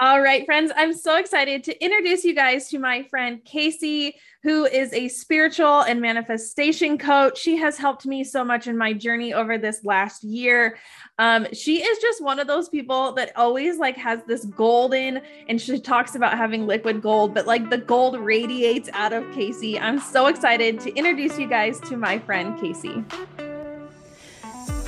All 0.00 0.22
right, 0.22 0.46
friends, 0.46 0.70
I'm 0.76 0.92
so 0.92 1.16
excited 1.16 1.64
to 1.64 1.84
introduce 1.84 2.22
you 2.22 2.32
guys 2.32 2.68
to 2.68 2.78
my 2.78 3.02
friend 3.02 3.44
Casey, 3.44 4.14
who 4.44 4.64
is 4.64 4.92
a 4.92 5.08
spiritual 5.08 5.80
and 5.80 6.00
manifestation 6.00 6.98
coach. 6.98 7.36
She 7.36 7.56
has 7.56 7.76
helped 7.76 8.06
me 8.06 8.22
so 8.22 8.44
much 8.44 8.68
in 8.68 8.78
my 8.78 8.92
journey 8.92 9.34
over 9.34 9.58
this 9.58 9.84
last 9.84 10.22
year. 10.22 10.78
Um, 11.18 11.48
she 11.52 11.82
is 11.82 11.98
just 11.98 12.22
one 12.22 12.38
of 12.38 12.46
those 12.46 12.68
people 12.68 13.10
that 13.14 13.36
always 13.36 13.78
like 13.78 13.96
has 13.96 14.20
this 14.28 14.44
golden, 14.44 15.20
and 15.48 15.60
she 15.60 15.80
talks 15.80 16.14
about 16.14 16.38
having 16.38 16.68
liquid 16.68 17.02
gold, 17.02 17.34
but 17.34 17.48
like 17.48 17.68
the 17.68 17.78
gold 17.78 18.20
radiates 18.20 18.88
out 18.92 19.12
of 19.12 19.28
Casey. 19.32 19.80
I'm 19.80 19.98
so 19.98 20.26
excited 20.26 20.78
to 20.78 20.94
introduce 20.94 21.40
you 21.40 21.48
guys 21.48 21.80
to 21.80 21.96
my 21.96 22.20
friend 22.20 22.56
Casey. 22.60 23.04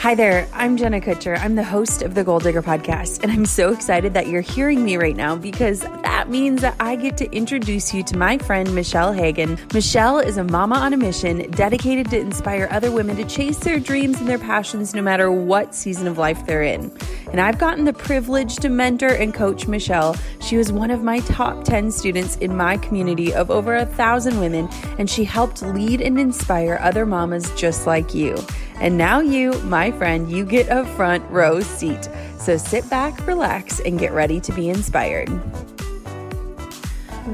Hi 0.00 0.14
there, 0.14 0.48
I'm 0.54 0.78
Jenna 0.78 0.98
Kutcher. 0.98 1.38
I'm 1.38 1.56
the 1.56 1.62
host 1.62 2.00
of 2.00 2.14
the 2.14 2.24
Goal 2.24 2.38
Digger 2.38 2.62
podcast, 2.62 3.22
and 3.22 3.30
I'm 3.30 3.44
so 3.44 3.70
excited 3.70 4.14
that 4.14 4.28
you're 4.28 4.40
hearing 4.40 4.82
me 4.82 4.96
right 4.96 5.14
now 5.14 5.36
because 5.36 5.80
that 5.80 6.30
means 6.30 6.62
that 6.62 6.74
I 6.80 6.96
get 6.96 7.18
to 7.18 7.30
introduce 7.36 7.92
you 7.92 8.02
to 8.04 8.16
my 8.16 8.38
friend 8.38 8.74
Michelle 8.74 9.12
Hagan. 9.12 9.58
Michelle 9.74 10.18
is 10.18 10.38
a 10.38 10.44
mama 10.44 10.76
on 10.76 10.94
a 10.94 10.96
mission 10.96 11.50
dedicated 11.50 12.08
to 12.12 12.18
inspire 12.18 12.66
other 12.70 12.90
women 12.90 13.16
to 13.16 13.26
chase 13.26 13.58
their 13.58 13.78
dreams 13.78 14.18
and 14.20 14.26
their 14.26 14.38
passions 14.38 14.94
no 14.94 15.02
matter 15.02 15.30
what 15.30 15.74
season 15.74 16.06
of 16.06 16.16
life 16.16 16.46
they're 16.46 16.62
in. 16.62 16.90
And 17.30 17.38
I've 17.38 17.58
gotten 17.58 17.84
the 17.84 17.92
privilege 17.92 18.56
to 18.56 18.70
mentor 18.70 19.08
and 19.10 19.34
coach 19.34 19.68
Michelle. 19.68 20.16
She 20.40 20.56
was 20.56 20.72
one 20.72 20.90
of 20.90 21.02
my 21.02 21.18
top 21.20 21.64
10 21.64 21.92
students 21.92 22.36
in 22.36 22.56
my 22.56 22.78
community 22.78 23.34
of 23.34 23.50
over 23.50 23.76
a 23.76 23.84
thousand 23.84 24.40
women, 24.40 24.66
and 24.98 25.10
she 25.10 25.24
helped 25.24 25.60
lead 25.60 26.00
and 26.00 26.18
inspire 26.18 26.78
other 26.80 27.04
mamas 27.04 27.50
just 27.54 27.86
like 27.86 28.14
you. 28.14 28.42
And 28.80 28.96
now, 28.96 29.20
you, 29.20 29.52
my 29.64 29.90
friend, 29.90 30.32
you 30.32 30.46
get 30.46 30.68
a 30.70 30.86
front 30.96 31.30
row 31.30 31.60
seat. 31.60 32.08
So 32.38 32.56
sit 32.56 32.88
back, 32.88 33.26
relax, 33.26 33.78
and 33.80 33.98
get 33.98 34.10
ready 34.12 34.40
to 34.40 34.52
be 34.52 34.70
inspired. 34.70 35.28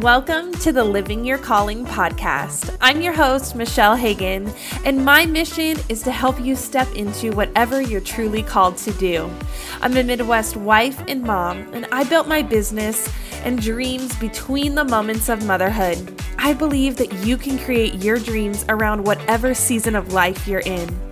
Welcome 0.03 0.53
to 0.55 0.73
the 0.73 0.83
Living 0.83 1.25
Your 1.25 1.39
Calling 1.39 1.87
podcast. 1.87 2.77
I'm 2.81 3.01
your 3.01 3.13
host, 3.13 3.55
Michelle 3.55 3.95
Hagan, 3.95 4.53
and 4.85 5.05
my 5.05 5.25
mission 5.25 5.79
is 5.89 6.03
to 6.03 6.11
help 6.11 6.41
you 6.41 6.57
step 6.57 6.93
into 6.97 7.31
whatever 7.31 7.81
you're 7.81 8.01
truly 8.01 8.43
called 8.43 8.77
to 8.79 8.91
do. 8.95 9.31
I'm 9.81 9.97
a 9.97 10.03
Midwest 10.03 10.57
wife 10.57 11.01
and 11.07 11.23
mom, 11.23 11.59
and 11.73 11.87
I 11.93 12.03
built 12.03 12.27
my 12.27 12.43
business 12.43 13.09
and 13.45 13.63
dreams 13.63 14.17
between 14.17 14.75
the 14.75 14.85
moments 14.85 15.29
of 15.29 15.47
motherhood. 15.47 16.21
I 16.39 16.55
believe 16.55 16.97
that 16.97 17.13
you 17.25 17.37
can 17.37 17.57
create 17.57 17.95
your 17.95 18.19
dreams 18.19 18.65
around 18.69 19.05
whatever 19.05 19.55
season 19.55 19.95
of 19.95 20.13
life 20.13 20.49
you're 20.49 20.61
in. 20.61 21.06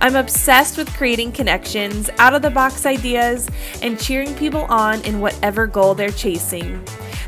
I'm 0.00 0.16
obsessed 0.16 0.76
with 0.76 0.92
creating 0.96 1.32
connections, 1.32 2.08
out 2.18 2.34
of 2.34 2.42
the 2.42 2.50
box 2.50 2.86
ideas, 2.86 3.48
and 3.82 3.98
cheering 3.98 4.34
people 4.36 4.62
on 4.64 5.00
in 5.02 5.20
whatever 5.20 5.66
goal 5.66 5.94
they're 5.94 6.10
chasing. 6.10 6.84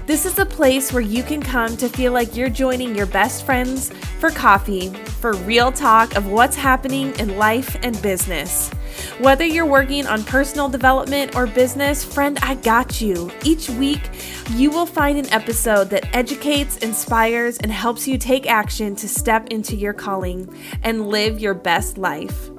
This 0.07 0.27
is 0.27 0.39
a 0.39 0.47
place 0.47 0.93
where 0.93 1.03
you 1.03 1.23
can 1.23 1.41
come 1.41 1.77
to 1.77 1.89
feel 1.89 2.13
like 2.13 2.35
you're 2.35 2.49
joining 2.49 2.97
your 2.97 3.07
best 3.07 3.45
friends 3.45 3.91
for 4.19 4.31
coffee, 4.31 4.89
for 5.21 5.35
real 5.35 5.71
talk 5.71 6.17
of 6.17 6.27
what's 6.27 6.57
happening 6.57 7.13
in 7.21 7.37
life 7.37 7.77
and 7.83 8.01
business. 8.03 8.71
Whether 9.19 9.45
you're 9.45 9.67
working 9.67 10.07
on 10.07 10.25
personal 10.25 10.69
development 10.69 11.37
or 11.37 11.47
business, 11.47 12.05
friend, 12.05 12.39
I 12.43 12.57
got 12.57 13.01
you. 13.01 13.31
Each 13.45 13.71
week, 13.71 14.11
you 14.51 14.71
will 14.71 14.87
find 14.87 15.19
an 15.19 15.33
episode 15.33 15.91
that 15.91 16.13
educates, 16.15 16.79
inspires, 16.79 17.59
and 17.59 17.71
helps 17.71 18.09
you 18.09 18.19
take 18.19 18.49
action 18.49 18.97
to 18.97 19.09
step 19.09 19.49
into 19.49 19.77
your 19.77 19.93
calling 19.93 20.53
and 20.83 21.09
live 21.09 21.39
your 21.39 21.55
best 21.55 21.99
life. 21.99 22.51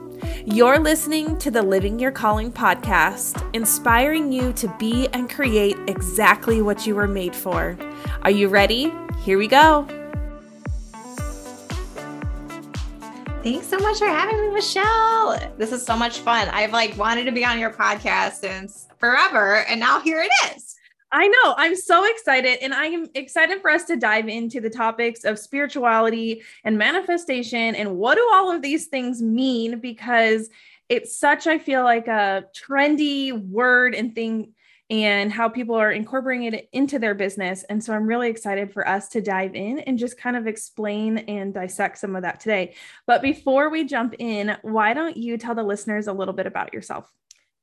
You're 0.46 0.80
listening 0.80 1.38
to 1.38 1.52
the 1.52 1.62
Living 1.62 2.00
Your 2.00 2.10
Calling 2.10 2.52
podcast, 2.52 3.48
inspiring 3.54 4.32
you 4.32 4.52
to 4.54 4.68
be 4.80 5.08
and 5.14 5.30
create 5.30 5.78
exactly 5.88 6.64
what 6.64 6.88
you 6.88 6.96
were 6.96 7.08
made 7.08 7.36
for. 7.36 7.78
Are 8.24 8.32
you 8.32 8.48
ready? 8.48 8.92
Here 9.24 9.38
we 9.38 9.48
go. 9.48 9.86
Thanks 13.44 13.68
so 13.68 13.78
much 13.78 14.00
for 14.00 14.08
having 14.08 14.42
me, 14.42 14.50
Michelle. 14.50 15.38
This 15.60 15.72
is 15.72 15.86
so 15.86 15.96
much 15.96 16.18
fun. 16.20 16.48
I've 16.48 16.74
like 16.74 16.98
wanted 16.98 17.26
to 17.26 17.32
be 17.32 17.46
on 17.46 17.60
your 17.60 17.72
podcast 17.72 18.34
since 18.34 18.88
forever, 18.98 19.58
and 19.70 19.80
now 19.80 20.00
here 20.00 20.22
it 20.22 20.56
is. 20.56 20.71
I 21.12 21.28
know. 21.28 21.56
I'm 21.58 21.76
so 21.76 22.06
excited. 22.06 22.60
And 22.62 22.74
I 22.74 22.86
am 22.86 23.08
excited 23.16 23.62
for 23.62 23.70
us 23.70 23.84
to 23.86 23.98
dive 23.98 24.30
into 24.30 24.62
the 24.62 24.70
topics 24.70 25.26
of 25.26 25.38
spirituality 25.38 26.42
and 26.64 26.78
manifestation 26.78 27.76
and 27.76 27.98
what 27.98 28.16
do 28.16 28.30
all 28.32 28.52
of 28.52 28.62
these 28.62 28.88
things 28.88 29.22
mean? 29.22 29.80
Because 29.80 30.50
it's 30.88 31.18
such, 31.18 31.48
I 31.48 31.58
feel 31.58 31.84
like, 31.84 32.08
a 32.08 32.46
trendy 32.56 33.32
word 33.32 33.94
and 33.94 34.16
thing 34.16 34.54
and 34.90 35.32
how 35.32 35.48
people 35.48 35.76
are 35.76 35.92
incorporating 35.92 36.54
it 36.54 36.68
into 36.74 37.00
their 37.00 37.16
business. 37.16 37.64
And 37.64 37.82
so 37.82 37.94
I'm 37.94 38.06
really 38.06 38.30
excited 38.30 38.74
for 38.74 38.86
us 38.86 39.08
to 39.10 39.22
dive 39.22 39.56
in 39.56 39.80
and 39.80 39.98
just 39.98 40.18
kind 40.18 40.36
of 40.36 40.48
explain 40.48 41.20
and 41.20 41.54
dissect 41.54 41.98
some 41.98 42.16
of 42.16 42.24
that 42.24 42.42
today. 42.42 42.76
But 43.08 43.22
before 43.22 43.70
we 43.70 43.86
jump 43.86 44.16
in, 44.20 44.58
why 44.64 44.94
don't 44.94 45.16
you 45.16 45.38
tell 45.38 45.56
the 45.56 45.64
listeners 45.64 46.08
a 46.08 46.14
little 46.14 46.34
bit 46.34 46.46
about 46.46 46.74
yourself? 46.74 47.10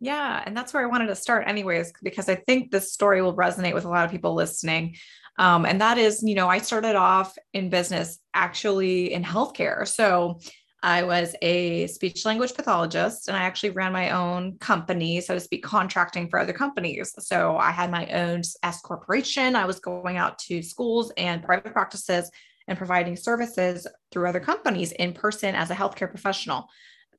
Yeah. 0.01 0.43
And 0.45 0.57
that's 0.57 0.73
where 0.73 0.83
I 0.83 0.87
wanted 0.87 1.09
to 1.09 1.17
start, 1.17 1.45
anyways, 1.47 1.93
because 2.03 2.29
I 2.29 2.37
think 2.37 2.71
this 2.71 2.93
story 2.93 3.21
will 3.21 3.37
resonate 3.37 3.75
with 3.75 3.85
a 3.85 3.89
lot 3.89 4.05
of 4.05 4.11
people 4.11 4.35
listening. 4.35 4.97
Um, 5.39 5.67
and 5.67 5.81
that 5.81 5.99
is, 5.99 6.23
you 6.23 6.35
know, 6.35 6.49
I 6.49 6.59
started 6.59 6.97
off 6.97 7.37
in 7.53 7.69
business 7.69 8.19
actually 8.35 9.13
in 9.13 9.25
healthcare. 9.25 9.87
So 9.87 10.39
I 10.83 11.03
was 11.03 11.35
a 11.43 11.89
speech 11.89 12.25
language 12.25 12.55
pathologist 12.55 13.27
and 13.27 13.37
I 13.37 13.41
actually 13.41 13.71
ran 13.71 13.93
my 13.93 14.11
own 14.11 14.59
company, 14.59 15.21
so 15.21 15.35
to 15.35 15.41
speak, 15.41 15.65
contracting 15.65 16.29
for 16.29 16.39
other 16.39 16.53
companies. 16.53 17.13
So 17.19 17.57
I 17.57 17.73
had 17.73 17.91
my 17.91 18.07
own 18.07 18.43
S 18.63 18.81
corporation. 18.81 19.57
I 19.57 19.65
was 19.65 19.81
going 19.81 20.17
out 20.17 20.39
to 20.41 20.63
schools 20.63 21.13
and 21.17 21.43
private 21.43 21.73
practices 21.73 22.31
and 22.69 22.79
providing 22.79 23.17
services 23.17 23.87
through 24.13 24.29
other 24.29 24.41
companies 24.41 24.93
in 24.93 25.13
person 25.13 25.57
as 25.57 25.71
a 25.71 25.75
healthcare 25.75 26.09
professional 26.09 26.69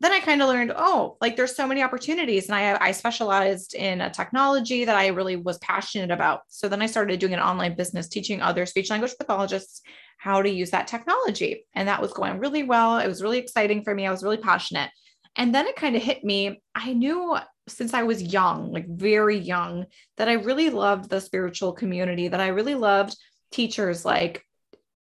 then 0.02 0.14
I 0.14 0.20
kind 0.22 0.42
of 0.42 0.48
learned, 0.48 0.74
oh, 0.76 1.18
like 1.20 1.36
there's 1.36 1.56
so 1.56 1.68
many 1.68 1.84
opportunities. 1.84 2.48
And 2.48 2.56
I, 2.56 2.78
I 2.80 2.92
specialized 2.92 3.74
in 3.74 4.00
a 4.00 4.10
technology 4.10 4.86
that 4.86 4.96
I 4.96 5.08
really 5.08 5.36
was 5.36 5.58
passionate 5.58 6.12
about. 6.12 6.42
So 6.48 6.70
then 6.70 6.82
I 6.82 6.86
started 6.86 7.20
doing 7.20 7.34
an 7.34 7.40
online 7.40 7.76
business 7.76 8.08
teaching 8.08 8.42
other 8.42 8.66
speech 8.66 8.90
language 8.90 9.14
pathologists 9.18 9.82
how 10.18 10.42
to 10.42 10.50
use 10.50 10.72
that 10.72 10.88
technology. 10.88 11.66
And 11.74 11.88
that 11.88 12.02
was 12.02 12.14
going 12.14 12.40
really 12.40 12.64
well. 12.64 13.00
It 13.00 13.08
was 13.08 13.22
really 13.22 13.40
exciting 13.40 13.84
for 13.84 13.94
me. 13.94 14.08
I 14.08 14.12
was 14.12 14.24
really 14.24 14.38
passionate. 14.38 14.90
And 15.36 15.54
then 15.54 15.68
it 15.68 15.76
kind 15.76 15.96
of 15.96 16.02
hit 16.02 16.24
me. 16.24 16.62
I 16.76 16.94
knew 16.94 17.38
since 17.68 17.94
I 17.94 18.04
was 18.04 18.22
young, 18.22 18.72
like 18.72 18.88
very 18.88 19.38
young, 19.38 19.86
that 20.18 20.28
I 20.28 20.34
really 20.34 20.70
loved 20.70 21.10
the 21.10 21.22
spiritual 21.22 21.74
community, 21.74 22.28
that 22.28 22.40
I 22.40 22.48
really 22.48 22.76
loved 22.76 23.16
teachers 23.52 24.06
like 24.06 24.44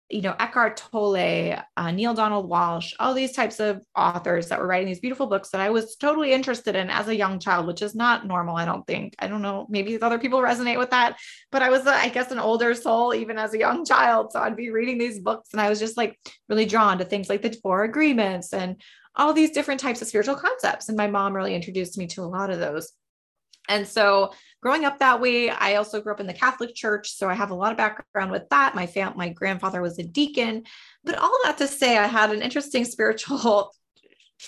you 0.09 0.21
know, 0.21 0.35
Eckhart 0.39 0.77
Tolle, 0.77 1.61
uh, 1.77 1.91
Neale 1.91 2.15
Donald 2.15 2.49
Walsch, 2.49 2.93
all 2.99 3.13
these 3.13 3.31
types 3.31 3.59
of 3.59 3.81
authors 3.95 4.47
that 4.47 4.59
were 4.59 4.65
writing 4.65 4.87
these 4.87 4.99
beautiful 4.99 5.27
books 5.27 5.49
that 5.49 5.61
I 5.61 5.69
was 5.69 5.95
totally 5.95 6.33
interested 6.33 6.75
in 6.75 6.89
as 6.89 7.07
a 7.07 7.15
young 7.15 7.39
child, 7.39 7.67
which 7.67 7.83
is 7.83 7.93
not 7.93 8.25
normal, 8.25 8.55
I 8.55 8.65
don't 8.65 8.85
think. 8.87 9.15
I 9.19 9.27
don't 9.27 9.43
know, 9.43 9.67
maybe 9.69 10.01
other 10.01 10.17
people 10.17 10.39
resonate 10.39 10.79
with 10.79 10.89
that, 10.89 11.17
but 11.51 11.61
I 11.61 11.69
was, 11.69 11.85
uh, 11.85 11.91
I 11.91 12.09
guess, 12.09 12.31
an 12.31 12.39
older 12.39 12.73
soul 12.73 13.13
even 13.13 13.37
as 13.37 13.53
a 13.53 13.59
young 13.59 13.85
child. 13.85 14.31
So 14.31 14.39
I'd 14.39 14.55
be 14.55 14.71
reading 14.71 14.97
these 14.97 15.19
books 15.19 15.49
and 15.51 15.61
I 15.61 15.69
was 15.69 15.79
just 15.79 15.95
like 15.95 16.17
really 16.47 16.65
drawn 16.65 16.97
to 16.97 17.05
things 17.05 17.29
like 17.29 17.43
the 17.43 17.51
Four 17.61 17.83
Agreements 17.83 18.51
and 18.51 18.81
all 19.15 19.33
these 19.33 19.51
different 19.51 19.79
types 19.79 20.01
of 20.01 20.07
spiritual 20.07 20.35
concepts. 20.35 20.89
And 20.89 20.97
my 20.97 21.07
mom 21.07 21.35
really 21.35 21.53
introduced 21.53 21.97
me 21.97 22.07
to 22.07 22.21
a 22.21 22.23
lot 22.23 22.49
of 22.49 22.59
those. 22.59 22.91
And 23.67 23.87
so 23.87 24.33
growing 24.61 24.85
up 24.85 24.99
that 24.99 25.21
way, 25.21 25.49
I 25.49 25.75
also 25.75 26.01
grew 26.01 26.13
up 26.13 26.19
in 26.19 26.27
the 26.27 26.33
Catholic 26.33 26.75
Church, 26.75 27.11
so 27.11 27.29
I 27.29 27.33
have 27.33 27.51
a 27.51 27.55
lot 27.55 27.71
of 27.71 27.77
background 27.77 28.31
with 28.31 28.49
that. 28.49 28.75
My 28.75 28.87
fam- 28.87 29.17
my 29.17 29.29
grandfather 29.29 29.81
was 29.81 29.99
a 29.99 30.03
deacon, 30.03 30.63
but 31.03 31.17
all 31.17 31.37
that 31.43 31.57
to 31.59 31.67
say, 31.67 31.97
I 31.97 32.07
had 32.07 32.31
an 32.31 32.41
interesting 32.41 32.85
spiritual 32.85 33.73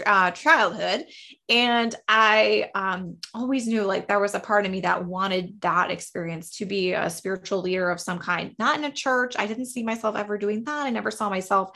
uh, 0.05 0.31
childhood, 0.31 1.05
and 1.49 1.93
I 2.07 2.69
um, 2.75 3.17
always 3.33 3.67
knew 3.67 3.83
like 3.83 4.07
there 4.07 4.19
was 4.19 4.35
a 4.35 4.39
part 4.39 4.65
of 4.65 4.71
me 4.71 4.81
that 4.81 5.05
wanted 5.05 5.61
that 5.61 5.91
experience 5.91 6.57
to 6.57 6.65
be 6.65 6.93
a 6.93 7.09
spiritual 7.09 7.61
leader 7.61 7.89
of 7.89 7.99
some 7.99 8.19
kind. 8.19 8.55
Not 8.59 8.77
in 8.77 8.85
a 8.85 8.91
church. 8.91 9.35
I 9.37 9.47
didn't 9.47 9.65
see 9.65 9.83
myself 9.83 10.15
ever 10.15 10.37
doing 10.37 10.63
that. 10.65 10.85
I 10.85 10.89
never 10.89 11.11
saw 11.11 11.29
myself 11.29 11.71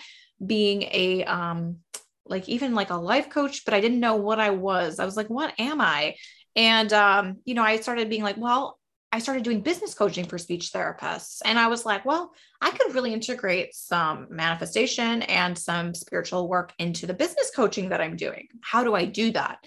being 0.45 0.83
a 0.83 1.23
um, 1.25 1.77
like 2.25 2.49
even 2.49 2.73
like 2.73 2.89
a 2.89 2.95
life 2.95 3.29
coach, 3.29 3.65
but 3.65 3.73
I 3.73 3.81
didn't 3.81 3.99
know 3.99 4.15
what 4.15 4.39
I 4.39 4.49
was. 4.49 4.99
I 4.99 5.05
was 5.05 5.17
like, 5.17 5.29
what 5.29 5.53
am 5.59 5.79
I? 5.79 6.15
And, 6.55 6.91
um, 6.93 7.37
you 7.45 7.53
know, 7.53 7.63
I 7.63 7.79
started 7.79 8.09
being 8.09 8.23
like, 8.23 8.37
well, 8.37 8.79
I 9.11 9.19
started 9.19 9.43
doing 9.43 9.61
business 9.61 9.93
coaching 9.93 10.25
for 10.25 10.37
speech 10.37 10.71
therapists. 10.73 11.41
And 11.45 11.57
I 11.57 11.67
was 11.67 11.85
like, 11.85 12.05
well, 12.05 12.33
I 12.61 12.71
could 12.71 12.93
really 12.93 13.13
integrate 13.13 13.73
some 13.73 14.27
manifestation 14.29 15.21
and 15.23 15.57
some 15.57 15.93
spiritual 15.93 16.49
work 16.49 16.73
into 16.79 17.05
the 17.05 17.13
business 17.13 17.51
coaching 17.55 17.89
that 17.89 18.01
I'm 18.01 18.17
doing. 18.17 18.47
How 18.61 18.83
do 18.83 18.93
I 18.93 19.05
do 19.05 19.31
that? 19.31 19.59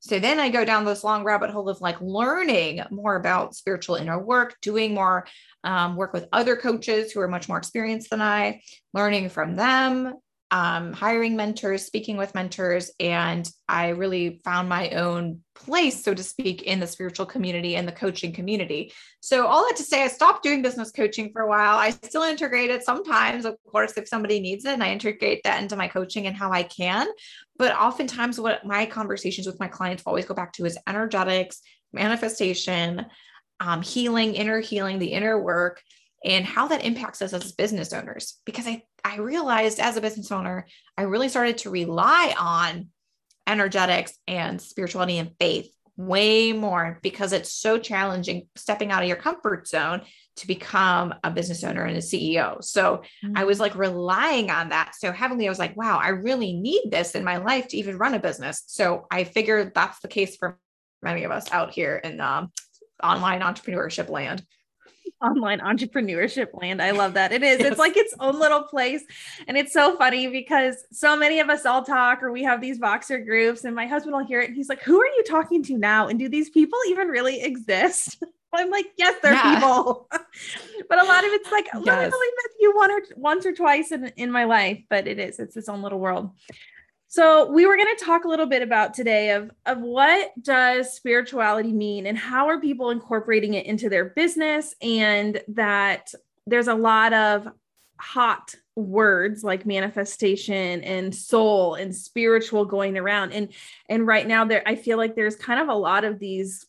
So 0.00 0.18
then 0.18 0.40
I 0.40 0.48
go 0.48 0.64
down 0.64 0.84
this 0.84 1.04
long 1.04 1.24
rabbit 1.24 1.50
hole 1.50 1.68
of 1.68 1.80
like 1.80 2.00
learning 2.00 2.82
more 2.90 3.16
about 3.16 3.54
spiritual 3.54 3.96
inner 3.96 4.18
work, 4.18 4.56
doing 4.62 4.94
more 4.94 5.26
um, 5.62 5.94
work 5.94 6.12
with 6.12 6.28
other 6.32 6.56
coaches 6.56 7.12
who 7.12 7.20
are 7.20 7.28
much 7.28 7.48
more 7.48 7.58
experienced 7.58 8.10
than 8.10 8.22
I, 8.22 8.62
learning 8.94 9.28
from 9.28 9.56
them, 9.56 10.14
um, 10.52 10.92
hiring 10.92 11.36
mentors, 11.36 11.84
speaking 11.84 12.16
with 12.16 12.34
mentors, 12.34 12.90
and 12.98 13.48
I 13.68 13.90
really 13.90 14.40
found 14.44 14.68
my 14.68 14.90
own 14.90 15.40
place, 15.54 16.02
so 16.02 16.12
to 16.12 16.22
speak, 16.24 16.62
in 16.62 16.80
the 16.80 16.86
spiritual 16.88 17.26
community 17.26 17.76
and 17.76 17.86
the 17.86 17.92
coaching 17.92 18.32
community. 18.32 18.92
So, 19.20 19.46
all 19.46 19.64
that 19.68 19.76
to 19.76 19.84
say, 19.84 20.02
I 20.02 20.08
stopped 20.08 20.42
doing 20.42 20.60
business 20.60 20.90
coaching 20.90 21.30
for 21.32 21.42
a 21.42 21.48
while. 21.48 21.76
I 21.76 21.90
still 21.90 22.22
integrate 22.22 22.70
it 22.70 22.82
sometimes, 22.82 23.44
of 23.44 23.56
course, 23.70 23.96
if 23.96 24.08
somebody 24.08 24.40
needs 24.40 24.64
it, 24.64 24.72
and 24.72 24.82
I 24.82 24.92
integrate 24.92 25.42
that 25.44 25.62
into 25.62 25.76
my 25.76 25.86
coaching 25.86 26.26
and 26.26 26.36
how 26.36 26.50
I 26.50 26.64
can. 26.64 27.06
But 27.56 27.76
oftentimes, 27.76 28.40
what 28.40 28.66
my 28.66 28.86
conversations 28.86 29.46
with 29.46 29.60
my 29.60 29.68
clients 29.68 30.02
always 30.04 30.26
go 30.26 30.34
back 30.34 30.52
to 30.54 30.64
is 30.64 30.78
energetics, 30.88 31.60
manifestation, 31.92 33.06
um, 33.60 33.82
healing, 33.82 34.34
inner 34.34 34.60
healing, 34.60 34.98
the 34.98 35.12
inner 35.12 35.40
work 35.40 35.82
and 36.24 36.44
how 36.44 36.68
that 36.68 36.84
impacts 36.84 37.22
us 37.22 37.32
as 37.32 37.52
business 37.52 37.92
owners. 37.92 38.40
Because 38.44 38.66
I, 38.66 38.82
I 39.04 39.18
realized 39.18 39.80
as 39.80 39.96
a 39.96 40.00
business 40.00 40.30
owner, 40.30 40.66
I 40.96 41.02
really 41.02 41.28
started 41.28 41.58
to 41.58 41.70
rely 41.70 42.34
on 42.38 42.88
energetics 43.46 44.12
and 44.28 44.60
spirituality 44.60 45.18
and 45.18 45.32
faith 45.38 45.72
way 45.96 46.52
more 46.52 46.98
because 47.02 47.32
it's 47.32 47.52
so 47.52 47.78
challenging 47.78 48.48
stepping 48.56 48.90
out 48.90 49.02
of 49.02 49.08
your 49.08 49.18
comfort 49.18 49.68
zone 49.68 50.00
to 50.36 50.46
become 50.46 51.12
a 51.22 51.30
business 51.30 51.62
owner 51.62 51.84
and 51.84 51.96
a 51.96 52.00
CEO. 52.00 52.62
So 52.64 53.02
mm-hmm. 53.22 53.36
I 53.36 53.44
was 53.44 53.60
like 53.60 53.74
relying 53.74 54.50
on 54.50 54.70
that 54.70 54.94
so 54.98 55.12
heavily. 55.12 55.46
I 55.46 55.50
was 55.50 55.58
like, 55.58 55.76
wow, 55.76 55.98
I 56.02 56.08
really 56.08 56.54
need 56.54 56.90
this 56.90 57.14
in 57.14 57.22
my 57.22 57.36
life 57.36 57.68
to 57.68 57.76
even 57.76 57.98
run 57.98 58.14
a 58.14 58.18
business. 58.18 58.62
So 58.66 59.06
I 59.10 59.24
figured 59.24 59.72
that's 59.74 60.00
the 60.00 60.08
case 60.08 60.36
for 60.36 60.58
many 61.02 61.24
of 61.24 61.30
us 61.30 61.50
out 61.52 61.72
here 61.72 61.96
in 61.96 62.20
um, 62.20 62.50
online 63.02 63.40
entrepreneurship 63.42 64.08
land 64.08 64.42
online 65.22 65.60
entrepreneurship 65.60 66.48
land. 66.52 66.80
I 66.80 66.90
love 66.92 67.14
that. 67.14 67.32
It 67.32 67.42
is. 67.42 67.60
Yes. 67.60 67.72
It's 67.72 67.78
like 67.78 67.96
its 67.96 68.14
own 68.20 68.38
little 68.38 68.62
place. 68.62 69.02
And 69.48 69.56
it's 69.56 69.72
so 69.72 69.96
funny 69.96 70.28
because 70.28 70.84
so 70.92 71.16
many 71.16 71.40
of 71.40 71.48
us 71.50 71.66
all 71.66 71.84
talk 71.84 72.22
or 72.22 72.32
we 72.32 72.42
have 72.42 72.60
these 72.60 72.78
Voxer 72.78 73.24
groups, 73.24 73.64
and 73.64 73.74
my 73.74 73.86
husband 73.86 74.14
will 74.14 74.24
hear 74.24 74.40
it 74.40 74.48
and 74.48 74.56
he's 74.56 74.68
like, 74.68 74.82
Who 74.82 75.00
are 75.00 75.06
you 75.06 75.24
talking 75.26 75.62
to 75.64 75.76
now? 75.76 76.08
And 76.08 76.18
do 76.18 76.28
these 76.28 76.50
people 76.50 76.78
even 76.88 77.08
really 77.08 77.42
exist? 77.42 78.22
I'm 78.52 78.70
like, 78.70 78.86
yes, 78.96 79.14
they're 79.22 79.32
yeah. 79.32 79.54
people. 79.54 80.08
but 80.88 81.00
a 81.00 81.06
lot 81.06 81.24
of 81.24 81.30
it's 81.30 81.52
like, 81.52 81.66
yes. 81.66 81.86
I've 81.86 82.12
only 82.12 82.26
met 82.26 82.52
you 82.58 82.74
one 82.74 82.90
or 82.90 83.00
once 83.16 83.46
or 83.46 83.52
twice 83.52 83.92
in, 83.92 84.06
in 84.16 84.32
my 84.32 84.42
life, 84.42 84.82
but 84.88 85.06
it 85.06 85.20
is, 85.20 85.38
it's 85.38 85.56
its 85.56 85.68
own 85.68 85.82
little 85.82 86.00
world. 86.00 86.30
So 87.12 87.50
we 87.50 87.66
were 87.66 87.76
going 87.76 87.96
to 87.96 88.04
talk 88.04 88.24
a 88.24 88.28
little 88.28 88.46
bit 88.46 88.62
about 88.62 88.94
today 88.94 89.32
of, 89.32 89.50
of 89.66 89.80
what 89.80 90.30
does 90.40 90.92
spirituality 90.92 91.72
mean 91.72 92.06
and 92.06 92.16
how 92.16 92.46
are 92.46 92.60
people 92.60 92.90
incorporating 92.90 93.54
it 93.54 93.66
into 93.66 93.88
their 93.88 94.10
business 94.10 94.76
and 94.80 95.42
that 95.48 96.14
there's 96.46 96.68
a 96.68 96.74
lot 96.74 97.12
of 97.12 97.48
hot 97.98 98.54
words 98.76 99.42
like 99.42 99.66
manifestation 99.66 100.84
and 100.84 101.12
soul 101.12 101.74
and 101.74 101.96
spiritual 101.96 102.64
going 102.64 102.96
around 102.96 103.32
and 103.32 103.52
and 103.88 104.06
right 104.06 104.28
now 104.28 104.44
there 104.44 104.62
I 104.64 104.76
feel 104.76 104.96
like 104.96 105.16
there's 105.16 105.34
kind 105.34 105.60
of 105.60 105.68
a 105.68 105.74
lot 105.74 106.04
of 106.04 106.20
these 106.20 106.64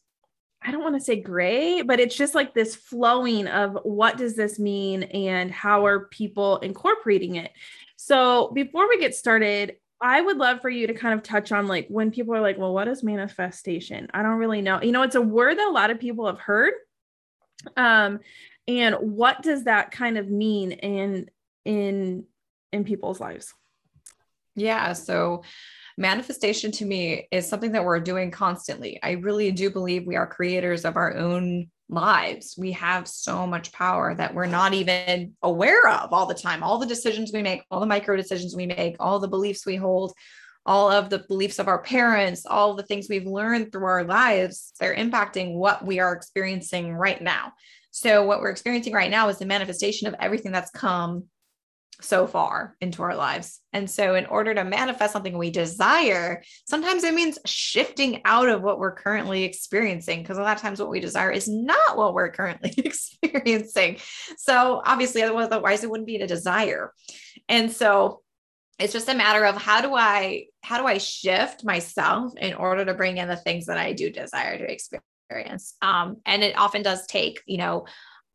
I 0.63 0.71
don't 0.71 0.83
want 0.83 0.95
to 0.95 1.01
say 1.01 1.21
gray, 1.21 1.83
but 1.83 1.99
it's 1.99 2.15
just 2.15 2.35
like 2.35 2.53
this 2.53 2.75
flowing 2.75 3.47
of 3.47 3.77
what 3.83 4.17
does 4.17 4.35
this 4.35 4.57
mean 4.57 5.03
and 5.03 5.51
how 5.51 5.85
are 5.85 6.07
people 6.07 6.57
incorporating 6.57 7.35
it. 7.35 7.51
So 7.95 8.49
before 8.53 8.89
we 8.89 8.99
get 8.99 9.15
started, 9.15 9.77
I 10.01 10.19
would 10.19 10.37
love 10.37 10.61
for 10.61 10.69
you 10.69 10.87
to 10.87 10.93
kind 10.93 11.13
of 11.13 11.23
touch 11.23 11.51
on 11.51 11.67
like 11.67 11.87
when 11.89 12.11
people 12.11 12.33
are 12.33 12.41
like, 12.41 12.57
well, 12.57 12.73
what 12.73 12.87
is 12.87 13.03
manifestation? 13.03 14.07
I 14.13 14.23
don't 14.23 14.37
really 14.37 14.61
know. 14.61 14.81
You 14.81 14.91
know, 14.91 15.03
it's 15.03 15.15
a 15.15 15.21
word 15.21 15.57
that 15.59 15.67
a 15.67 15.71
lot 15.71 15.91
of 15.91 15.99
people 15.99 16.25
have 16.25 16.39
heard. 16.39 16.73
Um, 17.77 18.19
and 18.67 18.95
what 18.95 19.43
does 19.43 19.65
that 19.65 19.91
kind 19.91 20.17
of 20.17 20.29
mean 20.29 20.71
in 20.71 21.29
in 21.65 22.25
in 22.71 22.83
people's 22.83 23.19
lives? 23.19 23.53
Yeah. 24.55 24.93
So 24.93 25.43
manifestation 26.01 26.71
to 26.73 26.85
me 26.85 27.27
is 27.31 27.47
something 27.47 27.71
that 27.73 27.85
we're 27.85 27.99
doing 27.99 28.31
constantly. 28.31 28.99
I 29.01 29.11
really 29.11 29.51
do 29.51 29.69
believe 29.69 30.05
we 30.05 30.17
are 30.17 30.27
creators 30.27 30.83
of 30.83 30.97
our 30.97 31.15
own 31.15 31.69
lives. 31.87 32.55
We 32.57 32.71
have 32.73 33.07
so 33.07 33.45
much 33.45 33.71
power 33.71 34.15
that 34.15 34.33
we're 34.33 34.47
not 34.47 34.73
even 34.73 35.35
aware 35.43 35.87
of 35.87 36.11
all 36.11 36.25
the 36.25 36.33
time. 36.33 36.63
All 36.63 36.79
the 36.79 36.85
decisions 36.85 37.31
we 37.31 37.43
make, 37.43 37.63
all 37.69 37.79
the 37.79 37.85
micro 37.85 38.15
decisions 38.17 38.55
we 38.55 38.65
make, 38.65 38.95
all 38.99 39.19
the 39.19 39.27
beliefs 39.27 39.65
we 39.65 39.75
hold, 39.75 40.13
all 40.65 40.89
of 40.91 41.09
the 41.09 41.19
beliefs 41.27 41.59
of 41.59 41.67
our 41.67 41.81
parents, 41.81 42.45
all 42.45 42.75
the 42.75 42.83
things 42.83 43.07
we've 43.09 43.25
learned 43.25 43.71
through 43.71 43.85
our 43.85 44.03
lives, 44.03 44.73
they're 44.79 44.95
impacting 44.95 45.55
what 45.55 45.85
we 45.85 45.99
are 45.99 46.13
experiencing 46.13 46.93
right 46.93 47.21
now. 47.21 47.53
So, 47.91 48.25
what 48.25 48.39
we're 48.39 48.51
experiencing 48.51 48.93
right 48.93 49.11
now 49.11 49.27
is 49.29 49.37
the 49.37 49.45
manifestation 49.45 50.07
of 50.07 50.15
everything 50.19 50.51
that's 50.51 50.71
come 50.71 51.25
so 52.03 52.27
far 52.27 52.75
into 52.81 53.03
our 53.03 53.15
lives. 53.15 53.59
And 53.73 53.89
so, 53.89 54.15
in 54.15 54.25
order 54.25 54.53
to 54.53 54.63
manifest 54.63 55.13
something 55.13 55.37
we 55.37 55.51
desire, 55.51 56.43
sometimes 56.67 57.03
it 57.03 57.13
means 57.13 57.39
shifting 57.45 58.21
out 58.25 58.49
of 58.49 58.61
what 58.61 58.79
we're 58.79 58.95
currently 58.95 59.43
experiencing, 59.43 60.21
because 60.21 60.37
a 60.37 60.41
lot 60.41 60.55
of 60.55 60.61
times 60.61 60.79
what 60.79 60.89
we 60.89 60.99
desire 60.99 61.31
is 61.31 61.47
not 61.47 61.97
what 61.97 62.13
we're 62.13 62.31
currently 62.31 62.73
experiencing. 62.77 63.97
So, 64.37 64.81
obviously, 64.85 65.23
otherwise, 65.23 65.83
it 65.83 65.89
wouldn't 65.89 66.07
be 66.07 66.17
a 66.17 66.27
desire. 66.27 66.93
And 67.47 67.71
so, 67.71 68.21
it's 68.79 68.93
just 68.93 69.09
a 69.09 69.15
matter 69.15 69.45
of 69.45 69.61
how 69.61 69.81
do 69.81 69.93
I 69.93 70.45
how 70.63 70.79
do 70.79 70.87
I 70.87 70.97
shift 70.97 71.63
myself 71.63 72.33
in 72.37 72.53
order 72.53 72.85
to 72.85 72.93
bring 72.93 73.17
in 73.17 73.27
the 73.27 73.35
things 73.35 73.67
that 73.67 73.77
I 73.77 73.93
do 73.93 74.09
desire 74.09 74.57
to 74.57 74.71
experience. 74.71 75.75
Um, 75.81 76.17
and 76.25 76.43
it 76.43 76.57
often 76.57 76.81
does 76.81 77.05
take, 77.07 77.41
you 77.45 77.57
know, 77.57 77.85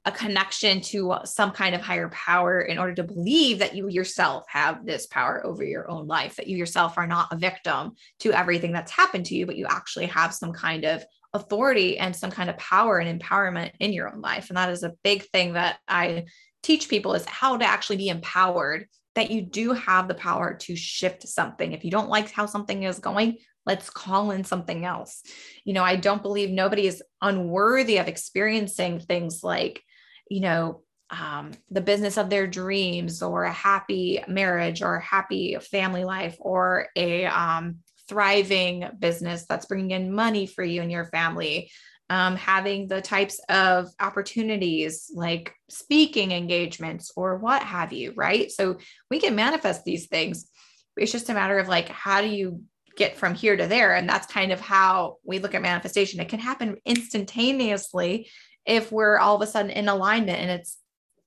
a 0.06 0.12
connection 0.12 0.80
to 0.80 1.16
some 1.24 1.50
kind 1.50 1.74
of 1.74 1.80
higher 1.80 2.08
power 2.10 2.60
in 2.60 2.78
order 2.78 2.94
to 2.94 3.02
believe 3.02 3.58
that 3.58 3.74
you 3.74 3.88
yourself 3.88 4.44
have 4.48 4.86
this 4.86 5.06
power 5.08 5.44
over 5.44 5.64
your 5.64 5.90
own 5.90 6.06
life, 6.06 6.36
that 6.36 6.46
you 6.46 6.56
yourself 6.56 6.96
are 6.96 7.08
not 7.08 7.32
a 7.32 7.36
victim 7.36 7.92
to 8.20 8.32
everything 8.32 8.72
that's 8.72 8.92
happened 8.92 9.26
to 9.26 9.34
you, 9.34 9.46
but 9.46 9.56
you 9.56 9.66
actually 9.68 10.06
have 10.06 10.32
some 10.32 10.52
kind 10.52 10.84
of 10.84 11.04
authority 11.34 11.98
and 11.98 12.14
some 12.14 12.30
kind 12.30 12.48
of 12.48 12.56
power 12.56 12.98
and 13.00 13.20
empowerment 13.20 13.72
in 13.80 13.92
your 13.92 14.08
own 14.08 14.20
life. 14.20 14.48
And 14.48 14.56
that 14.56 14.70
is 14.70 14.84
a 14.84 14.94
big 15.02 15.24
thing 15.24 15.54
that 15.54 15.78
I 15.88 16.26
teach 16.62 16.88
people 16.88 17.14
is 17.14 17.26
how 17.26 17.56
to 17.56 17.64
actually 17.64 17.96
be 17.96 18.08
empowered 18.08 18.86
that 19.16 19.32
you 19.32 19.42
do 19.42 19.72
have 19.72 20.06
the 20.06 20.14
power 20.14 20.54
to 20.54 20.76
shift 20.76 21.26
something. 21.26 21.72
If 21.72 21.84
you 21.84 21.90
don't 21.90 22.08
like 22.08 22.30
how 22.30 22.46
something 22.46 22.84
is 22.84 23.00
going, 23.00 23.38
let's 23.64 23.90
call 23.90 24.30
in 24.30 24.44
something 24.44 24.84
else. 24.84 25.22
You 25.64 25.72
know, 25.72 25.82
I 25.82 25.96
don't 25.96 26.22
believe 26.22 26.50
nobody 26.50 26.86
is 26.86 27.02
unworthy 27.20 27.98
of 27.98 28.06
experiencing 28.06 29.00
things 29.00 29.42
like 29.42 29.82
you 30.28 30.40
know, 30.40 30.82
um, 31.10 31.52
the 31.70 31.80
business 31.80 32.16
of 32.16 32.30
their 32.30 32.46
dreams 32.46 33.22
or 33.22 33.44
a 33.44 33.52
happy 33.52 34.22
marriage 34.26 34.82
or 34.82 34.96
a 34.96 35.04
happy 35.04 35.56
family 35.60 36.04
life 36.04 36.36
or 36.40 36.88
a 36.96 37.26
um, 37.26 37.76
thriving 38.08 38.88
business 38.98 39.46
that's 39.48 39.66
bringing 39.66 39.92
in 39.92 40.12
money 40.12 40.46
for 40.46 40.64
you 40.64 40.82
and 40.82 40.90
your 40.90 41.06
family. 41.06 41.70
Um, 42.08 42.36
having 42.36 42.86
the 42.86 43.02
types 43.02 43.40
of 43.48 43.88
opportunities 43.98 45.10
like 45.12 45.52
speaking 45.68 46.30
engagements 46.30 47.10
or 47.16 47.36
what 47.38 47.64
have 47.64 47.92
you, 47.92 48.12
right? 48.14 48.48
So 48.48 48.78
we 49.10 49.18
can 49.18 49.34
manifest 49.34 49.84
these 49.84 50.06
things. 50.06 50.48
It's 50.96 51.10
just 51.10 51.30
a 51.30 51.34
matter 51.34 51.58
of 51.58 51.66
like, 51.66 51.88
how 51.88 52.20
do 52.20 52.28
you 52.28 52.62
get 52.96 53.16
from 53.16 53.34
here 53.34 53.56
to 53.56 53.66
there? 53.66 53.96
And 53.96 54.08
that's 54.08 54.32
kind 54.32 54.52
of 54.52 54.60
how 54.60 55.16
we 55.24 55.40
look 55.40 55.56
at 55.56 55.62
manifestation. 55.62 56.20
It 56.20 56.28
can 56.28 56.38
happen 56.38 56.76
instantaneously 56.86 58.28
if 58.66 58.90
we're 58.92 59.18
all 59.18 59.36
of 59.36 59.42
a 59.42 59.46
sudden 59.46 59.70
in 59.70 59.88
alignment 59.88 60.40
and 60.40 60.50
it's 60.50 60.78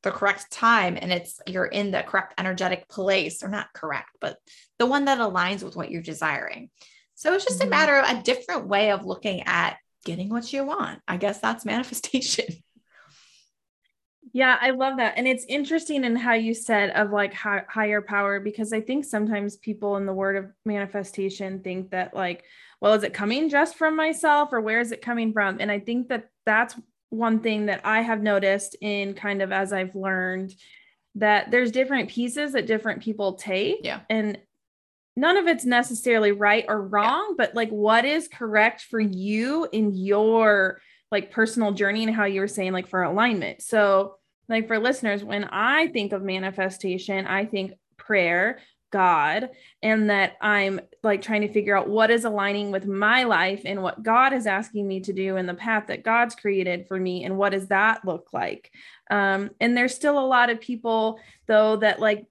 the 0.04 0.12
correct 0.12 0.52
time 0.52 0.98
and 1.00 1.12
it's 1.12 1.42
you're 1.46 1.66
in 1.66 1.92
the 1.92 2.02
correct 2.04 2.34
energetic 2.38 2.88
place 2.88 3.44
or 3.44 3.50
not 3.50 3.68
correct 3.74 4.10
but 4.22 4.38
the 4.78 4.86
one 4.86 5.06
that 5.06 5.20
aligns 5.20 5.62
with 5.62 5.76
what 5.76 5.92
you're 5.92 6.02
desiring. 6.02 6.70
So 7.16 7.34
it's 7.34 7.44
just 7.44 7.60
mm-hmm. 7.60 7.68
a 7.68 7.70
matter 7.70 7.98
of 7.98 8.10
a 8.10 8.24
different 8.24 8.68
way 8.68 8.92
of 8.92 9.06
looking 9.06 9.44
at 9.44 9.78
getting 10.06 10.30
what 10.30 10.52
you 10.54 10.64
want. 10.64 11.02
I 11.08 11.18
guess 11.18 11.40
that's 11.40 11.66
manifestation. 11.74 12.46
Yeah 14.32 14.58
i 14.62 14.70
love 14.70 14.98
that. 14.98 15.16
And 15.18 15.28
it's 15.28 15.46
interesting 15.50 16.04
in 16.04 16.16
how 16.16 16.34
you 16.34 16.54
said 16.54 16.92
of 16.92 17.12
like 17.12 17.34
high, 17.34 17.64
higher 17.68 18.02
power 18.02 18.40
because 18.40 18.72
i 18.72 18.80
think 18.80 19.04
sometimes 19.04 19.58
people 19.58 19.98
in 19.98 20.06
the 20.06 20.14
word 20.14 20.36
of 20.36 20.52
manifestation 20.66 21.62
think 21.62 21.92
that 21.92 22.14
like 22.14 22.44
well 22.80 22.94
is 22.94 23.04
it 23.04 23.14
coming 23.14 23.50
just 23.50 23.76
from 23.76 23.96
myself 23.96 24.54
or 24.54 24.62
where 24.62 24.80
is 24.80 24.92
it 24.92 25.02
coming 25.02 25.34
from? 25.34 25.58
And 25.60 25.72
i 25.72 25.80
think 25.80 26.10
that 26.10 26.30
that's 26.46 26.76
one 27.10 27.40
thing 27.40 27.68
that 27.68 27.82
I 27.84 28.02
have 28.02 28.22
noticed 28.22 28.76
in 28.82 29.14
kind 29.14 29.42
of 29.42 29.52
as 29.52 29.74
I've 29.74 29.96
learned 29.96 30.54
that 31.16 31.52
there's 31.52 31.72
different 31.72 32.10
pieces 32.10 32.54
that 32.54 32.68
different 32.68 33.02
people 33.02 33.34
take. 33.34 33.80
Yeah. 33.84 34.02
And 34.10 34.38
none 35.16 35.38
of 35.38 35.48
it's 35.48 35.66
necessarily 35.66 36.32
right 36.32 36.66
or 36.68 36.82
wrong, 36.82 37.30
yeah. 37.32 37.36
but 37.38 37.56
like 37.56 37.70
what 37.70 38.06
is 38.06 38.28
correct 38.28 38.82
for 38.82 39.00
you 39.00 39.68
in 39.72 39.94
your 39.94 40.82
like 41.12 41.32
personal 41.32 41.72
journey 41.72 42.04
and 42.04 42.16
how 42.16 42.26
you 42.26 42.42
were 42.42 42.48
saying 42.48 42.72
like 42.72 42.88
for 42.88 43.04
alignment. 43.04 43.62
So 43.62 44.16
like 44.48 44.68
for 44.68 44.80
listeners, 44.80 45.24
when 45.24 45.44
I 45.46 45.88
think 45.88 46.14
of 46.14 46.22
manifestation, 46.22 47.28
I 47.28 47.46
think 47.46 47.74
prayer, 47.98 48.60
God 48.92 49.50
and 49.82 50.10
that 50.10 50.38
I'm 50.42 50.80
like 51.04 51.22
trying 51.22 51.42
to 51.42 51.52
figure 51.52 51.78
out 51.78 51.90
what 51.90 52.12
is 52.12 52.26
aligning 52.26 52.72
with 52.72 52.86
my 52.86 53.24
life 53.24 53.62
and 53.66 53.82
what 53.82 54.04
God 54.04 54.34
is 54.34 54.48
asking 54.48 54.88
me 54.88 55.00
to 55.02 55.14
do 55.14 55.38
and 55.38 55.48
the 55.48 55.54
path 55.54 55.88
that 55.88 56.04
God's 56.04 56.36
created 56.36 56.88
for 56.88 57.00
me 57.00 57.24
and 57.24 57.38
what 57.38 57.52
does 57.52 57.68
that 57.68 58.06
look 58.06 58.30
like. 58.34 58.72
Um, 59.10 59.52
and 59.60 59.76
there's 59.76 59.96
still 59.96 60.20
a 60.20 60.26
lot 60.26 60.50
of 60.50 60.62
people 60.62 61.20
though 61.48 61.78
that 61.78 62.00
like 62.00 62.26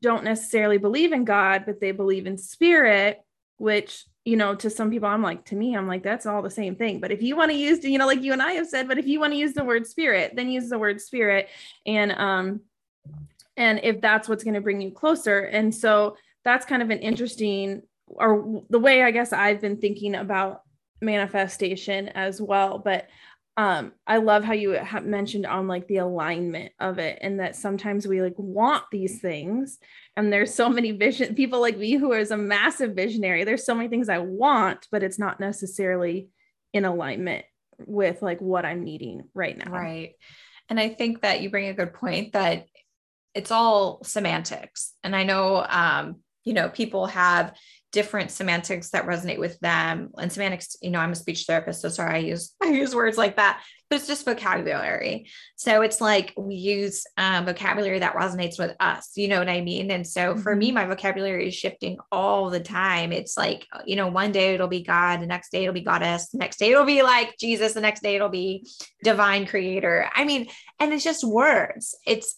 don't 0.00 0.24
necessarily 0.24 0.78
believe 0.78 1.12
in 1.12 1.24
God, 1.24 1.64
but 1.66 1.80
they 1.80 1.92
believe 1.92 2.26
in 2.26 2.36
spirit, 2.36 3.22
which, 3.56 4.04
you 4.24 4.36
know, 4.36 4.54
to 4.54 4.70
some 4.70 4.90
people, 4.90 5.08
I'm 5.08 5.22
like, 5.22 5.44
to 5.46 5.56
me, 5.56 5.76
I'm 5.76 5.88
like, 5.88 6.02
that's 6.02 6.26
all 6.26 6.42
the 6.42 6.50
same 6.50 6.76
thing. 6.76 7.00
But 7.00 7.10
if 7.10 7.22
you 7.22 7.36
want 7.36 7.50
to 7.50 7.56
use, 7.56 7.82
you 7.82 7.98
know, 7.98 8.06
like 8.06 8.22
you 8.22 8.32
and 8.32 8.42
I 8.42 8.52
have 8.52 8.68
said, 8.68 8.86
but 8.86 8.98
if 8.98 9.06
you 9.06 9.20
want 9.20 9.32
to 9.32 9.38
use 9.38 9.54
the 9.54 9.64
word 9.64 9.86
spirit, 9.86 10.32
then 10.36 10.50
use 10.50 10.68
the 10.68 10.78
word 10.78 11.00
spirit. 11.00 11.48
And, 11.86 12.12
um, 12.12 12.60
and 13.58 13.80
if 13.82 14.00
that's 14.00 14.28
what's 14.28 14.44
going 14.44 14.54
to 14.54 14.60
bring 14.60 14.80
you 14.80 14.92
closer. 14.92 15.40
And 15.40 15.74
so 15.74 16.16
that's 16.44 16.64
kind 16.64 16.80
of 16.80 16.90
an 16.90 17.00
interesting, 17.00 17.82
or 18.06 18.62
the 18.70 18.78
way 18.78 19.02
I 19.02 19.10
guess 19.10 19.32
I've 19.32 19.60
been 19.60 19.76
thinking 19.78 20.14
about 20.14 20.62
manifestation 21.02 22.08
as 22.08 22.40
well. 22.40 22.78
But 22.78 23.08
um 23.58 23.92
i 24.06 24.18
love 24.18 24.44
how 24.44 24.52
you 24.52 24.70
have 24.70 25.04
mentioned 25.04 25.44
on 25.44 25.66
like 25.66 25.86
the 25.88 25.96
alignment 25.96 26.72
of 26.78 26.98
it 26.98 27.18
and 27.20 27.40
that 27.40 27.56
sometimes 27.56 28.06
we 28.06 28.22
like 28.22 28.38
want 28.38 28.84
these 28.92 29.20
things 29.20 29.78
and 30.16 30.32
there's 30.32 30.54
so 30.54 30.68
many 30.68 30.92
vision 30.92 31.34
people 31.34 31.60
like 31.60 31.76
me 31.76 31.96
who 31.96 32.12
is 32.12 32.30
a 32.30 32.36
massive 32.36 32.94
visionary 32.94 33.44
there's 33.44 33.66
so 33.66 33.74
many 33.74 33.88
things 33.88 34.08
i 34.08 34.18
want 34.18 34.86
but 34.92 35.02
it's 35.02 35.18
not 35.18 35.40
necessarily 35.40 36.28
in 36.72 36.84
alignment 36.84 37.44
with 37.84 38.22
like 38.22 38.40
what 38.40 38.64
i'm 38.64 38.84
needing 38.84 39.24
right 39.34 39.58
now 39.58 39.72
right 39.72 40.12
and 40.68 40.78
i 40.78 40.88
think 40.88 41.22
that 41.22 41.40
you 41.40 41.50
bring 41.50 41.66
a 41.66 41.74
good 41.74 41.92
point 41.92 42.32
that 42.34 42.64
it's 43.38 43.52
all 43.52 44.02
semantics. 44.02 44.94
And 45.04 45.14
i 45.14 45.22
know 45.22 45.64
um 45.68 46.16
you 46.44 46.54
know 46.54 46.68
people 46.68 47.06
have 47.06 47.54
different 47.90 48.30
semantics 48.30 48.90
that 48.90 49.06
resonate 49.06 49.38
with 49.38 49.58
them. 49.60 50.10
And 50.18 50.32
semantics 50.32 50.76
you 50.82 50.90
know 50.90 50.98
i'm 50.98 51.12
a 51.12 51.14
speech 51.14 51.44
therapist 51.46 51.80
so 51.80 51.88
sorry 51.88 52.14
i 52.16 52.18
use 52.18 52.54
i 52.62 52.66
use 52.66 52.94
words 52.94 53.16
like 53.16 53.36
that 53.36 53.62
but 53.88 53.96
it's 53.96 54.06
just 54.06 54.26
vocabulary. 54.26 55.28
So 55.56 55.80
it's 55.80 55.98
like 55.98 56.34
we 56.36 56.56
use 56.56 57.06
um, 57.16 57.46
vocabulary 57.46 58.00
that 58.00 58.14
resonates 58.14 58.58
with 58.58 58.76
us 58.80 59.12
you 59.14 59.28
know 59.28 59.38
what 59.38 59.48
i 59.48 59.60
mean? 59.60 59.90
And 59.92 60.06
so 60.06 60.36
for 60.36 60.54
me 60.54 60.68
mm-hmm. 60.68 60.74
my 60.74 60.86
vocabulary 60.86 61.48
is 61.48 61.54
shifting 61.54 61.96
all 62.10 62.50
the 62.50 62.60
time. 62.60 63.12
It's 63.12 63.36
like 63.36 63.64
you 63.86 63.94
know 63.94 64.08
one 64.08 64.32
day 64.32 64.54
it'll 64.54 64.66
be 64.68 64.82
god 64.82 65.20
the 65.20 65.26
next 65.26 65.52
day 65.52 65.62
it'll 65.62 65.72
be 65.72 65.80
goddess 65.92 66.28
the 66.30 66.38
next 66.38 66.58
day 66.58 66.70
it'll 66.72 66.84
be 66.84 67.02
like 67.02 67.36
jesus 67.38 67.72
the 67.72 67.80
next 67.80 68.02
day 68.02 68.16
it'll 68.16 68.28
be 68.28 68.66
divine 69.04 69.46
creator. 69.46 70.10
I 70.14 70.24
mean 70.24 70.48
and 70.80 70.92
it's 70.92 71.04
just 71.04 71.24
words. 71.24 71.96
It's 72.04 72.36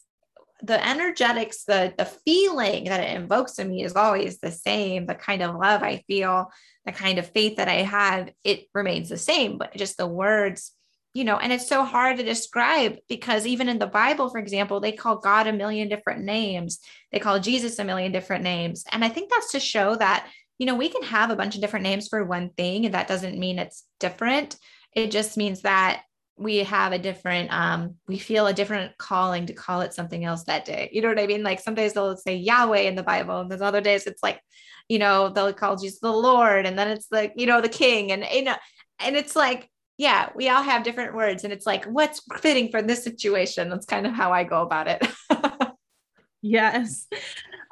the 0.63 0.87
energetics, 0.87 1.65
the 1.65 1.93
the 1.97 2.05
feeling 2.05 2.85
that 2.85 3.01
it 3.01 3.17
invokes 3.17 3.59
in 3.59 3.69
me 3.69 3.85
is 3.85 3.95
always 3.95 4.39
the 4.39 4.51
same. 4.51 5.07
The 5.07 5.15
kind 5.15 5.43
of 5.43 5.57
love 5.57 5.83
I 5.83 6.05
feel, 6.07 6.51
the 6.85 6.93
kind 6.93 7.19
of 7.19 7.31
faith 7.31 7.57
that 7.57 7.69
I 7.69 7.83
have, 7.83 8.31
it 8.45 8.67
remains 8.75 9.09
the 9.09 9.19
same. 9.19 9.59
But 9.59 9.75
just 9.77 9.97
the 9.97 10.07
words, 10.07 10.73
you 11.15 11.25
know, 11.25 11.37
and 11.37 11.53
it's 11.53 11.69
so 11.69 11.85
hard 11.85 12.19
to 12.19 12.23
describe 12.23 12.99
because 13.09 13.47
even 13.47 13.69
in 13.69 13.79
the 13.79 13.87
Bible, 13.87 14.31
for 14.31 14.39
example, 14.39 14.81
they 14.81 14.93
call 14.93 15.17
God 15.17 15.47
a 15.47 15.53
million 15.53 15.89
different 15.89 16.25
names. 16.25 16.79
They 17.13 17.19
call 17.19 17.41
Jesus 17.41 17.79
a 17.79 17.85
million 17.85 18.13
different 18.13 18.45
names. 18.45 18.85
And 18.93 19.05
I 19.05 19.09
think 19.09 19.31
that's 19.31 19.53
to 19.53 19.61
show 19.61 19.97
that, 19.97 20.29
you 20.59 20.67
know, 20.67 20.77
we 20.77 20.89
can 20.89 21.03
have 21.03 21.31
a 21.31 21.37
bunch 21.37 21.55
of 21.55 21.61
different 21.61 21.85
names 21.85 22.09
for 22.09 22.25
one 22.25 22.51
thing, 22.51 22.85
and 22.85 22.95
that 22.95 23.09
doesn't 23.09 23.39
mean 23.39 23.59
it's 23.59 23.85
different. 23.99 24.57
It 24.95 25.11
just 25.11 25.37
means 25.37 25.63
that 25.63 26.03
we 26.41 26.59
have 26.59 26.93
a 26.93 26.99
different 26.99 27.53
um 27.53 27.97
we 28.09 28.19
feel 28.19 28.47
a 28.47 28.55
different 28.55 28.97
calling 28.97 29.45
to 29.47 29.53
call 29.53 29.83
it 29.83 29.93
something 29.93 30.25
else 30.25 30.45
that 30.45 30.65
day. 30.65 30.89
You 30.93 31.03
know 31.03 31.09
what 31.09 31.19
i 31.19 31.27
mean? 31.27 31.43
Like 31.43 31.61
some 31.61 31.75
days 31.75 31.93
they'll 31.93 32.17
say 32.17 32.37
yahweh 32.37 32.81
in 32.81 32.95
the 32.95 33.03
bible 33.03 33.41
and 33.41 33.51
there's 33.51 33.61
other 33.61 33.81
days 33.81 34.07
it's 34.07 34.23
like 34.23 34.41
you 34.89 34.99
know 34.99 35.29
they'll 35.29 35.53
call 35.53 35.77
jesus 35.77 36.01
the 36.01 36.11
lord 36.11 36.67
and 36.67 36.79
then 36.79 36.89
it's 36.89 37.07
like 37.13 37.35
you 37.37 37.47
know 37.47 37.61
the 37.61 37.69
king 37.69 38.11
and 38.11 38.25
you 38.33 38.43
know 38.43 38.57
and 38.99 39.17
it's 39.17 39.37
like 39.37 39.69
yeah 39.99 40.31
we 40.35 40.49
all 40.49 40.63
have 40.63 40.83
different 40.83 41.15
words 41.15 41.45
and 41.45 41.53
it's 41.53 41.67
like 41.67 41.85
what's 41.85 42.23
fitting 42.41 42.71
for 42.71 42.83
this 42.83 43.05
situation? 43.05 43.69
That's 43.69 43.87
kind 43.87 44.07
of 44.07 44.15
how 44.15 44.33
i 44.33 44.45
go 44.45 44.63
about 44.63 44.89
it. 44.89 45.07
Yes 46.43 47.07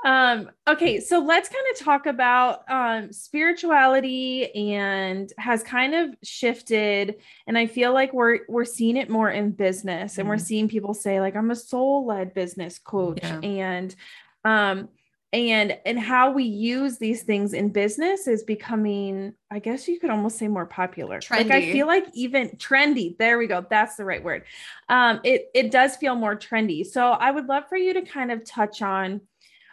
um 0.05 0.49
okay 0.69 1.01
so 1.01 1.19
let's 1.19 1.49
kind 1.49 1.65
of 1.73 1.79
talk 1.79 2.07
about 2.07 2.69
um 2.71 3.13
spirituality 3.13 4.55
and 4.55 5.33
has 5.39 5.63
kind 5.65 5.93
of 5.93 6.15
shifted 6.23 7.17
and 7.49 7.59
i 7.59 7.67
feel 7.67 7.93
like 7.93 8.13
we're 8.13 8.41
we're 8.49 8.65
seeing 8.65 8.97
it 8.97 9.11
more 9.11 9.31
in 9.31 9.51
business 9.51 10.17
and 10.17 10.25
mm-hmm. 10.25 10.31
we're 10.31 10.39
seeing 10.39 10.69
people 10.69 10.95
say 10.95 11.21
like 11.21 11.35
i'm 11.35 11.51
a 11.51 11.57
soul 11.57 12.07
led 12.07 12.33
business 12.33 12.79
coach 12.79 13.19
yeah. 13.23 13.41
and 13.41 13.97
um 14.45 14.89
and 15.33 15.77
and 15.85 15.99
how 15.99 16.31
we 16.31 16.45
use 16.45 16.97
these 16.99 17.23
things 17.23 17.53
in 17.53 17.69
business 17.69 18.27
is 18.27 18.45
becoming 18.45 19.35
i 19.51 19.59
guess 19.59 19.87
you 19.87 20.01
could 20.01 20.11
almost 20.11 20.39
say 20.39 20.49
more 20.49 20.65
popular 20.65 21.19
trendy. 21.21 21.37
like 21.37 21.51
i 21.51 21.73
feel 21.73 21.87
like 21.87 22.07
even 22.15 22.49
trendy 22.51 23.17
there 23.19 23.37
we 23.37 23.47
go 23.47 23.65
that's 23.69 23.97
the 23.97 24.05
right 24.05 24.25
word 24.25 24.45
um 24.89 25.21
it 25.25 25.51
it 25.55 25.71
does 25.71 25.97
feel 25.97 26.15
more 26.15 26.35
trendy 26.35 26.87
so 26.87 27.11
i 27.11 27.31
would 27.31 27.47
love 27.47 27.65
for 27.69 27.77
you 27.77 27.93
to 27.93 28.03
kind 28.03 28.33
of 28.33 28.43
touch 28.45 28.81
on 28.81 29.21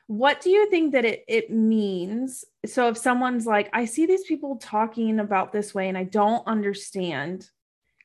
what 0.07 0.39
do 0.41 0.51
you 0.51 0.69
think 0.69 0.91
that 0.91 1.03
it, 1.03 1.25
it 1.27 1.49
means? 1.49 2.45
So 2.65 2.89
if 2.89 2.97
someone's 2.97 3.45
like 3.45 3.69
i 3.73 3.85
see 3.85 4.05
these 4.05 4.23
people 4.23 4.57
talking 4.57 5.19
about 5.19 5.51
this 5.51 5.73
way 5.73 5.87
and 5.89 5.97
i 5.97 6.03
don't 6.03 6.45
understand 6.47 7.49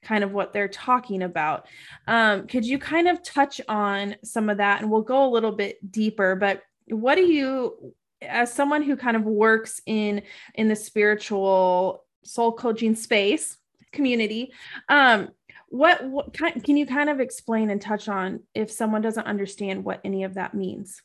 kind 0.03 0.25
of 0.25 0.33
what 0.33 0.53
they're 0.53 0.69
talking 0.69 1.23
about 1.23 1.67
um, 2.07 2.47
could 2.47 2.65
you 2.65 2.79
kind 2.79 3.07
of 3.07 3.23
touch 3.23 3.61
on 3.69 4.17
some 4.25 4.49
of 4.49 4.57
that? 4.57 4.81
And 4.81 4.91
we'll 4.91 5.03
go 5.03 5.27
a 5.27 5.31
little 5.31 5.53
bit 5.53 5.91
deeper 5.91 6.37
but 6.37 6.63
what 6.87 7.17
do 7.17 7.23
you 7.23 7.95
as 8.23 8.53
someone 8.53 8.83
who 8.83 8.97
kind 8.97 9.17
of 9.17 9.25
works 9.25 9.81
in 9.87 10.23
in 10.55 10.69
the 10.69 10.77
spiritual 10.77 12.05
soul 12.23 12.53
coaching 12.53 12.95
space 12.95 13.57
community 13.93 14.53
um 14.89 15.29
what, 15.73 16.05
what 16.05 16.35
can 16.35 16.77
you 16.77 16.85
kind 16.85 17.09
of 17.09 17.21
explain 17.21 17.71
and 17.71 17.81
touch 17.81 18.09
on 18.09 18.41
if 18.55 18.73
someone 18.73 19.03
doesn't 19.03 19.27
understand 19.27 19.85
what 19.85 20.01
any 20.03 20.25
of 20.25 20.35
that 20.35 20.53
means 20.53 21.01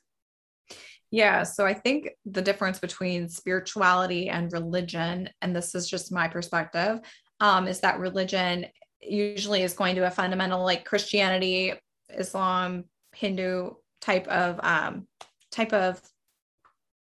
yeah. 1.11 1.43
So 1.43 1.65
I 1.65 1.73
think 1.73 2.09
the 2.25 2.41
difference 2.41 2.79
between 2.79 3.29
spirituality 3.29 4.29
and 4.29 4.51
religion, 4.51 5.29
and 5.41 5.55
this 5.55 5.75
is 5.75 5.89
just 5.89 6.11
my 6.11 6.27
perspective, 6.27 6.99
um, 7.39 7.67
is 7.67 7.79
that 7.81 7.99
religion 7.99 8.65
usually 9.01 9.61
is 9.61 9.73
going 9.73 9.95
to 9.95 10.07
a 10.07 10.11
fundamental 10.11 10.63
like 10.63 10.85
Christianity, 10.85 11.73
Islam, 12.09 12.85
Hindu 13.13 13.71
type 14.01 14.27
of 14.27 14.59
um, 14.63 15.07
type 15.51 15.73
of 15.73 16.01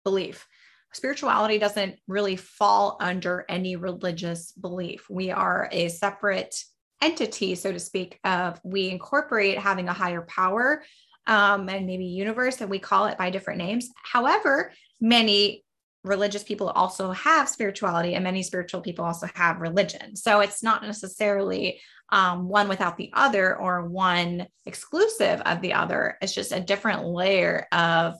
belief. 0.04 0.48
Spirituality 0.94 1.60
doesn't 1.60 2.00
really 2.08 2.36
fall 2.36 2.98
under 3.00 3.46
any 3.48 3.76
religious 3.76 4.52
belief. 4.54 5.08
We 5.10 5.30
are 5.30 5.70
a 5.72 5.90
separate 5.90 6.56
entity, 7.02 7.56
so 7.56 7.72
to 7.72 7.80
speak, 7.80 8.20
of 8.24 8.60
we 8.64 8.90
incorporate 8.90 9.60
having 9.60 9.88
a 9.88 9.94
higher 9.94 10.22
power 10.22 10.84
um, 11.30 11.70
and 11.70 11.86
maybe 11.86 12.06
universe, 12.06 12.60
and 12.60 12.70
we 12.70 12.80
call 12.80 13.06
it 13.06 13.18
by 13.18 13.30
different 13.30 13.60
names. 13.60 13.90
However, 14.04 14.74
many 15.00 15.64
religious 16.04 16.44
people 16.44 16.70
also 16.70 17.12
have 17.12 17.48
spirituality, 17.48 18.16
and 18.16 18.24
many 18.24 18.42
spiritual 18.42 18.82
people 18.82 19.06
also 19.06 19.28
have 19.36 19.62
religion. 19.62 20.16
So 20.16 20.40
it's 20.42 20.64
not 20.64 20.82
necessarily 20.82 21.80
um, 22.12 22.50
one 22.50 22.68
without 22.68 22.98
the 22.98 23.12
other 23.14 23.56
or 23.56 23.88
one 23.88 24.48
exclusive 24.66 25.40
of 25.42 25.62
the 25.62 25.74
other. 25.74 26.18
It's 26.20 26.34
just 26.34 26.52
a 26.52 26.60
different 26.60 27.06
layer 27.06 27.68
of 27.72 28.16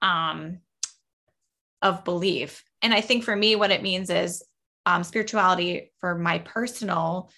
um, 0.00 0.60
of 1.82 2.02
belief. 2.04 2.64
And 2.80 2.94
I 2.94 3.02
think 3.02 3.24
for 3.24 3.36
me, 3.36 3.56
what 3.56 3.70
it 3.70 3.82
means 3.82 4.08
is 4.08 4.42
um, 4.86 5.04
spirituality, 5.04 5.92
for 6.00 6.14
my 6.14 6.38
personal 6.38 7.30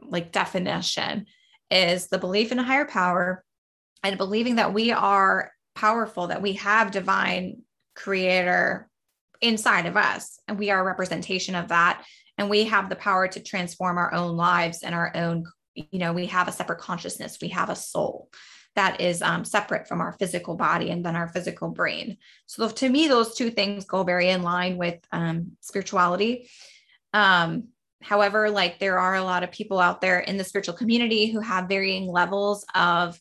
like 0.00 0.32
definition, 0.32 1.26
is 1.70 2.08
the 2.08 2.18
belief 2.18 2.50
in 2.50 2.58
a 2.58 2.64
higher 2.64 2.86
power 2.86 3.44
and 4.04 4.18
believing 4.18 4.56
that 4.56 4.72
we 4.72 4.92
are 4.92 5.50
powerful, 5.74 6.28
that 6.28 6.42
we 6.42 6.52
have 6.52 6.90
divine 6.90 7.62
creator 7.96 8.88
inside 9.40 9.86
of 9.86 9.96
us, 9.96 10.38
and 10.46 10.58
we 10.58 10.70
are 10.70 10.80
a 10.80 10.84
representation 10.84 11.54
of 11.54 11.68
that. 11.68 12.04
And 12.36 12.50
we 12.50 12.64
have 12.64 12.88
the 12.88 12.96
power 12.96 13.28
to 13.28 13.40
transform 13.40 13.96
our 13.96 14.12
own 14.12 14.36
lives 14.36 14.82
and 14.82 14.94
our 14.94 15.12
own, 15.16 15.44
you 15.74 15.98
know, 15.98 16.12
we 16.12 16.26
have 16.26 16.48
a 16.48 16.52
separate 16.52 16.80
consciousness, 16.80 17.38
we 17.40 17.48
have 17.48 17.70
a 17.70 17.76
soul 17.76 18.28
that 18.74 19.00
is 19.00 19.22
um, 19.22 19.44
separate 19.44 19.86
from 19.86 20.00
our 20.00 20.12
physical 20.12 20.56
body 20.56 20.90
and 20.90 21.04
then 21.04 21.14
our 21.14 21.28
physical 21.28 21.68
brain. 21.68 22.16
So 22.46 22.68
to 22.68 22.88
me, 22.88 23.06
those 23.06 23.36
two 23.36 23.50
things 23.50 23.84
go 23.84 24.02
very 24.02 24.30
in 24.30 24.42
line 24.42 24.76
with 24.76 24.98
um, 25.12 25.52
spirituality. 25.60 26.50
Um, 27.12 27.68
however, 28.02 28.50
like 28.50 28.80
there 28.80 28.98
are 28.98 29.14
a 29.14 29.22
lot 29.22 29.44
of 29.44 29.52
people 29.52 29.78
out 29.78 30.00
there 30.00 30.18
in 30.18 30.36
the 30.36 30.44
spiritual 30.44 30.74
community 30.74 31.26
who 31.30 31.38
have 31.40 31.68
varying 31.68 32.08
levels 32.08 32.66
of 32.74 33.18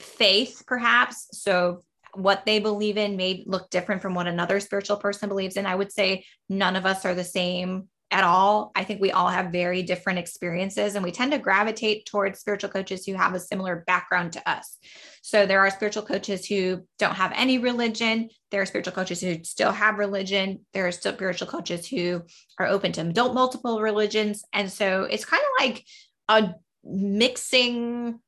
faith, 0.00 0.62
perhaps. 0.66 1.28
So 1.32 1.84
what 2.14 2.44
they 2.46 2.58
believe 2.58 2.96
in 2.96 3.16
may 3.16 3.44
look 3.46 3.70
different 3.70 4.02
from 4.02 4.14
what 4.14 4.26
another 4.26 4.60
spiritual 4.60 4.96
person 4.96 5.28
believes 5.28 5.56
in. 5.56 5.66
I 5.66 5.74
would 5.74 5.92
say 5.92 6.24
none 6.48 6.76
of 6.76 6.86
us 6.86 7.04
are 7.04 7.14
the 7.14 7.24
same 7.24 7.88
at 8.10 8.24
all. 8.24 8.70
I 8.74 8.84
think 8.84 9.00
we 9.00 9.10
all 9.10 9.28
have 9.28 9.50
very 9.50 9.82
different 9.82 10.20
experiences 10.20 10.94
and 10.94 11.04
we 11.04 11.10
tend 11.10 11.32
to 11.32 11.38
gravitate 11.38 12.06
towards 12.06 12.38
spiritual 12.38 12.70
coaches 12.70 13.04
who 13.04 13.14
have 13.14 13.34
a 13.34 13.40
similar 13.40 13.82
background 13.86 14.32
to 14.34 14.48
us. 14.48 14.78
So 15.22 15.44
there 15.44 15.60
are 15.60 15.70
spiritual 15.70 16.04
coaches 16.04 16.46
who 16.46 16.86
don't 16.98 17.16
have 17.16 17.32
any 17.34 17.58
religion. 17.58 18.28
There 18.50 18.62
are 18.62 18.66
spiritual 18.66 18.94
coaches 18.94 19.20
who 19.20 19.42
still 19.42 19.72
have 19.72 19.98
religion. 19.98 20.64
There 20.72 20.86
are 20.86 20.92
still 20.92 21.14
spiritual 21.14 21.48
coaches 21.48 21.86
who 21.88 22.22
are 22.58 22.66
open 22.66 22.92
to 22.92 23.00
adult 23.00 23.34
multiple 23.34 23.80
religions. 23.80 24.44
And 24.52 24.70
so 24.70 25.02
it's 25.02 25.24
kind 25.24 25.42
of 25.42 25.66
like 25.66 25.84
a 26.28 26.54
mixing 26.84 28.20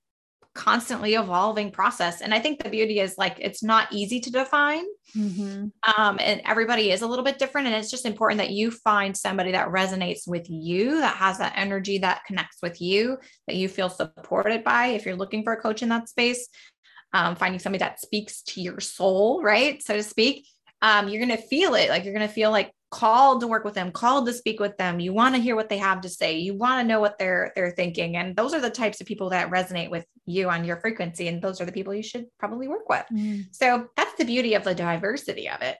constantly 0.59 1.15
evolving 1.15 1.71
process. 1.71 2.21
And 2.21 2.35
I 2.35 2.41
think 2.41 2.61
the 2.61 2.69
beauty 2.69 2.99
is 2.99 3.17
like 3.17 3.37
it's 3.39 3.63
not 3.63 3.87
easy 3.93 4.19
to 4.19 4.31
define. 4.31 4.85
Mm-hmm. 5.17 5.67
Um, 5.97 6.19
and 6.21 6.43
everybody 6.45 6.91
is 6.91 7.03
a 7.03 7.07
little 7.07 7.25
bit 7.25 7.39
different. 7.39 7.69
And 7.69 7.77
it's 7.77 7.93
just 7.93 8.05
important 8.05 8.39
that 8.39 8.51
you 8.51 8.73
find 8.73 9.17
somebody 9.17 9.53
that 9.53 9.69
resonates 9.69 10.27
with 10.27 10.51
you, 10.51 11.01
that 11.01 11.17
has 11.17 11.39
that 11.39 11.53
energy 11.55 11.99
that 11.99 12.25
connects 12.27 12.59
with 12.61 12.81
you, 12.83 13.19
that 13.47 13.55
you 13.55 13.69
feel 13.69 13.89
supported 13.89 14.65
by. 14.65 14.89
If 14.89 15.07
you're 15.07 15.15
looking 15.15 15.45
for 15.45 15.53
a 15.53 15.63
coach 15.63 15.85
in 15.85 15.91
that 15.91 16.09
space, 16.09 16.49
um, 17.13 17.37
finding 17.37 17.61
somebody 17.61 17.79
that 17.79 18.01
speaks 18.01 18.43
to 18.43 18.61
your 18.61 18.81
soul, 18.81 19.41
right? 19.41 19.81
So 19.81 19.95
to 19.95 20.03
speak, 20.03 20.45
um, 20.83 21.09
you're 21.09 21.25
going 21.25 21.37
to 21.37 21.43
feel 21.43 21.75
it. 21.75 21.91
Like 21.91 22.05
you're 22.05 22.15
going 22.15 22.27
to 22.27 22.33
feel 22.33 22.51
like 22.51 22.73
called 22.91 23.41
to 23.41 23.47
work 23.47 23.65
with 23.65 23.75
them, 23.75 23.93
called 23.93 24.27
to 24.27 24.33
speak 24.33 24.61
with 24.61 24.77
them. 24.79 24.99
You 24.99 25.13
want 25.13 25.35
to 25.35 25.41
hear 25.41 25.57
what 25.57 25.69
they 25.69 25.79
have 25.79 26.01
to 26.03 26.09
say. 26.09 26.39
You 26.39 26.55
want 26.55 26.81
to 26.81 26.89
know 26.89 27.01
what 27.01 27.19
they're 27.19 27.53
they're 27.55 27.73
thinking. 27.73 28.17
And 28.17 28.35
those 28.35 28.55
are 28.55 28.61
the 28.61 28.71
types 28.71 29.01
of 29.01 29.07
people 29.07 29.31
that 29.31 29.51
resonate 29.51 29.91
with 29.91 30.07
you 30.27 30.49
on 30.49 30.65
your 30.65 30.81
frequency. 30.81 31.29
And 31.29 31.43
those 31.43 31.61
are 31.61 31.67
the 31.67 31.73
people 31.73 31.95
you 31.95 32.03
should 32.03 32.27
probably 32.39 32.69
work 32.69 32.89
with. 32.89 33.05
Mm. 33.13 33.47
So 33.53 33.89
that's 33.97 34.15
the 34.15 34.25
beauty 34.25 34.55
of 34.55 34.65
the 34.65 34.75
diversity 34.75 35.49
of 35.49 35.61
it. 35.63 35.77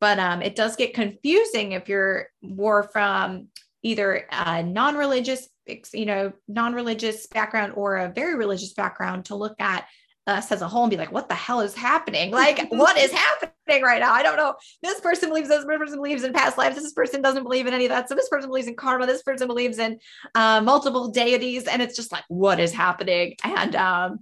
But 0.00 0.18
um, 0.18 0.42
it 0.42 0.56
does 0.56 0.76
get 0.76 0.94
confusing 0.94 1.72
if 1.72 1.88
you're 1.88 2.28
more 2.42 2.84
from 2.84 3.48
either 3.82 4.26
a 4.30 4.62
non-religious, 4.62 5.48
you 5.92 6.06
know, 6.06 6.32
non-religious 6.46 7.26
background 7.26 7.72
or 7.76 7.96
a 7.96 8.12
very 8.12 8.36
religious 8.36 8.72
background 8.74 9.26
to 9.26 9.34
look 9.34 9.54
at 9.60 9.86
us 10.26 10.52
as 10.52 10.62
a 10.62 10.68
whole 10.68 10.84
and 10.84 10.90
be 10.90 10.96
like, 10.96 11.12
what 11.12 11.28
the 11.28 11.34
hell 11.34 11.60
is 11.60 11.74
happening? 11.74 12.30
Like, 12.42 12.68
what 12.70 12.96
is 12.98 13.12
happening 13.12 13.82
right 13.82 14.00
now? 14.00 14.12
I 14.12 14.22
don't 14.22 14.36
know. 14.36 14.54
This 14.82 15.00
person 15.00 15.28
believes 15.28 15.48
this, 15.48 15.64
person 15.64 15.96
believes 15.96 16.24
in 16.24 16.32
past 16.32 16.58
lives. 16.58 16.76
This 16.76 16.92
person 16.92 17.22
doesn't 17.22 17.44
believe 17.44 17.66
in 17.66 17.74
any 17.74 17.84
of 17.84 17.90
that. 17.90 18.08
So 18.08 18.14
this 18.14 18.28
person 18.28 18.48
believes 18.48 18.66
in 18.66 18.74
karma. 18.74 19.06
This 19.06 19.22
person 19.22 19.46
believes 19.46 19.78
in 19.78 19.98
uh, 20.34 20.60
multiple 20.60 21.08
deities. 21.08 21.68
And 21.68 21.80
it's 21.80 21.94
just 21.94 22.10
like, 22.10 22.24
what 22.28 22.58
is 22.58 22.72
happening? 22.72 23.36
And 23.44 23.76
um, 23.76 24.20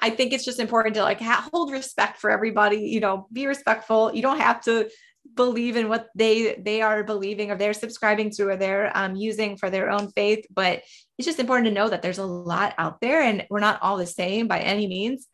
I 0.00 0.10
think 0.10 0.32
it's 0.32 0.44
just 0.44 0.58
important 0.58 0.94
to 0.96 1.02
like 1.02 1.20
ha- 1.20 1.48
hold 1.52 1.70
respect 1.72 2.18
for 2.18 2.30
everybody, 2.30 2.78
you 2.78 3.00
know, 3.00 3.28
be 3.32 3.46
respectful. 3.46 4.14
You 4.14 4.22
don't 4.22 4.40
have 4.40 4.60
to 4.62 4.88
believe 5.34 5.76
in 5.76 5.88
what 5.88 6.08
they 6.14 6.54
they 6.56 6.82
are 6.82 7.02
believing 7.02 7.50
or 7.50 7.56
they're 7.56 7.72
subscribing 7.72 8.30
to 8.30 8.48
or 8.48 8.56
they're 8.56 8.94
um, 8.96 9.16
using 9.16 9.56
for 9.56 9.70
their 9.70 9.90
own 9.90 10.10
faith 10.10 10.44
but 10.52 10.82
it's 11.16 11.26
just 11.26 11.38
important 11.38 11.66
to 11.66 11.74
know 11.74 11.88
that 11.88 12.02
there's 12.02 12.18
a 12.18 12.26
lot 12.26 12.74
out 12.76 13.00
there 13.00 13.22
and 13.22 13.46
we're 13.48 13.60
not 13.60 13.80
all 13.82 13.96
the 13.96 14.06
same 14.06 14.48
by 14.48 14.58
any 14.58 14.86
means 14.86 15.26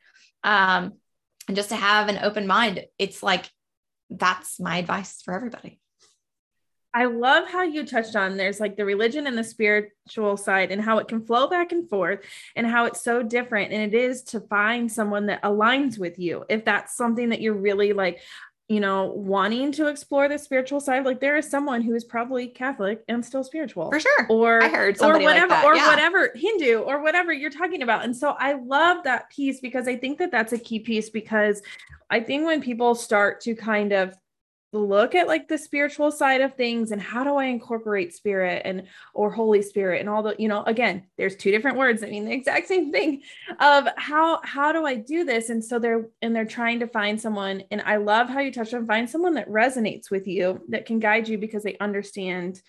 um, 0.45 0.93
and 1.49 1.57
just 1.57 1.71
to 1.71 1.77
have 1.77 2.09
an 2.09 2.19
open 2.23 2.47
mind 2.47 2.85
it's 2.99 3.23
like 3.23 3.51
that's 4.11 4.61
my 4.61 4.79
advice 4.79 5.21
for 5.23 5.35
everybody 5.35 5.81
I 6.95 7.05
love 7.05 7.49
how 7.49 7.63
you 7.63 7.85
touched 7.85 8.17
on 8.17 8.37
there's 8.37 8.61
like 8.61 8.77
the 8.77 8.85
religion 8.85 9.27
and 9.27 9.37
the 9.37 9.45
spiritual 9.45 10.37
side 10.37 10.73
and 10.73 10.81
how 10.81 10.99
it 10.99 11.07
can 11.07 11.25
flow 11.25 11.47
back 11.47 11.71
and 11.71 11.89
forth 11.89 12.21
and 12.57 12.67
how 12.67 12.87
it's 12.87 13.03
so 13.03 13.23
different. 13.23 13.73
And 13.73 13.95
it 13.95 13.97
is 13.97 14.23
to 14.25 14.41
find 14.41 14.91
someone 14.91 15.27
that 15.27 15.43
aligns 15.43 15.99
with 15.99 16.19
you. 16.19 16.45
If 16.49 16.65
that's 16.65 16.97
something 16.97 17.29
that 17.29 17.43
you're 17.43 17.55
really 17.55 17.93
like, 17.93 18.21
you 18.69 18.81
know, 18.81 19.07
wanting 19.17 19.73
to 19.73 19.87
explore 19.87 20.29
the 20.29 20.39
spiritual 20.39 20.79
side. 20.79 21.05
Like 21.05 21.21
there 21.21 21.39
is 21.39 21.49
someone 21.49 21.81
who 21.81 21.95
is 21.95 22.05
probably 22.05 22.49
Catholic 22.49 23.03
and 23.09 23.25
still 23.25 23.43
spiritual. 23.43 23.91
For 23.91 23.99
sure. 23.99 24.27
Or 24.29 24.63
I 24.63 24.69
heard 24.69 25.01
or 25.01 25.19
whatever, 25.19 25.55
like 25.55 25.65
or 25.65 25.75
yeah. 25.75 25.89
whatever, 25.89 26.31
Hindu 26.35 26.81
or 26.81 27.03
whatever 27.03 27.33
you're 27.33 27.51
talking 27.51 27.83
about. 27.83 28.05
And 28.05 28.15
so 28.15 28.37
I 28.39 28.53
love 28.53 29.05
that 29.05 29.31
piece 29.31 29.61
because 29.61 29.89
I 29.89 29.97
think 29.97 30.19
that 30.19 30.31
that's 30.31 30.53
a 30.53 30.59
key 30.59 30.81
piece 30.81 31.09
because 31.09 31.63
I 32.11 32.21
think 32.21 32.45
when 32.45 32.61
people 32.61 32.95
start 32.95 33.41
to 33.43 33.55
kind 33.55 33.93
of 33.93 34.15
look 34.73 35.15
at 35.15 35.27
like 35.27 35.49
the 35.49 35.57
spiritual 35.57 36.13
side 36.13 36.43
of 36.43 36.55
things 36.55 36.93
and 36.93 37.01
how 37.01 37.25
do 37.25 37.37
I 37.37 37.45
incorporate 37.45 38.15
spirit 38.15 38.63
and 38.65 38.85
or 39.15 39.31
Holy 39.31 39.63
Spirit 39.63 40.01
and 40.01 40.09
all 40.09 40.23
the, 40.23 40.37
you 40.39 40.49
know, 40.49 40.63
again, 40.65 41.05
there's 41.17 41.37
two 41.37 41.51
different 41.51 41.79
words 41.79 42.01
that 42.01 42.11
mean 42.11 42.27
the 42.27 42.33
exact 42.33 42.69
same 42.69 42.93
thing 42.93 43.23
of 43.61 43.89
how 43.97 44.41
how 44.45 44.73
do 44.73 44.85
I 44.85 44.97
do 44.97 45.25
this? 45.25 45.49
And 45.49 45.65
so 45.65 45.79
they're 45.79 46.09
and 46.21 46.37
they're 46.37 46.45
trying 46.45 46.81
to 46.81 46.87
find 46.87 47.21
someone. 47.21 47.63
And 47.71 47.81
I 47.81 47.97
love 47.97 48.29
how 48.29 48.41
you 48.41 48.53
touch 48.53 48.75
on 48.75 48.87
find 48.87 49.09
someone 49.09 49.35
that 49.35 49.49
resonates 49.49 50.11
with 50.11 50.27
you 50.27 50.61
that 50.69 50.85
can 50.85 50.99
guide 50.99 51.29
you 51.29 51.39
because 51.39 51.63
they 51.63 51.79
understand 51.79 52.61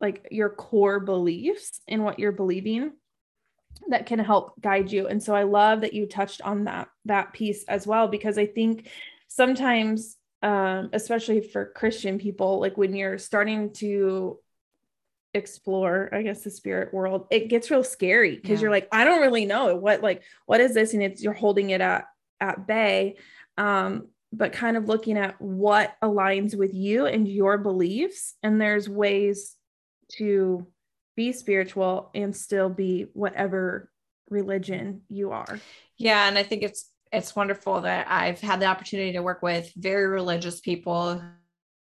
like 0.00 0.26
your 0.30 0.50
core 0.50 1.00
beliefs 1.00 1.80
and 1.88 2.04
what 2.04 2.18
you're 2.18 2.32
believing 2.32 2.92
that 3.88 4.06
can 4.06 4.18
help 4.18 4.60
guide 4.60 4.92
you. 4.92 5.08
And 5.08 5.22
so 5.22 5.34
I 5.34 5.42
love 5.42 5.80
that 5.80 5.94
you 5.94 6.06
touched 6.06 6.42
on 6.42 6.64
that 6.64 6.88
that 7.06 7.32
piece 7.32 7.64
as 7.64 7.88
well 7.88 8.06
because 8.06 8.38
I 8.38 8.46
think 8.46 8.88
sometimes 9.26 10.16
um, 10.42 10.90
especially 10.92 11.40
for 11.40 11.66
Christian 11.66 12.18
people, 12.18 12.60
like 12.60 12.76
when 12.76 12.94
you're 12.94 13.18
starting 13.18 13.72
to 13.74 14.38
explore, 15.34 16.08
I 16.12 16.22
guess, 16.22 16.42
the 16.42 16.50
spirit 16.50 16.92
world, 16.92 17.26
it 17.30 17.48
gets 17.48 17.70
real 17.70 17.84
scary 17.84 18.36
because 18.36 18.60
yeah. 18.60 18.62
you're 18.62 18.70
like, 18.70 18.88
I 18.92 19.04
don't 19.04 19.20
really 19.20 19.46
know 19.46 19.76
what, 19.76 20.02
like, 20.02 20.22
what 20.46 20.60
is 20.60 20.74
this? 20.74 20.94
And 20.94 21.02
it's 21.02 21.22
you're 21.22 21.32
holding 21.32 21.70
it 21.70 21.80
at 21.80 22.06
at 22.40 22.66
bay. 22.66 23.16
Um, 23.58 24.08
but 24.32 24.52
kind 24.52 24.76
of 24.76 24.86
looking 24.86 25.18
at 25.18 25.40
what 25.40 25.94
aligns 26.02 26.56
with 26.56 26.72
you 26.72 27.06
and 27.06 27.26
your 27.26 27.58
beliefs. 27.58 28.34
And 28.42 28.60
there's 28.60 28.88
ways 28.88 29.56
to 30.12 30.66
be 31.16 31.32
spiritual 31.32 32.10
and 32.14 32.34
still 32.34 32.68
be 32.68 33.06
whatever 33.12 33.90
religion 34.28 35.02
you 35.08 35.32
are. 35.32 35.58
Yeah. 35.96 36.28
And 36.28 36.38
I 36.38 36.44
think 36.44 36.62
it's 36.62 36.89
it's 37.12 37.34
wonderful 37.34 37.80
that 37.82 38.06
I've 38.08 38.40
had 38.40 38.60
the 38.60 38.66
opportunity 38.66 39.12
to 39.12 39.22
work 39.22 39.42
with 39.42 39.72
very 39.76 40.06
religious 40.06 40.60
people 40.60 41.22